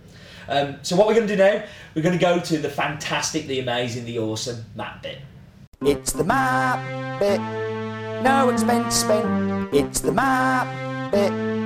Um, 0.49 0.77
so 0.81 0.95
what 0.95 1.07
we're 1.07 1.15
going 1.15 1.27
to 1.27 1.35
do 1.35 1.43
now, 1.43 1.63
we're 1.93 2.01
going 2.01 2.17
to 2.17 2.23
go 2.23 2.39
to 2.39 2.57
the 2.57 2.69
fantastic, 2.69 3.47
the 3.47 3.59
amazing, 3.59 4.05
the 4.05 4.19
awesome 4.19 4.63
map 4.75 5.03
bit. 5.03 5.19
It's 5.81 6.13
the 6.13 6.23
map 6.23 7.19
bit. 7.19 7.39
No 8.23 8.49
expense 8.49 8.95
spent. 8.95 9.73
It's 9.73 9.99
the 9.99 10.11
map 10.11 11.11
bit. 11.11 11.56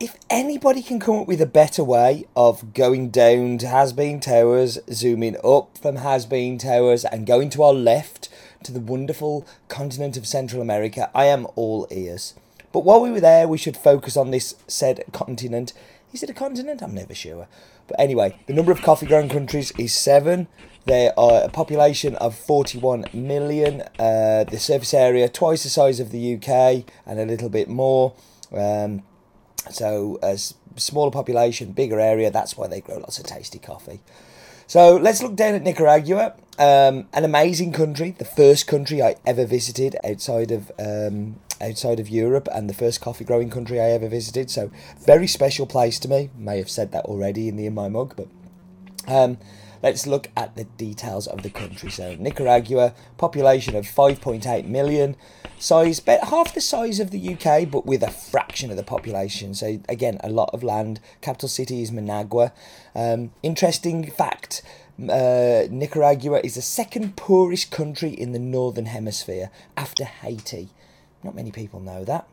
If 0.00 0.16
anybody 0.30 0.80
can 0.80 0.98
come 0.98 1.18
up 1.18 1.28
with 1.28 1.42
a 1.42 1.46
better 1.46 1.84
way 1.84 2.24
of 2.34 2.72
going 2.72 3.10
down 3.10 3.58
to 3.58 3.66
Has 3.66 3.92
Bean 3.92 4.18
Towers, 4.18 4.78
zooming 4.90 5.36
up 5.44 5.76
from 5.76 5.96
Has 5.96 6.24
Bean 6.24 6.56
Towers, 6.56 7.04
and 7.04 7.26
going 7.26 7.50
to 7.50 7.62
our 7.62 7.74
left 7.74 8.30
to 8.62 8.72
the 8.72 8.80
wonderful 8.80 9.46
continent 9.68 10.16
of 10.16 10.26
Central 10.26 10.62
America, 10.62 11.10
I 11.14 11.26
am 11.26 11.46
all 11.54 11.86
ears. 11.90 12.32
But 12.72 12.82
while 12.82 13.02
we 13.02 13.10
were 13.10 13.20
there, 13.20 13.46
we 13.46 13.58
should 13.58 13.76
focus 13.76 14.16
on 14.16 14.30
this 14.30 14.54
said 14.66 15.04
continent. 15.12 15.74
Is 16.14 16.22
it 16.22 16.30
a 16.30 16.34
continent? 16.34 16.82
I'm 16.82 16.94
never 16.94 17.14
sure. 17.14 17.46
But 17.86 18.00
anyway, 18.00 18.38
the 18.46 18.54
number 18.54 18.72
of 18.72 18.80
coffee 18.80 19.04
growing 19.04 19.28
countries 19.28 19.70
is 19.76 19.92
seven. 19.92 20.48
There 20.86 21.12
are 21.18 21.42
a 21.42 21.50
population 21.50 22.16
of 22.16 22.34
41 22.34 23.04
million. 23.12 23.82
Uh, 23.98 24.44
the 24.44 24.58
surface 24.58 24.94
area 24.94 25.28
twice 25.28 25.62
the 25.62 25.68
size 25.68 26.00
of 26.00 26.10
the 26.10 26.36
UK 26.36 26.90
and 27.04 27.20
a 27.20 27.26
little 27.26 27.50
bit 27.50 27.68
more. 27.68 28.14
Um, 28.50 29.02
so 29.70 30.18
a 30.22 30.38
smaller 30.76 31.10
population, 31.10 31.72
bigger 31.72 32.00
area. 32.00 32.30
That's 32.30 32.56
why 32.56 32.66
they 32.68 32.80
grow 32.80 32.98
lots 32.98 33.18
of 33.18 33.26
tasty 33.26 33.58
coffee. 33.58 34.00
So 34.66 34.96
let's 34.96 35.20
look 35.20 35.34
down 35.34 35.56
at 35.56 35.62
Nicaragua, 35.62 36.34
um, 36.56 37.08
an 37.12 37.24
amazing 37.24 37.72
country, 37.72 38.12
the 38.12 38.24
first 38.24 38.68
country 38.68 39.02
I 39.02 39.16
ever 39.26 39.44
visited 39.44 39.96
outside 40.04 40.52
of 40.52 40.70
um, 40.78 41.40
outside 41.60 41.98
of 41.98 42.08
Europe, 42.08 42.48
and 42.52 42.70
the 42.70 42.74
first 42.74 43.00
coffee 43.00 43.24
growing 43.24 43.50
country 43.50 43.80
I 43.80 43.90
ever 43.90 44.08
visited. 44.08 44.48
So 44.48 44.70
very 45.04 45.26
special 45.26 45.66
place 45.66 45.98
to 46.00 46.08
me. 46.08 46.30
May 46.36 46.58
have 46.58 46.70
said 46.70 46.92
that 46.92 47.04
already 47.06 47.48
in 47.48 47.56
the 47.56 47.66
in 47.66 47.74
my 47.74 47.88
mug, 47.88 48.14
but 48.16 48.28
um, 49.08 49.38
let's 49.82 50.06
look 50.06 50.28
at 50.36 50.56
the 50.56 50.64
details 50.64 51.26
of 51.26 51.42
the 51.42 51.50
country. 51.50 51.90
So, 51.90 52.16
Nicaragua, 52.18 52.94
population 53.18 53.76
of 53.76 53.86
5.8 53.86 54.66
million, 54.66 55.16
size 55.58 55.98
about 55.98 56.28
half 56.28 56.54
the 56.54 56.60
size 56.60 57.00
of 57.00 57.10
the 57.10 57.34
UK, 57.34 57.70
but 57.70 57.86
with 57.86 58.02
a 58.02 58.10
fraction 58.10 58.70
of 58.70 58.76
the 58.76 58.82
population. 58.82 59.54
So, 59.54 59.80
again, 59.88 60.18
a 60.22 60.30
lot 60.30 60.50
of 60.52 60.62
land. 60.62 61.00
Capital 61.20 61.48
city 61.48 61.82
is 61.82 61.92
Managua. 61.92 62.52
Um, 62.94 63.32
interesting 63.42 64.10
fact. 64.10 64.62
Uh, 65.00 65.66
Nicaragua 65.70 66.40
is 66.44 66.56
the 66.56 66.62
second 66.62 67.16
poorest 67.16 67.70
country 67.70 68.10
in 68.10 68.32
the 68.32 68.38
northern 68.38 68.86
hemisphere 68.86 69.50
after 69.76 70.04
Haiti. 70.04 70.68
Not 71.22 71.34
many 71.34 71.50
people 71.50 71.80
know 71.80 72.04
that. 72.04 72.26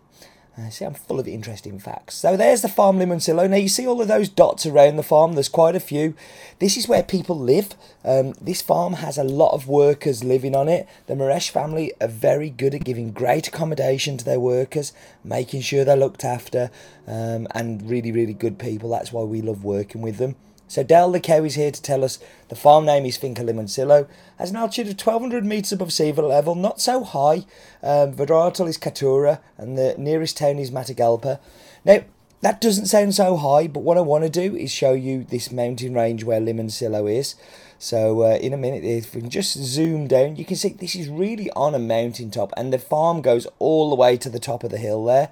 Uh, 0.57 0.71
see, 0.71 0.85
I'm 0.85 0.95
full 0.95 1.19
of 1.19 1.27
interesting 1.27 1.77
facts. 1.77 2.15
So 2.15 2.35
there's 2.35 2.63
the 2.63 2.67
farm 2.67 2.97
Limoncillo. 2.97 3.47
Now 3.47 3.57
you 3.57 3.69
see 3.69 3.85
all 3.85 4.01
of 4.01 4.07
those 4.07 4.27
dots 4.27 4.65
around 4.65 4.95
the 4.95 5.03
farm. 5.03 5.33
There's 5.33 5.49
quite 5.49 5.75
a 5.75 5.79
few. 5.79 6.15
This 6.57 6.77
is 6.77 6.87
where 6.87 7.03
people 7.03 7.37
live. 7.37 7.75
Um, 8.03 8.33
this 8.41 8.63
farm 8.63 8.93
has 8.93 9.19
a 9.19 9.23
lot 9.23 9.53
of 9.53 9.67
workers 9.67 10.23
living 10.23 10.55
on 10.55 10.67
it. 10.67 10.87
The 11.05 11.13
Mierisch 11.13 11.51
family 11.51 11.93
are 12.01 12.07
very 12.07 12.49
good 12.49 12.73
at 12.73 12.83
giving 12.83 13.11
great 13.11 13.47
accommodation 13.47 14.17
to 14.17 14.25
their 14.25 14.39
workers, 14.39 14.93
making 15.23 15.61
sure 15.61 15.85
they're 15.85 15.95
looked 15.95 16.25
after, 16.25 16.71
um, 17.05 17.47
and 17.51 17.87
really, 17.87 18.11
really 18.11 18.33
good 18.33 18.57
people. 18.57 18.89
That's 18.89 19.13
why 19.13 19.23
we 19.23 19.41
love 19.41 19.63
working 19.63 20.01
with 20.01 20.17
them. 20.17 20.37
So 20.67 20.83
Del 20.83 21.11
the 21.11 21.19
cow 21.19 21.43
is 21.43 21.55
here 21.55 21.71
to 21.71 21.81
tell 21.81 22.03
us 22.03 22.19
the 22.49 22.55
farm 22.55 22.85
name 22.85 23.05
is 23.05 23.17
Finca 23.17 23.41
Limoncillo, 23.41 24.07
has 24.37 24.49
an 24.49 24.57
altitude 24.57 24.87
of 24.87 25.05
1200 25.05 25.45
metres 25.45 25.71
above 25.71 25.93
sea 25.93 26.11
level, 26.11 26.55
not 26.55 26.81
so 26.81 27.03
high. 27.03 27.45
Um, 27.81 28.13
Varietal 28.13 28.67
is 28.67 28.77
Caturra, 28.77 29.39
and 29.57 29.77
the 29.77 29.95
nearest 29.97 30.37
town 30.37 30.59
is 30.59 30.71
Matagalpa. 30.71 31.39
Now, 31.85 32.01
that 32.41 32.61
doesn't 32.61 32.85
sound 32.85 33.15
so 33.15 33.35
high, 33.35 33.67
but 33.67 33.79
what 33.79 33.97
I 33.97 34.01
want 34.01 34.23
to 34.23 34.29
do 34.29 34.55
is 34.55 34.71
show 34.71 34.93
you 34.93 35.23
this 35.23 35.51
mountain 35.51 35.95
range 35.95 36.23
where 36.23 36.39
Limoncillo 36.39 37.11
is. 37.11 37.35
So 37.79 38.23
uh, 38.23 38.37
in 38.37 38.53
a 38.53 38.57
minute, 38.57 38.83
if 38.83 39.15
we 39.15 39.21
can 39.21 39.29
just 39.29 39.57
zoom 39.57 40.07
down, 40.07 40.35
you 40.35 40.45
can 40.45 40.55
see 40.55 40.69
this 40.69 40.95
is 40.95 41.09
really 41.09 41.49
on 41.51 41.73
a 41.73 41.79
mountain 41.79 42.29
top, 42.29 42.53
and 42.55 42.71
the 42.71 42.77
farm 42.77 43.21
goes 43.21 43.47
all 43.57 43.89
the 43.89 43.95
way 43.95 44.17
to 44.17 44.29
the 44.29 44.39
top 44.39 44.63
of 44.63 44.69
the 44.69 44.77
hill 44.77 45.03
there. 45.05 45.29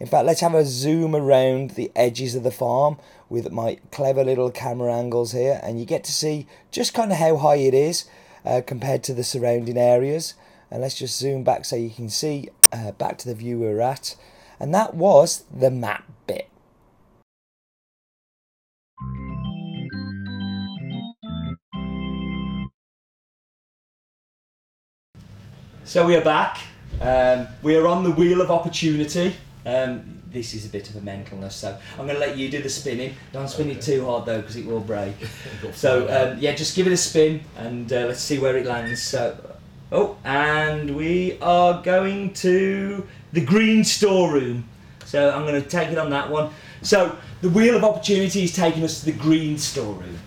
In 0.00 0.06
fact, 0.06 0.24
let's 0.24 0.40
have 0.40 0.54
a 0.54 0.64
zoom 0.64 1.14
around 1.14 1.72
the 1.72 1.92
edges 1.94 2.34
of 2.34 2.42
the 2.42 2.50
farm 2.50 2.96
with 3.28 3.52
my 3.52 3.76
clever 3.92 4.24
little 4.24 4.50
camera 4.50 4.94
angles 4.94 5.32
here, 5.32 5.60
and 5.62 5.78
you 5.78 5.84
get 5.84 6.04
to 6.04 6.12
see 6.12 6.46
just 6.70 6.94
kind 6.94 7.12
of 7.12 7.18
how 7.18 7.36
high 7.36 7.56
it 7.56 7.74
is 7.74 8.06
uh, 8.46 8.62
compared 8.66 9.02
to 9.04 9.12
the 9.12 9.22
surrounding 9.22 9.76
areas. 9.76 10.32
And 10.70 10.80
let's 10.80 10.98
just 10.98 11.18
zoom 11.18 11.44
back 11.44 11.66
so 11.66 11.76
you 11.76 11.90
can 11.90 12.08
see 12.08 12.48
uh, 12.72 12.92
back 12.92 13.18
to 13.18 13.28
the 13.28 13.34
view 13.34 13.58
we 13.58 13.66
we're 13.66 13.80
at. 13.82 14.16
And 14.58 14.74
that 14.74 14.94
was 14.94 15.44
the 15.54 15.70
map 15.70 16.04
bit. 16.26 16.48
So 25.84 26.06
we 26.06 26.16
are 26.16 26.24
back. 26.24 26.58
Um, 27.02 27.48
we 27.62 27.76
are 27.76 27.86
on 27.86 28.02
the 28.02 28.12
wheel 28.12 28.40
of 28.40 28.50
opportunity. 28.50 29.34
Um, 29.66 30.22
this 30.30 30.54
is 30.54 30.64
a 30.64 30.68
bit 30.68 30.88
of 30.88 30.96
a 30.96 31.00
mentalness, 31.00 31.52
so 31.52 31.76
I'm 31.98 32.06
going 32.06 32.14
to 32.14 32.20
let 32.20 32.36
you 32.38 32.48
do 32.48 32.62
the 32.62 32.68
spinning. 32.68 33.14
Don't 33.32 33.48
spin 33.48 33.70
it 33.70 33.82
too 33.82 34.04
hard 34.04 34.24
though, 34.24 34.40
because 34.40 34.56
it 34.56 34.66
will 34.66 34.80
break. 34.80 35.14
So 35.74 36.04
um, 36.08 36.38
yeah, 36.38 36.54
just 36.54 36.74
give 36.74 36.86
it 36.86 36.92
a 36.92 36.96
spin 36.96 37.42
and 37.56 37.92
uh, 37.92 38.06
let's 38.06 38.20
see 38.20 38.38
where 38.38 38.56
it 38.56 38.66
lands. 38.66 39.02
So, 39.02 39.56
oh, 39.92 40.16
and 40.24 40.96
we 40.96 41.38
are 41.40 41.82
going 41.82 42.32
to 42.34 43.06
the 43.32 43.44
green 43.44 43.84
storeroom. 43.84 44.68
So 45.04 45.30
I'm 45.30 45.46
going 45.46 45.60
to 45.60 45.68
take 45.68 45.90
it 45.90 45.98
on 45.98 46.10
that 46.10 46.30
one. 46.30 46.50
So 46.82 47.16
the 47.42 47.50
wheel 47.50 47.76
of 47.76 47.84
opportunity 47.84 48.44
is 48.44 48.54
taking 48.54 48.82
us 48.84 49.00
to 49.00 49.06
the 49.06 49.12
green 49.12 49.58
storeroom. 49.58 50.18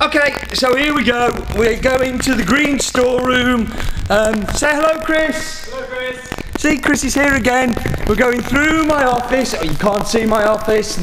Okay, 0.00 0.34
so 0.54 0.74
here 0.74 0.94
we 0.94 1.04
go. 1.04 1.32
We're 1.56 1.80
going 1.80 2.18
to 2.20 2.34
the 2.34 2.44
green 2.44 2.78
storeroom. 2.80 3.72
Um, 4.10 4.46
say 4.54 4.70
hello, 4.74 5.00
Chris. 5.02 5.68
Hello, 5.70 5.86
Chris. 5.86 6.23
See, 6.64 6.78
Chris 6.78 7.04
is 7.04 7.12
here 7.12 7.34
again. 7.34 7.74
We're 8.08 8.16
going 8.16 8.40
through 8.40 8.86
my 8.86 9.04
office. 9.04 9.54
Oh, 9.54 9.62
you 9.62 9.76
can't 9.76 10.06
see 10.06 10.24
my 10.24 10.44
office. 10.46 10.96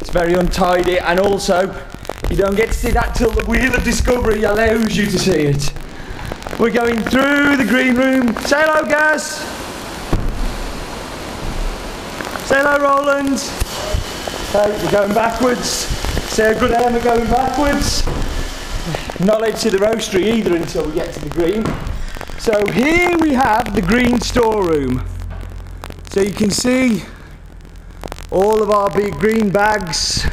It's 0.00 0.10
very 0.10 0.34
untidy, 0.34 0.98
and 0.98 1.20
also, 1.20 1.72
you 2.28 2.36
don't 2.36 2.56
get 2.56 2.70
to 2.70 2.74
see 2.74 2.90
that 2.90 3.14
till 3.14 3.30
the 3.30 3.44
wheel 3.44 3.72
of 3.72 3.84
discovery 3.84 4.42
allows 4.42 4.96
you 4.96 5.06
to 5.06 5.16
see 5.16 5.42
it. 5.42 5.72
We're 6.58 6.72
going 6.72 7.00
through 7.00 7.58
the 7.58 7.64
green 7.64 7.94
room. 7.94 8.34
Say 8.40 8.60
hello, 8.60 8.84
Gaz. 8.88 9.36
Say 12.48 12.56
hello, 12.56 12.82
Roland. 12.82 13.38
Okay, 14.50 14.84
we're 14.84 14.90
going 14.90 15.14
backwards. 15.14 15.68
Say 16.34 16.56
a 16.56 16.58
good 16.58 16.72
aim, 16.72 16.92
we're 16.92 17.04
going 17.04 17.30
backwards. 17.30 18.04
Not 19.24 19.38
allowed 19.38 19.52
to 19.52 19.58
see 19.58 19.70
the 19.70 19.78
roastery 19.78 20.24
either 20.34 20.56
until 20.56 20.86
we 20.88 20.94
get 20.94 21.14
to 21.14 21.20
the 21.20 21.30
green. 21.30 21.93
So 22.44 22.62
here 22.72 23.16
we 23.22 23.32
have 23.32 23.74
the 23.74 23.80
green 23.80 24.20
storeroom. 24.20 25.02
So 26.10 26.20
you 26.20 26.30
can 26.30 26.50
see 26.50 27.02
all 28.30 28.62
of 28.62 28.70
our 28.70 28.90
big 28.90 29.14
green 29.14 29.48
bags. 29.48 30.26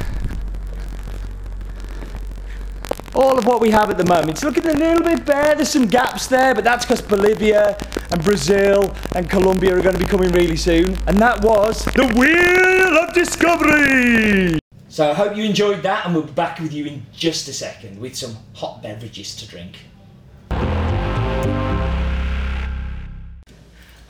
All 3.15 3.37
of 3.37 3.45
what 3.45 3.61
we 3.61 3.69
have 3.69 3.89
at 3.89 3.97
the 3.97 4.03
moment. 4.03 4.31
It's 4.31 4.43
looking 4.43 4.67
a 4.67 4.73
little 4.73 5.05
bit 5.05 5.25
bare, 5.25 5.55
there's 5.55 5.69
some 5.69 5.85
gaps 5.85 6.27
there, 6.27 6.53
but 6.53 6.65
that's 6.65 6.83
because 6.83 7.01
Bolivia 7.01 7.77
and 8.11 8.21
Brazil 8.21 8.93
and 9.15 9.29
Colombia 9.29 9.77
are 9.77 9.81
going 9.81 9.95
to 9.95 10.03
be 10.03 10.05
coming 10.05 10.33
really 10.33 10.57
soon. 10.57 10.97
And 11.07 11.17
that 11.19 11.41
was 11.41 11.85
the 11.85 12.07
Wheel 12.13 12.97
of 12.97 13.13
Discovery! 13.13 14.59
So 14.89 15.09
I 15.09 15.13
hope 15.13 15.37
you 15.37 15.45
enjoyed 15.45 15.81
that, 15.83 16.07
and 16.07 16.13
we'll 16.13 16.25
be 16.25 16.33
back 16.33 16.59
with 16.59 16.73
you 16.73 16.87
in 16.87 17.05
just 17.13 17.47
a 17.47 17.53
second 17.53 18.01
with 18.01 18.17
some 18.17 18.35
hot 18.55 18.83
beverages 18.83 19.33
to 19.37 19.47
drink. 19.47 19.77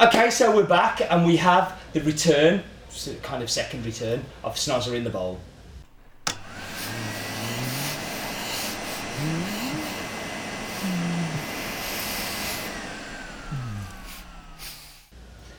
Okay, 0.02 0.32
so 0.32 0.56
we're 0.56 0.64
back 0.64 1.00
and 1.12 1.28
we 1.28 1.38
have 1.38 1.80
the 1.94 2.02
return, 2.02 2.64
kind 3.22 3.44
of 3.44 3.52
second 3.52 3.86
return, 3.86 4.26
of 4.44 4.56
Snozzer 4.56 4.96
in 4.96 5.04
the 5.04 5.12
bowl. 5.12 5.40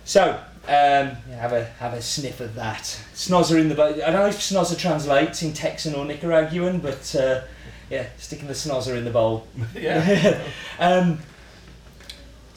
So, 0.05 0.40
um, 0.66 0.70
have 0.70 1.53
a 1.53 1.64
have 1.78 1.93
a 1.93 2.03
sniff 2.03 2.40
of 2.40 2.57
that. 2.57 2.82
Snozzer 3.14 3.61
in 3.61 3.68
the 3.68 3.76
bowl. 3.76 3.95
I 3.95 4.11
don't 4.11 4.14
know 4.14 4.26
if 4.26 4.40
snozzer 4.40 4.76
translates 4.76 5.45
in 5.45 5.53
Texan 5.53 5.95
or 5.95 6.05
Nicaraguan, 6.05 6.80
but 6.80 7.14
uh, 7.14 7.43
yeah, 7.88 8.07
sticking 8.18 8.49
the 8.49 8.55
snozzer 8.55 8.97
in 8.97 9.05
the 9.05 9.12
bowl. 9.12 9.47
Yeah. 9.76 10.43
um, 10.80 11.20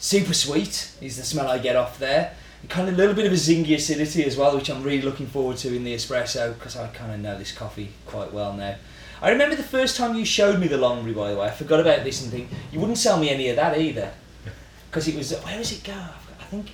super 0.06 0.34
sweet 0.34 0.92
is 1.00 1.16
the 1.16 1.24
smell 1.24 1.48
I 1.48 1.58
get 1.58 1.74
off 1.74 1.98
there. 1.98 2.32
And 2.62 2.70
kind 2.70 2.88
of 2.88 2.94
a 2.94 2.96
little 2.96 3.14
bit 3.14 3.26
of 3.26 3.32
a 3.32 3.34
zingy 3.34 3.74
acidity 3.74 4.24
as 4.24 4.36
well, 4.36 4.54
which 4.54 4.70
I'm 4.70 4.84
really 4.84 5.02
looking 5.02 5.26
forward 5.26 5.56
to 5.58 5.74
in 5.74 5.82
the 5.82 5.94
espresso 5.94 6.54
because 6.54 6.76
I 6.76 6.86
kind 6.88 7.12
of 7.12 7.18
know 7.18 7.36
this 7.36 7.50
coffee 7.50 7.90
quite 8.06 8.32
well 8.32 8.52
now. 8.52 8.76
I 9.20 9.30
remember 9.30 9.56
the 9.56 9.64
first 9.64 9.96
time 9.96 10.14
you 10.14 10.24
showed 10.24 10.60
me 10.60 10.68
the 10.68 10.76
Longberry, 10.76 11.14
by 11.14 11.32
the 11.32 11.36
way. 11.36 11.46
I 11.46 11.50
forgot 11.50 11.80
about 11.80 12.04
this 12.04 12.22
and 12.22 12.30
think 12.30 12.50
you 12.70 12.78
wouldn't 12.78 12.98
sell 12.98 13.18
me 13.18 13.30
any 13.30 13.48
of 13.48 13.56
that 13.56 13.78
either, 13.80 14.12
because 14.90 15.08
it 15.08 15.16
was 15.16 15.32
where 15.40 15.58
does 15.58 15.72
it 15.72 15.82
go? 15.82 15.92
I 15.92 16.44
think 16.44 16.70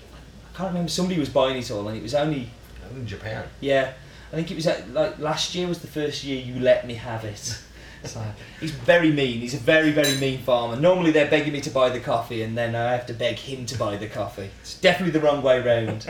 I 0.52 0.56
can't 0.56 0.68
remember. 0.68 0.90
Somebody 0.90 1.18
was 1.18 1.30
buying 1.30 1.56
it 1.56 1.70
all, 1.70 1.88
and 1.88 1.96
it 1.96 2.02
was 2.02 2.14
only 2.14 2.50
in 2.94 3.06
Japan. 3.06 3.46
yeah. 3.60 3.92
I 4.30 4.36
think 4.36 4.50
it 4.50 4.54
was 4.54 4.66
at, 4.66 4.90
like 4.92 5.18
last 5.18 5.54
year 5.54 5.68
was 5.68 5.80
the 5.80 5.86
first 5.86 6.24
year 6.24 6.40
you 6.40 6.58
let 6.60 6.86
me 6.86 6.94
have 6.94 7.24
it. 7.24 7.58
So, 8.04 8.20
he's 8.58 8.72
very 8.72 9.12
mean. 9.12 9.40
He's 9.40 9.54
a 9.54 9.58
very 9.58 9.92
very 9.92 10.16
mean 10.16 10.40
farmer. 10.40 10.76
Normally 10.76 11.12
they're 11.12 11.30
begging 11.30 11.52
me 11.52 11.60
to 11.60 11.70
buy 11.70 11.88
the 11.88 12.00
coffee, 12.00 12.42
and 12.42 12.58
then 12.58 12.74
I 12.74 12.92
have 12.92 13.06
to 13.06 13.14
beg 13.14 13.36
him 13.36 13.64
to 13.66 13.78
buy 13.78 13.96
the 13.96 14.08
coffee. 14.08 14.50
It's 14.60 14.78
definitely 14.78 15.12
the 15.12 15.24
wrong 15.24 15.42
way 15.42 15.60
round. 15.60 16.06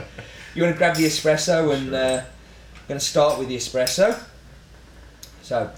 You 0.55 0.62
want 0.62 0.74
to 0.74 0.78
grab 0.78 0.97
the 0.97 1.05
espresso, 1.05 1.74
and 1.74 1.95
uh, 1.95 2.22
I'm 2.74 2.88
going 2.88 3.01
to 3.01 3.05
start 3.05 3.38
with 3.38 3.49
the 3.49 3.57
espresso. 3.57 4.18
So 5.43 5.70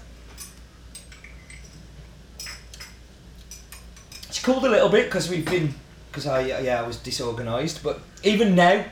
it's 4.29 4.41
cooled 4.41 4.63
a 4.63 4.69
little 4.69 4.89
bit 4.89 5.05
because 5.05 5.29
we've 5.29 5.45
been 5.45 5.73
because 6.09 6.27
I 6.27 6.45
yeah 6.45 6.81
I 6.81 6.87
was 6.87 6.97
disorganised, 6.97 7.83
but 7.83 7.99
even 8.23 8.55
now 8.55 8.85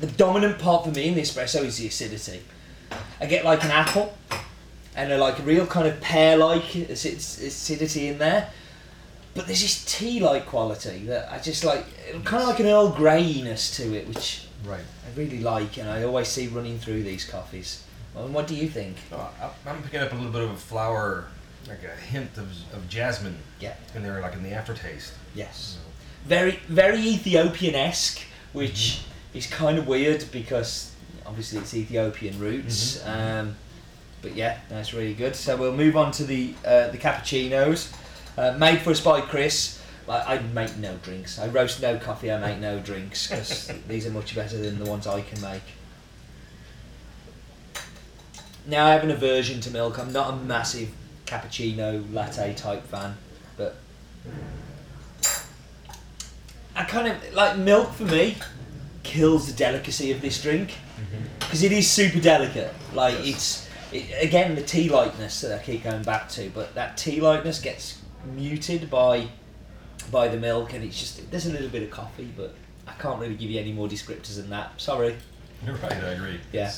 the 0.00 0.08
dominant 0.08 0.58
part 0.58 0.84
for 0.84 0.90
me 0.90 1.08
in 1.08 1.14
the 1.14 1.22
espresso 1.22 1.64
is 1.64 1.78
the 1.78 1.86
acidity. 1.86 2.42
I 3.20 3.26
get 3.26 3.44
like 3.44 3.62
an 3.62 3.70
apple 3.70 4.16
and 4.96 5.12
a, 5.12 5.18
like 5.18 5.44
real 5.44 5.66
kind 5.66 5.86
of 5.86 6.00
pear-like 6.00 6.74
acidity 6.74 8.08
in 8.08 8.18
there. 8.18 8.50
But 9.34 9.46
there's 9.46 9.62
this 9.62 9.84
tea-like 9.84 10.46
quality 10.46 11.06
that 11.06 11.32
I 11.32 11.38
just 11.40 11.64
like, 11.64 11.84
kind 12.24 12.42
of 12.42 12.48
like 12.48 12.60
an 12.60 12.66
Earl 12.66 12.90
Greyness 12.90 13.76
to 13.76 13.94
it, 13.94 14.06
which 14.08 14.46
Right. 14.64 14.80
I 14.80 15.18
really 15.18 15.40
like, 15.40 15.76
and 15.76 15.90
I 15.90 16.04
always 16.04 16.28
see 16.28 16.46
running 16.46 16.78
through 16.78 17.02
these 17.02 17.24
coffees. 17.24 17.82
Well, 18.14 18.28
what 18.28 18.46
do 18.46 18.54
you 18.54 18.68
think? 18.68 18.96
Uh, 19.12 19.28
I- 19.42 19.70
I'm 19.70 19.82
picking 19.82 20.00
up 20.00 20.12
a 20.12 20.14
little 20.14 20.30
bit 20.30 20.42
of 20.42 20.50
a 20.52 20.56
flower, 20.56 21.26
like 21.68 21.82
a 21.82 22.00
hint 22.00 22.38
of, 22.38 22.48
of 22.72 22.88
jasmine 22.88 23.36
Yeah. 23.60 23.74
in 23.94 24.02
there, 24.02 24.20
like 24.20 24.34
in 24.34 24.42
the 24.42 24.52
aftertaste. 24.52 25.12
Yes. 25.34 25.78
Very, 26.24 26.60
very 26.68 27.00
Ethiopian-esque, 27.00 28.20
which 28.52 28.72
mm-hmm. 28.72 29.38
is 29.38 29.46
kind 29.48 29.78
of 29.78 29.86
weird 29.86 30.24
because 30.30 30.92
obviously 31.26 31.58
it's 31.58 31.74
Ethiopian 31.74 32.38
roots. 32.38 32.98
Mm-hmm. 32.98 33.10
Mm-hmm. 33.10 33.48
Um, 33.48 33.56
but 34.24 34.34
yeah, 34.34 34.58
that's 34.68 34.92
really 34.92 35.14
good. 35.14 35.36
So 35.36 35.56
we'll 35.56 35.76
move 35.76 35.96
on 35.96 36.10
to 36.12 36.24
the 36.24 36.54
uh, 36.66 36.88
the 36.88 36.98
cappuccinos, 36.98 37.94
uh, 38.36 38.56
made 38.58 38.80
for 38.80 38.90
us 38.90 39.00
by 39.00 39.20
Chris. 39.20 39.80
Like, 40.06 40.26
I 40.28 40.38
make 40.38 40.76
no 40.76 40.96
drinks. 40.96 41.38
I 41.38 41.46
roast 41.48 41.80
no 41.80 41.98
coffee. 41.98 42.30
I 42.32 42.38
make 42.38 42.58
no 42.58 42.78
drinks 42.80 43.28
because 43.28 43.72
these 43.88 44.06
are 44.06 44.10
much 44.10 44.34
better 44.34 44.58
than 44.58 44.78
the 44.78 44.90
ones 44.90 45.06
I 45.06 45.20
can 45.20 45.40
make. 45.40 45.62
Now 48.66 48.86
I 48.86 48.92
have 48.92 49.04
an 49.04 49.10
aversion 49.10 49.60
to 49.60 49.70
milk. 49.70 49.98
I'm 49.98 50.12
not 50.12 50.32
a 50.32 50.36
massive 50.36 50.88
cappuccino 51.26 52.12
latte 52.12 52.54
type 52.54 52.82
fan, 52.84 53.16
but 53.56 53.76
I 56.74 56.84
kind 56.84 57.08
of 57.08 57.34
like 57.34 57.58
milk 57.58 57.92
for 57.92 58.04
me 58.04 58.36
kills 59.02 59.46
the 59.46 59.52
delicacy 59.52 60.10
of 60.10 60.22
this 60.22 60.42
drink 60.42 60.74
because 61.38 61.62
it 61.62 61.72
is 61.72 61.90
super 61.90 62.20
delicate. 62.20 62.74
Like 62.94 63.14
it's 63.20 63.68
it, 63.94 64.22
again 64.22 64.54
the 64.54 64.62
tea 64.62 64.88
lightness 64.88 65.40
that 65.40 65.58
I 65.58 65.62
keep 65.62 65.84
going 65.84 66.02
back 66.02 66.28
to, 66.30 66.50
but 66.50 66.74
that 66.74 66.96
tea 66.96 67.20
lightness 67.20 67.60
gets 67.60 68.00
muted 68.34 68.90
by 68.90 69.28
by 70.10 70.28
the 70.28 70.36
milk, 70.36 70.72
and 70.74 70.84
it's 70.84 70.98
just 70.98 71.30
there's 71.30 71.46
a 71.46 71.52
little 71.52 71.68
bit 71.68 71.82
of 71.82 71.90
coffee, 71.90 72.32
but 72.36 72.54
I 72.86 72.92
can't 72.92 73.20
really 73.20 73.36
give 73.36 73.50
you 73.50 73.60
any 73.60 73.72
more 73.72 73.88
descriptors 73.88 74.36
than 74.36 74.50
that. 74.50 74.80
Sorry. 74.80 75.16
You're 75.64 75.76
right. 75.82 75.92
I 75.92 76.08
agree. 76.10 76.40
Yeah. 76.52 76.72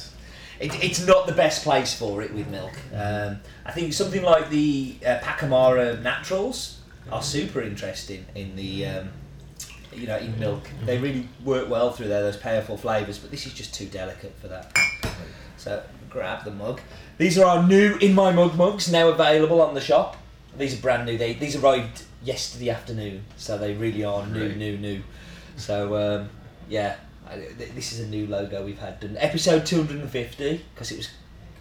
It, 0.60 0.82
it's 0.82 1.06
not 1.06 1.26
the 1.26 1.34
best 1.34 1.64
place 1.64 1.92
for 1.92 2.22
it 2.22 2.32
with 2.32 2.48
milk. 2.48 2.72
Um, 2.94 3.40
I 3.66 3.72
think 3.72 3.92
something 3.92 4.22
like 4.22 4.48
the 4.48 4.96
uh, 5.04 5.18
Pacamara 5.18 6.00
Naturals 6.00 6.80
are 7.12 7.22
super 7.22 7.60
interesting 7.60 8.24
in 8.34 8.56
the 8.56 8.86
um, 8.86 9.08
you 9.92 10.06
know 10.06 10.18
in 10.18 10.38
milk. 10.38 10.62
They 10.84 10.98
really 10.98 11.28
work 11.44 11.68
well 11.68 11.92
through 11.92 12.08
there 12.08 12.22
those 12.22 12.36
powerful 12.36 12.76
flavors, 12.76 13.18
but 13.18 13.30
this 13.30 13.46
is 13.46 13.52
just 13.52 13.74
too 13.74 13.86
delicate 13.86 14.34
for 14.40 14.48
that. 14.48 14.76
So 15.56 15.82
grab 16.16 16.44
the 16.44 16.50
mug. 16.50 16.80
These 17.18 17.38
are 17.38 17.44
our 17.44 17.62
new 17.66 17.96
in 17.98 18.14
my 18.14 18.32
mug 18.32 18.56
mugs 18.56 18.90
now 18.90 19.08
available 19.08 19.60
on 19.60 19.74
the 19.74 19.80
shop. 19.82 20.16
These 20.56 20.78
are 20.78 20.80
brand 20.82 21.04
new. 21.04 21.18
They 21.18 21.34
these 21.34 21.56
arrived 21.56 22.04
yesterday 22.24 22.70
afternoon, 22.70 23.24
so 23.36 23.58
they 23.58 23.74
really 23.74 24.02
are 24.02 24.26
new, 24.26 24.46
Great. 24.48 24.56
new, 24.56 24.78
new. 24.78 25.02
So 25.56 25.76
um, 25.96 26.30
yeah, 26.70 26.96
I, 27.28 27.36
th- 27.36 27.72
this 27.74 27.92
is 27.92 28.00
a 28.00 28.06
new 28.08 28.26
logo 28.26 28.64
we've 28.64 28.78
had 28.78 28.98
done. 29.00 29.16
Episode 29.18 29.66
two 29.66 29.76
hundred 29.76 30.00
and 30.00 30.10
fifty 30.10 30.64
because 30.74 30.90
it 30.90 30.96
was 30.96 31.10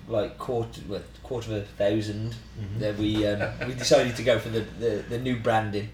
like 0.08 0.38
quarter 0.38 0.82
well, 0.88 1.02
quarter 1.24 1.52
of 1.52 1.58
a 1.58 1.84
1000 1.84 2.32
Mhm. 2.32 2.80
Then 2.80 2.98
we 2.98 3.28
um, 3.28 3.42
we 3.68 3.74
decided 3.74 4.16
to 4.16 4.24
go 4.24 4.40
for 4.40 4.48
the, 4.50 4.62
the, 4.80 5.04
the 5.10 5.18
new 5.18 5.38
branding. 5.38 5.90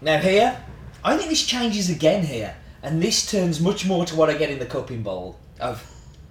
Now 0.00 0.18
here, 0.18 0.56
I 1.08 1.16
think 1.16 1.30
this 1.30 1.44
changes 1.46 1.88
again 1.90 2.24
here, 2.24 2.54
and 2.82 3.02
this 3.02 3.30
turns 3.30 3.60
much 3.60 3.86
more 3.86 4.04
to 4.04 4.14
what 4.14 4.28
I 4.30 4.34
get 4.34 4.50
in 4.50 4.58
the 4.58 4.66
cupping 4.66 5.02
bowl 5.02 5.36
of 5.58 5.82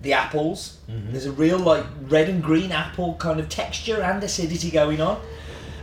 the 0.03 0.13
apples. 0.13 0.77
Mhm. 0.89 1.11
There's 1.11 1.25
a 1.25 1.31
real 1.31 1.57
like 1.57 1.83
red 2.03 2.29
and 2.29 2.43
green 2.43 2.71
apple 2.71 3.15
kind 3.15 3.39
of 3.39 3.49
texture 3.49 4.01
and 4.01 4.23
acidity 4.23 4.69
going 4.69 5.01
on, 5.01 5.19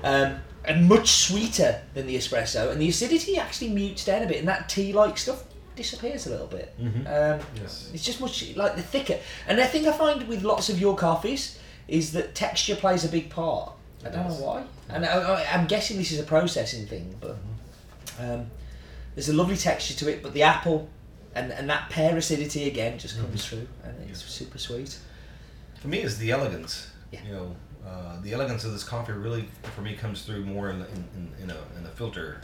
um, 0.04 0.36
and 0.64 0.88
much 0.88 1.08
sweeter 1.10 1.82
than 1.94 2.06
the 2.06 2.16
espresso. 2.16 2.70
And 2.70 2.80
the 2.80 2.88
acidity 2.88 3.36
actually 3.36 3.70
mutes 3.70 4.04
down 4.04 4.22
a 4.22 4.26
bit, 4.26 4.38
and 4.38 4.48
that 4.48 4.68
tea-like 4.68 5.18
stuff 5.18 5.42
disappears 5.76 6.26
a 6.28 6.30
little 6.30 6.46
bit. 6.46 6.72
Mhm. 6.80 7.00
Um, 7.06 7.40
Yes. 7.60 7.88
it's 7.92 8.04
just 8.04 8.20
much 8.20 8.44
like 8.54 8.76
the 8.76 8.82
thicker. 8.82 9.18
And 9.48 9.60
I 9.60 9.66
think 9.66 9.88
I 9.88 9.92
find 9.92 10.28
with 10.28 10.42
lots 10.42 10.68
of 10.68 10.80
your 10.80 10.94
coffees 10.96 11.58
is 11.88 12.12
that 12.12 12.34
texture 12.36 12.76
plays 12.76 13.04
a 13.04 13.08
big 13.08 13.28
part. 13.28 13.72
I 14.06 14.10
don't 14.10 14.28
know 14.28 14.34
why. 14.34 14.62
And 14.88 15.04
I, 15.04 15.14
I, 15.18 15.46
I'm 15.52 15.66
guessing 15.66 15.96
this 15.98 16.12
is 16.12 16.20
a 16.20 16.22
processing 16.22 16.86
thing, 16.86 17.16
but 17.20 17.36
um, 18.20 18.46
there's 19.14 19.28
a 19.28 19.32
lovely 19.34 19.56
texture 19.56 19.94
to 19.94 20.10
it. 20.12 20.22
But 20.22 20.32
the 20.34 20.42
apple 20.42 20.88
and, 21.34 21.52
and 21.52 21.68
that 21.70 21.90
pear 21.90 22.16
acidity 22.16 22.68
again 22.68 22.98
just 22.98 23.16
comes 23.18 23.40
Mhm. 23.44 23.48
through, 23.48 23.68
and 23.84 24.10
it's 24.10 24.22
super 24.24 24.58
sweet. 24.58 24.98
For 25.80 25.88
me, 25.88 25.98
it's 25.98 26.16
the 26.16 26.30
elegance. 26.30 26.88
Yeah. 27.10 27.20
You 27.26 27.32
know, 27.32 27.56
uh, 27.86 28.20
the 28.22 28.32
elegance 28.32 28.64
of 28.64 28.72
this 28.72 28.84
coffee 28.84 29.12
really, 29.12 29.48
for 29.74 29.82
me, 29.82 29.94
comes 29.94 30.22
through 30.22 30.44
more 30.44 30.70
in, 30.70 30.76
in, 30.76 31.04
in, 31.16 31.32
in, 31.42 31.50
a, 31.50 31.56
in 31.78 31.84
a 31.86 31.90
filter. 31.90 32.40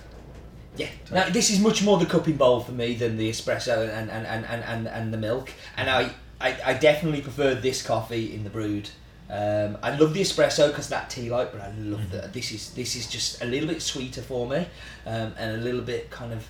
Yeah. 0.77 0.89
Now 1.11 1.29
this 1.29 1.51
is 1.51 1.59
much 1.59 1.83
more 1.83 1.99
the 1.99 2.07
cupping 2.07 2.37
bowl 2.37 2.61
for 2.61 2.73
me 2.73 2.95
than 2.95 3.17
the 3.17 3.29
espresso 3.31 3.83
and, 3.93 4.11
and, 4.11 4.27
and, 4.27 4.45
and, 4.45 4.63
and, 4.65 4.87
and 4.89 5.13
the 5.15 5.19
milk. 5.19 5.53
And 5.77 5.91
I, 5.91 6.11
I, 6.41 6.57
I 6.65 6.75
definitely 6.75 7.23
prefer 7.23 7.55
this 7.55 7.83
coffee 7.83 8.35
in 8.35 8.45
the 8.45 8.51
brewed. 8.51 8.89
Um, 9.29 9.79
I 9.83 9.97
love 9.97 10.15
the 10.15 10.21
espresso 10.21 10.69
because 10.69 10.89
that 10.89 11.09
tea 11.11 11.31
light, 11.31 11.51
but 11.53 11.61
I 11.61 11.69
love 11.79 12.01
Mm-hmm. 12.01 12.11
that 12.17 12.33
this 12.33 12.51
is 12.53 12.71
this 12.75 12.97
is 12.97 13.07
just 13.09 13.43
a 13.43 13.47
little 13.47 13.69
bit 13.69 13.81
sweeter 13.83 14.23
for 14.23 14.49
me, 14.49 14.67
um, 15.07 15.33
and 15.39 15.57
a 15.61 15.65
little 15.65 15.83
bit 15.83 16.11
kind 16.11 16.33
of 16.33 16.47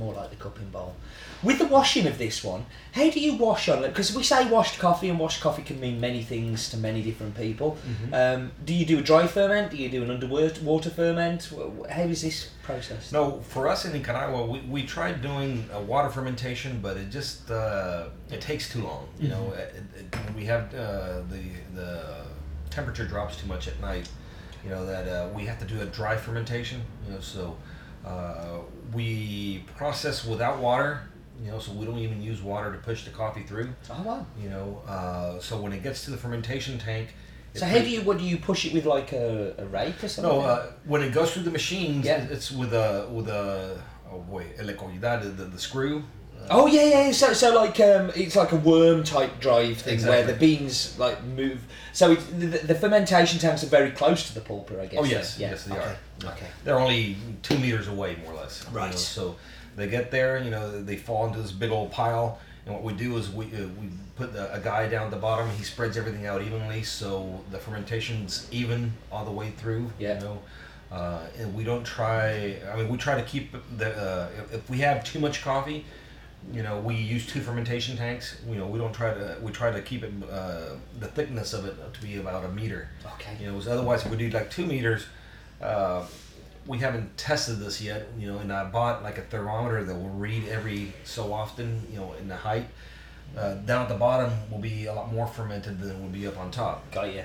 more 0.00 0.14
like 0.14 0.30
the 0.30 0.36
cupping 0.36 0.70
bowl. 0.70 0.96
With 1.42 1.58
the 1.58 1.66
washing 1.66 2.06
of 2.06 2.18
this 2.18 2.42
one, 2.42 2.66
how 2.92 3.08
do 3.10 3.20
you 3.20 3.34
wash 3.36 3.68
on 3.68 3.84
it? 3.84 3.88
Because 3.88 4.14
we 4.16 4.22
say 4.22 4.50
washed 4.50 4.78
coffee, 4.80 5.08
and 5.10 5.18
washed 5.18 5.40
coffee 5.40 5.62
can 5.62 5.78
mean 5.78 6.00
many 6.00 6.22
things 6.22 6.68
to 6.70 6.76
many 6.76 7.02
different 7.02 7.36
people. 7.36 7.76
Mm-hmm. 7.76 8.14
Um, 8.14 8.52
do 8.64 8.74
you 8.74 8.84
do 8.84 8.98
a 8.98 9.02
dry 9.02 9.26
ferment? 9.26 9.70
Do 9.70 9.76
you 9.76 9.88
do 9.88 10.02
an 10.02 10.10
underwater 10.10 10.90
ferment? 10.90 11.52
How 11.88 12.02
is 12.02 12.22
this 12.22 12.50
processed? 12.62 13.12
No, 13.12 13.40
for 13.42 13.68
us 13.68 13.84
in 13.84 13.92
Nicaragua, 13.92 14.44
we, 14.46 14.60
we 14.60 14.82
tried 14.82 15.22
doing 15.22 15.68
a 15.72 15.80
water 15.80 16.08
fermentation, 16.08 16.80
but 16.82 16.96
it 16.96 17.10
just 17.10 17.50
uh, 17.50 18.06
it 18.30 18.40
takes 18.40 18.72
too 18.72 18.82
long. 18.82 19.06
You 19.20 19.28
know, 19.28 19.52
it, 19.52 19.74
it, 19.98 20.16
when 20.24 20.34
we 20.34 20.44
have 20.46 20.74
uh, 20.74 21.20
the 21.28 21.42
the 21.74 21.90
temperature 22.70 23.06
drops 23.06 23.36
too 23.36 23.46
much 23.46 23.68
at 23.68 23.78
night. 23.80 24.08
You 24.64 24.70
know 24.70 24.84
that 24.84 25.08
uh, 25.08 25.28
we 25.34 25.46
have 25.46 25.58
to 25.60 25.64
do 25.64 25.80
a 25.80 25.86
dry 25.86 26.16
fermentation. 26.16 26.80
You 27.06 27.14
know, 27.14 27.20
so 27.20 27.56
uh, 28.06 28.58
we 28.92 29.64
process 29.76 30.24
without 30.24 30.58
water. 30.58 31.02
You 31.42 31.50
know, 31.50 31.58
so 31.58 31.72
we 31.72 31.86
don't 31.86 31.98
even 31.98 32.20
use 32.22 32.42
water 32.42 32.70
to 32.70 32.78
push 32.78 33.04
the 33.04 33.10
coffee 33.10 33.42
through. 33.42 33.70
Oh 33.90 34.02
wow. 34.02 34.26
You 34.38 34.50
know, 34.50 34.82
uh, 34.86 35.38
so 35.40 35.58
when 35.58 35.72
it 35.72 35.82
gets 35.82 36.04
to 36.04 36.10
the 36.10 36.16
fermentation 36.18 36.78
tank. 36.78 37.08
So 37.54 37.66
how 37.66 37.78
do 37.78 37.88
you 37.88 38.02
what 38.02 38.18
do 38.18 38.24
you 38.24 38.36
push 38.36 38.66
it 38.66 38.72
with 38.72 38.84
like 38.84 39.12
a, 39.12 39.54
a 39.58 39.64
rake 39.66 40.04
or 40.04 40.08
something? 40.08 40.32
no, 40.32 40.40
uh, 40.42 40.72
when 40.84 41.02
it 41.02 41.12
goes 41.12 41.32
through 41.32 41.44
the 41.44 41.50
machines, 41.50 42.04
Yeah. 42.04 42.26
it's 42.30 42.52
with 42.52 42.72
a 42.74 43.08
with 43.10 43.28
a 43.28 43.82
oh 44.10 44.20
boy, 44.20 44.44
the, 44.58 45.32
the, 45.36 45.44
the 45.44 45.58
screw. 45.58 46.04
Oh 46.48 46.66
yeah, 46.66 46.82
yeah. 47.06 47.12
So, 47.12 47.32
so 47.32 47.54
like, 47.54 47.78
um, 47.80 48.10
it's 48.14 48.36
like 48.36 48.52
a 48.52 48.56
worm 48.56 49.04
type 49.04 49.40
drive 49.40 49.78
thing 49.78 50.00
where 50.06 50.24
the 50.26 50.32
beans 50.34 50.98
like 50.98 51.22
move. 51.24 51.60
So 51.92 52.12
it, 52.12 52.40
the, 52.40 52.46
the 52.58 52.74
fermentation 52.74 53.38
tanks 53.38 53.62
are 53.64 53.68
very 53.68 53.90
close 53.90 54.26
to 54.28 54.34
the 54.34 54.40
pulper, 54.40 54.80
I 54.80 54.86
guess. 54.86 55.00
Oh, 55.00 55.04
yes. 55.04 55.38
Yeah. 55.38 55.50
Yes, 55.50 55.64
they 55.64 55.76
okay. 55.76 55.94
are. 56.24 56.30
Okay. 56.32 56.46
They're 56.64 56.78
only 56.78 57.16
two 57.42 57.58
meters 57.58 57.88
away, 57.88 58.16
more 58.24 58.32
or 58.32 58.36
less. 58.36 58.64
you 58.70 58.76
Right. 58.76 58.90
know, 58.90 58.96
so 58.96 59.36
they 59.76 59.88
get 59.88 60.10
there, 60.10 60.38
you 60.42 60.50
know, 60.50 60.82
they 60.82 60.96
fall 60.96 61.26
into 61.26 61.40
this 61.40 61.52
big 61.52 61.70
old 61.70 61.90
pile, 61.92 62.38
and 62.66 62.74
what 62.74 62.82
we 62.84 62.92
do 62.92 63.16
is 63.16 63.30
we 63.30 63.46
uh, 63.46 63.66
we 63.80 63.88
put 64.16 64.32
the, 64.32 64.52
a 64.54 64.60
guy 64.60 64.88
down 64.88 65.04
at 65.04 65.10
the 65.10 65.16
bottom. 65.16 65.48
He 65.50 65.64
spreads 65.64 65.96
everything 65.96 66.26
out 66.26 66.42
evenly, 66.42 66.82
so 66.82 67.42
the 67.50 67.58
fermentation's 67.58 68.48
even 68.50 68.92
all 69.10 69.24
the 69.24 69.30
way 69.30 69.50
through. 69.50 69.90
Yeah. 69.98 70.14
You 70.18 70.20
know, 70.24 70.42
uh, 70.92 71.20
and 71.38 71.54
we 71.54 71.64
don't 71.64 71.84
try. 71.84 72.56
I 72.72 72.76
mean, 72.76 72.88
we 72.88 72.98
try 72.98 73.14
to 73.14 73.22
keep 73.26 73.54
the. 73.78 73.96
Uh, 73.96 74.28
if, 74.38 74.54
if 74.54 74.70
we 74.70 74.78
have 74.78 75.04
too 75.04 75.20
much 75.20 75.42
coffee, 75.42 75.84
you 76.52 76.62
know, 76.62 76.80
we 76.80 76.94
use 76.94 77.26
two 77.26 77.40
fermentation 77.40 77.96
tanks. 77.96 78.40
You 78.48 78.56
know, 78.56 78.66
we 78.66 78.78
don't 78.78 78.92
try 78.92 79.12
to. 79.12 79.36
We 79.42 79.52
try 79.52 79.70
to 79.70 79.80
keep 79.82 80.02
it 80.02 80.12
uh, 80.30 80.76
the 80.98 81.06
thickness 81.06 81.52
of 81.52 81.66
it 81.66 81.76
to 81.92 82.02
be 82.02 82.16
about 82.16 82.44
a 82.44 82.48
meter. 82.48 82.88
Okay. 83.14 83.36
You 83.40 83.52
know, 83.52 83.58
otherwise, 83.58 84.04
if 84.04 84.10
we 84.10 84.16
do 84.16 84.30
like 84.30 84.50
two 84.50 84.66
meters, 84.66 85.06
uh, 85.60 86.04
we 86.66 86.78
haven't 86.78 87.16
tested 87.16 87.58
this 87.58 87.80
yet. 87.80 88.08
You 88.18 88.32
know, 88.32 88.38
and 88.38 88.52
I 88.52 88.64
bought 88.64 89.02
like 89.02 89.18
a 89.18 89.22
thermometer 89.22 89.84
that 89.84 89.94
will 89.94 90.08
read 90.08 90.48
every 90.48 90.92
so 91.04 91.32
often. 91.32 91.86
You 91.90 92.00
know, 92.00 92.14
in 92.14 92.28
the 92.28 92.36
height. 92.36 92.66
Uh, 93.38 93.54
down 93.54 93.82
at 93.82 93.88
the 93.88 93.94
bottom 93.94 94.32
will 94.50 94.58
be 94.58 94.86
a 94.86 94.92
lot 94.92 95.12
more 95.12 95.24
fermented 95.24 95.78
than 95.78 96.02
will 96.02 96.08
be 96.08 96.26
up 96.26 96.36
on 96.36 96.50
top. 96.50 96.90
Got 96.90 97.14
you. 97.14 97.22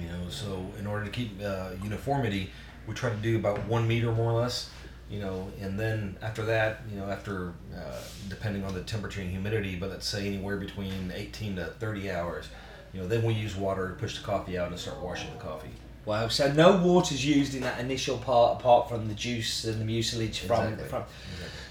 You 0.00 0.08
know, 0.08 0.30
so 0.30 0.66
in 0.78 0.86
order 0.86 1.04
to 1.04 1.10
keep 1.10 1.38
uh, 1.42 1.70
uniformity, 1.82 2.50
we 2.86 2.94
try 2.94 3.10
to 3.10 3.16
do 3.16 3.36
about 3.36 3.62
one 3.66 3.86
meter 3.86 4.12
more 4.12 4.30
or 4.30 4.40
less. 4.40 4.70
You 5.08 5.20
know, 5.20 5.48
and 5.60 5.78
then 5.78 6.16
after 6.20 6.44
that, 6.46 6.80
you 6.90 6.98
know, 6.98 7.08
after 7.08 7.54
uh, 7.74 8.00
depending 8.28 8.64
on 8.64 8.74
the 8.74 8.82
temperature 8.82 9.20
and 9.20 9.30
humidity, 9.30 9.76
but 9.76 9.88
let's 9.90 10.06
say 10.06 10.26
anywhere 10.26 10.56
between 10.56 11.12
18 11.14 11.56
to 11.56 11.66
30 11.66 12.10
hours, 12.10 12.48
you 12.92 13.00
know, 13.00 13.06
then 13.06 13.22
we 13.22 13.32
use 13.34 13.54
water 13.54 13.88
to 13.88 13.94
push 13.94 14.18
the 14.18 14.24
coffee 14.24 14.58
out 14.58 14.68
and 14.68 14.78
start 14.78 15.00
washing 15.00 15.30
the 15.30 15.38
coffee. 15.38 15.70
Wow. 16.06 16.28
So 16.28 16.52
no 16.52 16.76
water's 16.78 17.24
used 17.24 17.54
in 17.54 17.60
that 17.62 17.78
initial 17.80 18.18
part, 18.18 18.58
apart 18.60 18.88
from 18.88 19.08
the 19.08 19.14
juice 19.14 19.64
and 19.64 19.80
the 19.80 19.84
mucilage 19.84 20.40
from 20.40 20.72
Exactly. 20.72 20.88
from. 20.88 21.04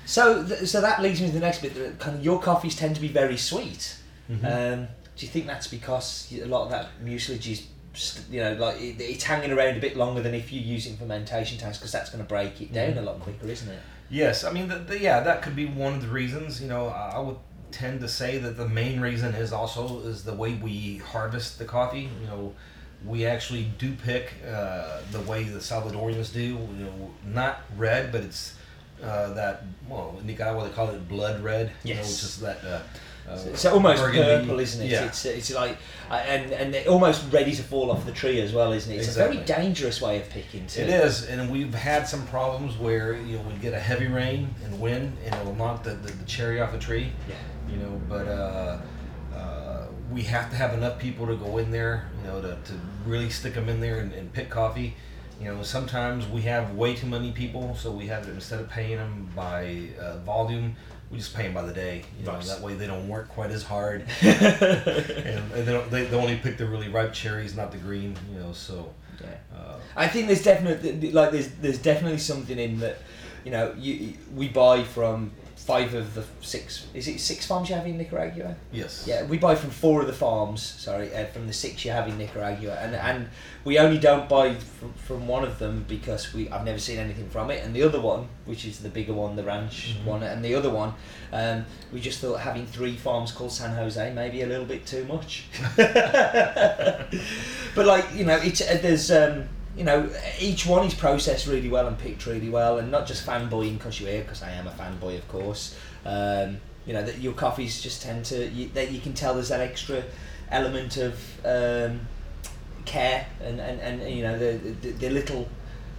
So 0.06 0.46
th- 0.46 0.68
so 0.68 0.82
that 0.82 1.02
leads 1.02 1.22
me 1.22 1.28
to 1.28 1.34
the 1.34 1.40
next 1.40 1.62
bit. 1.62 1.74
that 1.76 2.00
Kind 2.00 2.18
of 2.18 2.24
your 2.24 2.42
coffees 2.42 2.76
tend 2.76 2.96
to 2.96 3.02
be 3.02 3.08
very 3.08 3.38
sweet. 3.38 3.96
Mm-hmm. 4.30 4.46
Um, 4.46 4.88
do 5.16 5.26
you 5.26 5.32
think 5.32 5.48
that's 5.48 5.68
because 5.68 6.32
a 6.34 6.46
lot 6.46 6.64
of 6.66 6.70
that 6.72 6.90
mucilage 7.04 7.48
is, 7.50 7.66
you 8.32 8.42
know, 8.42 8.54
like 8.54 8.80
it, 8.82 8.96
it's 9.00 9.24
hanging 9.24 9.52
around 9.52 9.78
a 9.78 9.80
bit 9.80 9.96
longer 9.98 10.22
than 10.22 10.34
if 10.34 10.52
you're 10.52 10.64
using 10.64 10.98
fermentation 10.98 11.58
tanks 11.58 11.78
because 11.78 11.92
that's 11.92 12.10
going 12.10 12.24
to 12.24 12.28
break 12.28 12.62
it 12.62 12.72
down 12.74 12.98
a 12.98 13.02
lot 13.02 13.20
quicker, 13.20 13.48
isn't 13.48 13.70
it? 13.70 13.80
Yes, 14.10 14.44
I 14.44 14.52
mean, 14.52 14.68
the, 14.68 14.78
the, 14.80 15.00
yeah, 15.00 15.22
that 15.22 15.42
could 15.42 15.56
be 15.56 15.66
one 15.66 15.94
of 15.96 16.02
the 16.02 16.08
reasons. 16.10 16.62
You 16.62 16.68
know, 16.68 16.88
I 16.88 17.20
would 17.20 17.38
tend 17.72 18.00
to 18.02 18.08
say 18.08 18.38
that 18.38 18.56
the 18.58 18.68
main 18.68 19.00
reason 19.00 19.34
is 19.34 19.52
also 19.52 20.00
is 20.02 20.24
the 20.24 20.34
way 20.34 20.54
we 20.54 20.98
harvest 20.98 21.58
the 21.60 21.66
coffee. 21.66 22.10
You 22.22 22.28
know, 22.28 22.54
we 23.06 23.26
actually 23.26 23.64
do 23.78 23.94
pick 23.94 24.34
uh, 24.48 25.02
the 25.12 25.22
way 25.22 25.44
the 25.44 25.60
Salvadorians 25.60 26.32
do. 26.32 26.42
You 26.44 26.86
know, 26.86 27.12
not 27.26 27.62
red, 27.78 28.12
but 28.12 28.22
it's 28.22 28.56
uh, 29.04 29.34
that 29.34 29.64
well, 29.90 30.16
in 30.20 30.28
Nicaragua 30.28 30.68
they 30.68 30.74
call 30.74 30.90
it 30.90 31.08
blood 31.10 31.44
red. 31.44 31.72
You 31.84 31.96
know, 31.96 32.02
Yes. 32.02 32.12
which 32.12 32.24
is 32.24 32.40
that. 32.42 32.64
Uh, 32.64 32.82
uh, 33.30 33.40
It's 33.48 33.66
almost 33.66 34.02
purple, 34.04 34.60
isn't 34.60 34.86
it? 34.86 34.92
Yeah. 34.92 35.06
It's 35.06 35.26
it's 35.26 35.54
like 35.54 35.78
uh, 36.10 36.16
and 36.16 36.52
and 36.52 36.74
they're 36.74 36.88
almost 36.88 37.32
ready 37.32 37.54
to 37.54 37.64
fall 37.64 37.92
off 37.92 38.06
the 38.06 38.12
tree 38.12 38.40
as 38.42 38.54
well, 38.54 38.72
isn't 38.72 38.92
it? 38.92 38.98
It's 38.98 39.16
a 39.16 39.20
very 39.20 39.38
dangerous 39.38 40.02
way 40.02 40.20
of 40.22 40.30
picking. 40.30 40.68
Too. 40.68 40.82
It 40.82 40.90
is, 40.90 41.26
and 41.28 41.52
we've 41.52 41.74
had 41.74 42.08
some 42.08 42.26
problems 42.28 42.78
where 42.78 43.14
you 43.14 43.38
know 43.38 43.44
we 43.44 43.54
get 43.56 43.74
a 43.74 43.80
heavy 43.80 44.08
rain 44.08 44.54
and 44.64 44.80
wind, 44.80 45.18
and 45.26 45.36
it'll 45.36 45.56
knock 45.56 45.84
the, 45.84 45.92
the, 45.92 46.12
the 46.12 46.26
cherry 46.26 46.62
off 46.62 46.72
the 46.72 46.80
tree. 46.80 47.12
Yeah. 47.28 47.36
You 47.70 47.78
know, 47.78 48.02
but 48.08 48.28
uh, 48.28 48.78
uh, 49.36 49.88
we 50.12 50.22
have 50.24 50.50
to 50.52 50.56
have 50.56 50.74
enough 50.74 51.00
people 51.00 51.26
to 51.26 51.36
go 51.36 51.58
in 51.58 51.72
there, 51.72 52.08
you 52.22 52.28
know, 52.28 52.42
to, 52.42 52.50
to 52.50 52.74
really 53.06 53.30
stick 53.30 53.56
them 53.56 53.70
in 53.70 53.82
there 53.82 54.00
and, 54.00 54.14
and 54.14 54.32
pick 54.32 54.50
coffee. 54.50 54.96
You 55.42 55.54
know, 55.54 55.64
sometimes 55.64 56.28
we 56.28 56.44
have 56.44 56.76
way 56.76 56.96
too 56.96 57.08
many 57.08 57.32
people, 57.32 57.76
so 57.76 57.92
we 57.92 58.08
have 58.08 58.28
instead 58.30 58.60
of 58.62 58.70
paying 58.70 58.98
them 58.98 59.30
by 59.36 59.90
uh, 60.00 60.18
volume, 60.20 60.76
we 61.12 61.18
just 61.18 61.36
pay 61.36 61.44
them 61.44 61.54
by 61.54 61.64
the 61.64 61.74
day. 61.74 62.04
You 62.20 62.26
know, 62.26 62.40
that 62.40 62.62
way 62.62 62.74
they 62.74 62.88
don't 62.88 63.08
work 63.08 63.30
quite 63.30 63.52
as 63.52 63.64
hard, 63.64 64.06
and, 64.22 64.42
and 64.42 65.52
they, 65.52 65.72
don't, 65.72 65.90
they, 65.92 66.06
they 66.06 66.18
only 66.18 66.38
pick 66.38 66.58
the 66.58 66.66
really 66.66 66.90
ripe 66.90 67.14
cherries, 67.14 67.56
not 67.56 67.72
the 67.72 67.78
green. 67.78 68.16
You 68.34 68.40
know, 68.40 68.54
so. 68.54 68.94
Yeah. 69.22 69.58
Uh, 69.58 69.76
I 69.96 70.08
think 70.10 70.28
there's 70.28 70.44
definitely 70.44 71.12
like 71.12 71.32
there's 71.32 71.50
there's 71.56 71.80
definitely 71.80 72.18
something 72.18 72.60
in 72.60 72.80
that, 72.80 72.98
you 73.46 73.52
know, 73.52 73.74
you 73.78 74.14
we 74.36 74.50
buy 74.50 74.84
from 74.84 75.32
five 75.56 75.94
of 75.96 76.14
the 76.14 76.24
six. 76.42 76.86
Is 76.94 77.08
it 77.08 77.20
six 77.20 77.46
farms 77.46 77.70
you 77.70 77.76
have 77.76 77.88
in 77.88 77.98
Nicaragua? 77.98 78.56
yes. 78.72 79.06
Yeah, 79.08 79.26
we 79.26 79.38
buy 79.38 79.56
from 79.56 79.70
four 79.72 80.02
of 80.02 80.08
the 80.08 80.14
farms. 80.14 80.62
Sorry, 80.62 81.14
uh, 81.16 81.26
from 81.28 81.48
the 81.48 81.54
six 81.54 81.84
you 81.86 81.92
have 81.92 82.08
in 82.08 82.18
Nicaragua, 82.18 82.78
and 82.82 82.94
and 82.96 83.30
we 83.64 83.80
only 83.80 83.98
don't 83.98 84.28
buy 84.30 84.54
from, 84.54 84.94
from 84.94 85.28
one 85.28 85.44
of 85.44 85.58
them 85.60 85.86
because 85.88 86.34
we 86.34 86.50
I've 86.50 86.66
never 86.66 86.78
seen 86.80 87.00
anything 87.00 87.30
from 87.30 87.50
it, 87.52 87.64
and 87.64 87.74
the 87.76 87.82
other 87.84 88.00
one, 88.02 88.28
which 88.46 88.66
is 88.66 88.80
the 88.80 88.90
bigger 88.90 89.14
one, 89.14 89.36
the 89.36 89.44
ranch 89.44 89.96
Mhm. 89.98 90.06
one, 90.06 90.24
and 90.24 90.44
the 90.46 90.54
other 90.56 90.70
one, 90.70 90.94
um, 91.34 91.66
we 91.92 92.00
just 92.00 92.20
thought 92.20 92.42
having 92.42 92.66
three 92.68 92.96
farms 92.96 93.32
called 93.32 93.52
San 93.52 93.76
Jose 93.76 94.14
maybe 94.14 94.42
a 94.44 94.48
little 94.48 94.66
bit 94.66 94.86
too 94.86 95.06
much. 95.06 95.46
but 97.76 97.86
like 97.86 98.06
you 98.14 98.26
know, 98.26 98.38
it's 98.38 98.62
uh, 98.62 98.78
there's. 98.82 99.12
Um, 99.12 99.50
you 99.78 99.84
know, 99.84 100.10
each 100.40 100.66
one 100.66 100.86
is 100.86 100.94
processed 100.94 101.48
really 101.48 101.70
well 101.70 101.88
and 101.88 101.98
picked 101.98 102.26
really 102.26 102.50
well, 102.50 102.78
and 102.78 102.92
not 102.92 103.06
just 103.08 103.26
fanboying 103.26 103.78
because 103.78 104.00
you're 104.00 104.10
here, 104.10 104.22
because 104.22 104.42
I 104.42 104.52
am 104.52 104.68
a 104.68 104.72
fanboy, 104.72 105.18
of 105.18 105.28
course. 105.28 105.76
Um, 106.06 106.58
you 106.86 106.94
know 106.94 107.04
that 107.04 107.20
your 107.20 107.34
coffees 107.34 107.82
just 107.82 108.02
tend 108.02 108.26
to 108.26 108.48
you, 108.50 108.70
that 108.70 108.92
you 108.92 109.00
can 109.00 109.14
tell 109.14 109.34
there's 109.34 109.50
that 109.50 109.62
extra 109.62 110.04
element 110.52 110.98
of 110.98 111.16
um, 111.46 112.02
care 112.86 113.26
and, 113.42 113.60
and, 113.60 113.82
and 113.82 114.16
you 114.16 114.24
know 114.24 114.38
the, 114.38 114.58
the 114.82 114.92
the 114.92 115.10
little 115.10 115.48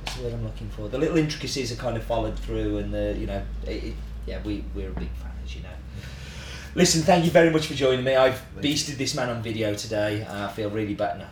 what's 0.03 0.16
the 0.16 0.24
word 0.24 0.35
I'm 0.35 0.45
looking 0.45 0.68
for 0.70 0.89
the 0.89 0.99
little 0.99 1.16
intricacies 1.16 1.72
are 1.72 1.77
kind 1.77 1.97
of 1.97 2.05
followed 2.05 2.39
through 2.39 2.79
and 2.79 2.95
the 2.95 3.16
you 3.18 3.27
know 3.27 3.43
it, 3.66 3.83
it, 3.85 3.95
yeah 4.27 4.41
we 4.45 4.64
we're 4.74 4.91
a 4.91 4.93
big 4.93 5.11
fan 5.14 5.33
as 5.45 5.55
you 5.55 5.62
know. 5.62 5.68
Listen, 6.77 7.01
thank 7.03 7.24
you 7.24 7.31
very 7.31 7.49
much 7.49 7.66
for 7.66 7.74
joining 7.74 8.05
me. 8.05 8.14
I've 8.14 8.45
beasted 8.61 8.99
this 8.99 9.14
man 9.14 9.31
on 9.31 9.43
video 9.43 9.74
today. 9.74 10.27
I 10.29 10.49
feel 10.49 10.68
really 10.68 10.95
bad. 10.95 11.18
No, 11.18 11.27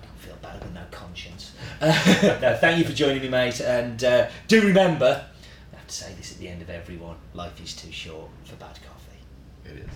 I've 0.55 0.61
got 0.61 0.73
no 0.73 0.85
conscience. 0.91 1.53
no, 1.81 2.57
thank 2.61 2.79
you 2.79 2.85
for 2.85 2.93
joining 2.93 3.23
me, 3.23 3.29
mate. 3.29 3.61
And 3.61 4.03
uh, 4.05 4.29
do 4.49 4.65
remember, 4.67 5.27
I 5.73 5.77
have 5.77 5.87
to 5.87 5.95
say 5.95 6.13
this 6.15 6.33
at 6.33 6.39
the 6.39 6.49
end 6.49 6.63
of 6.63 6.71
everyone 6.71 7.17
life 7.35 7.61
is 7.63 7.75
too 7.75 7.91
short 7.91 8.31
for 8.45 8.55
bad 8.57 8.79
coffee. 8.83 9.19
It 9.65 9.79
is. 9.81 9.91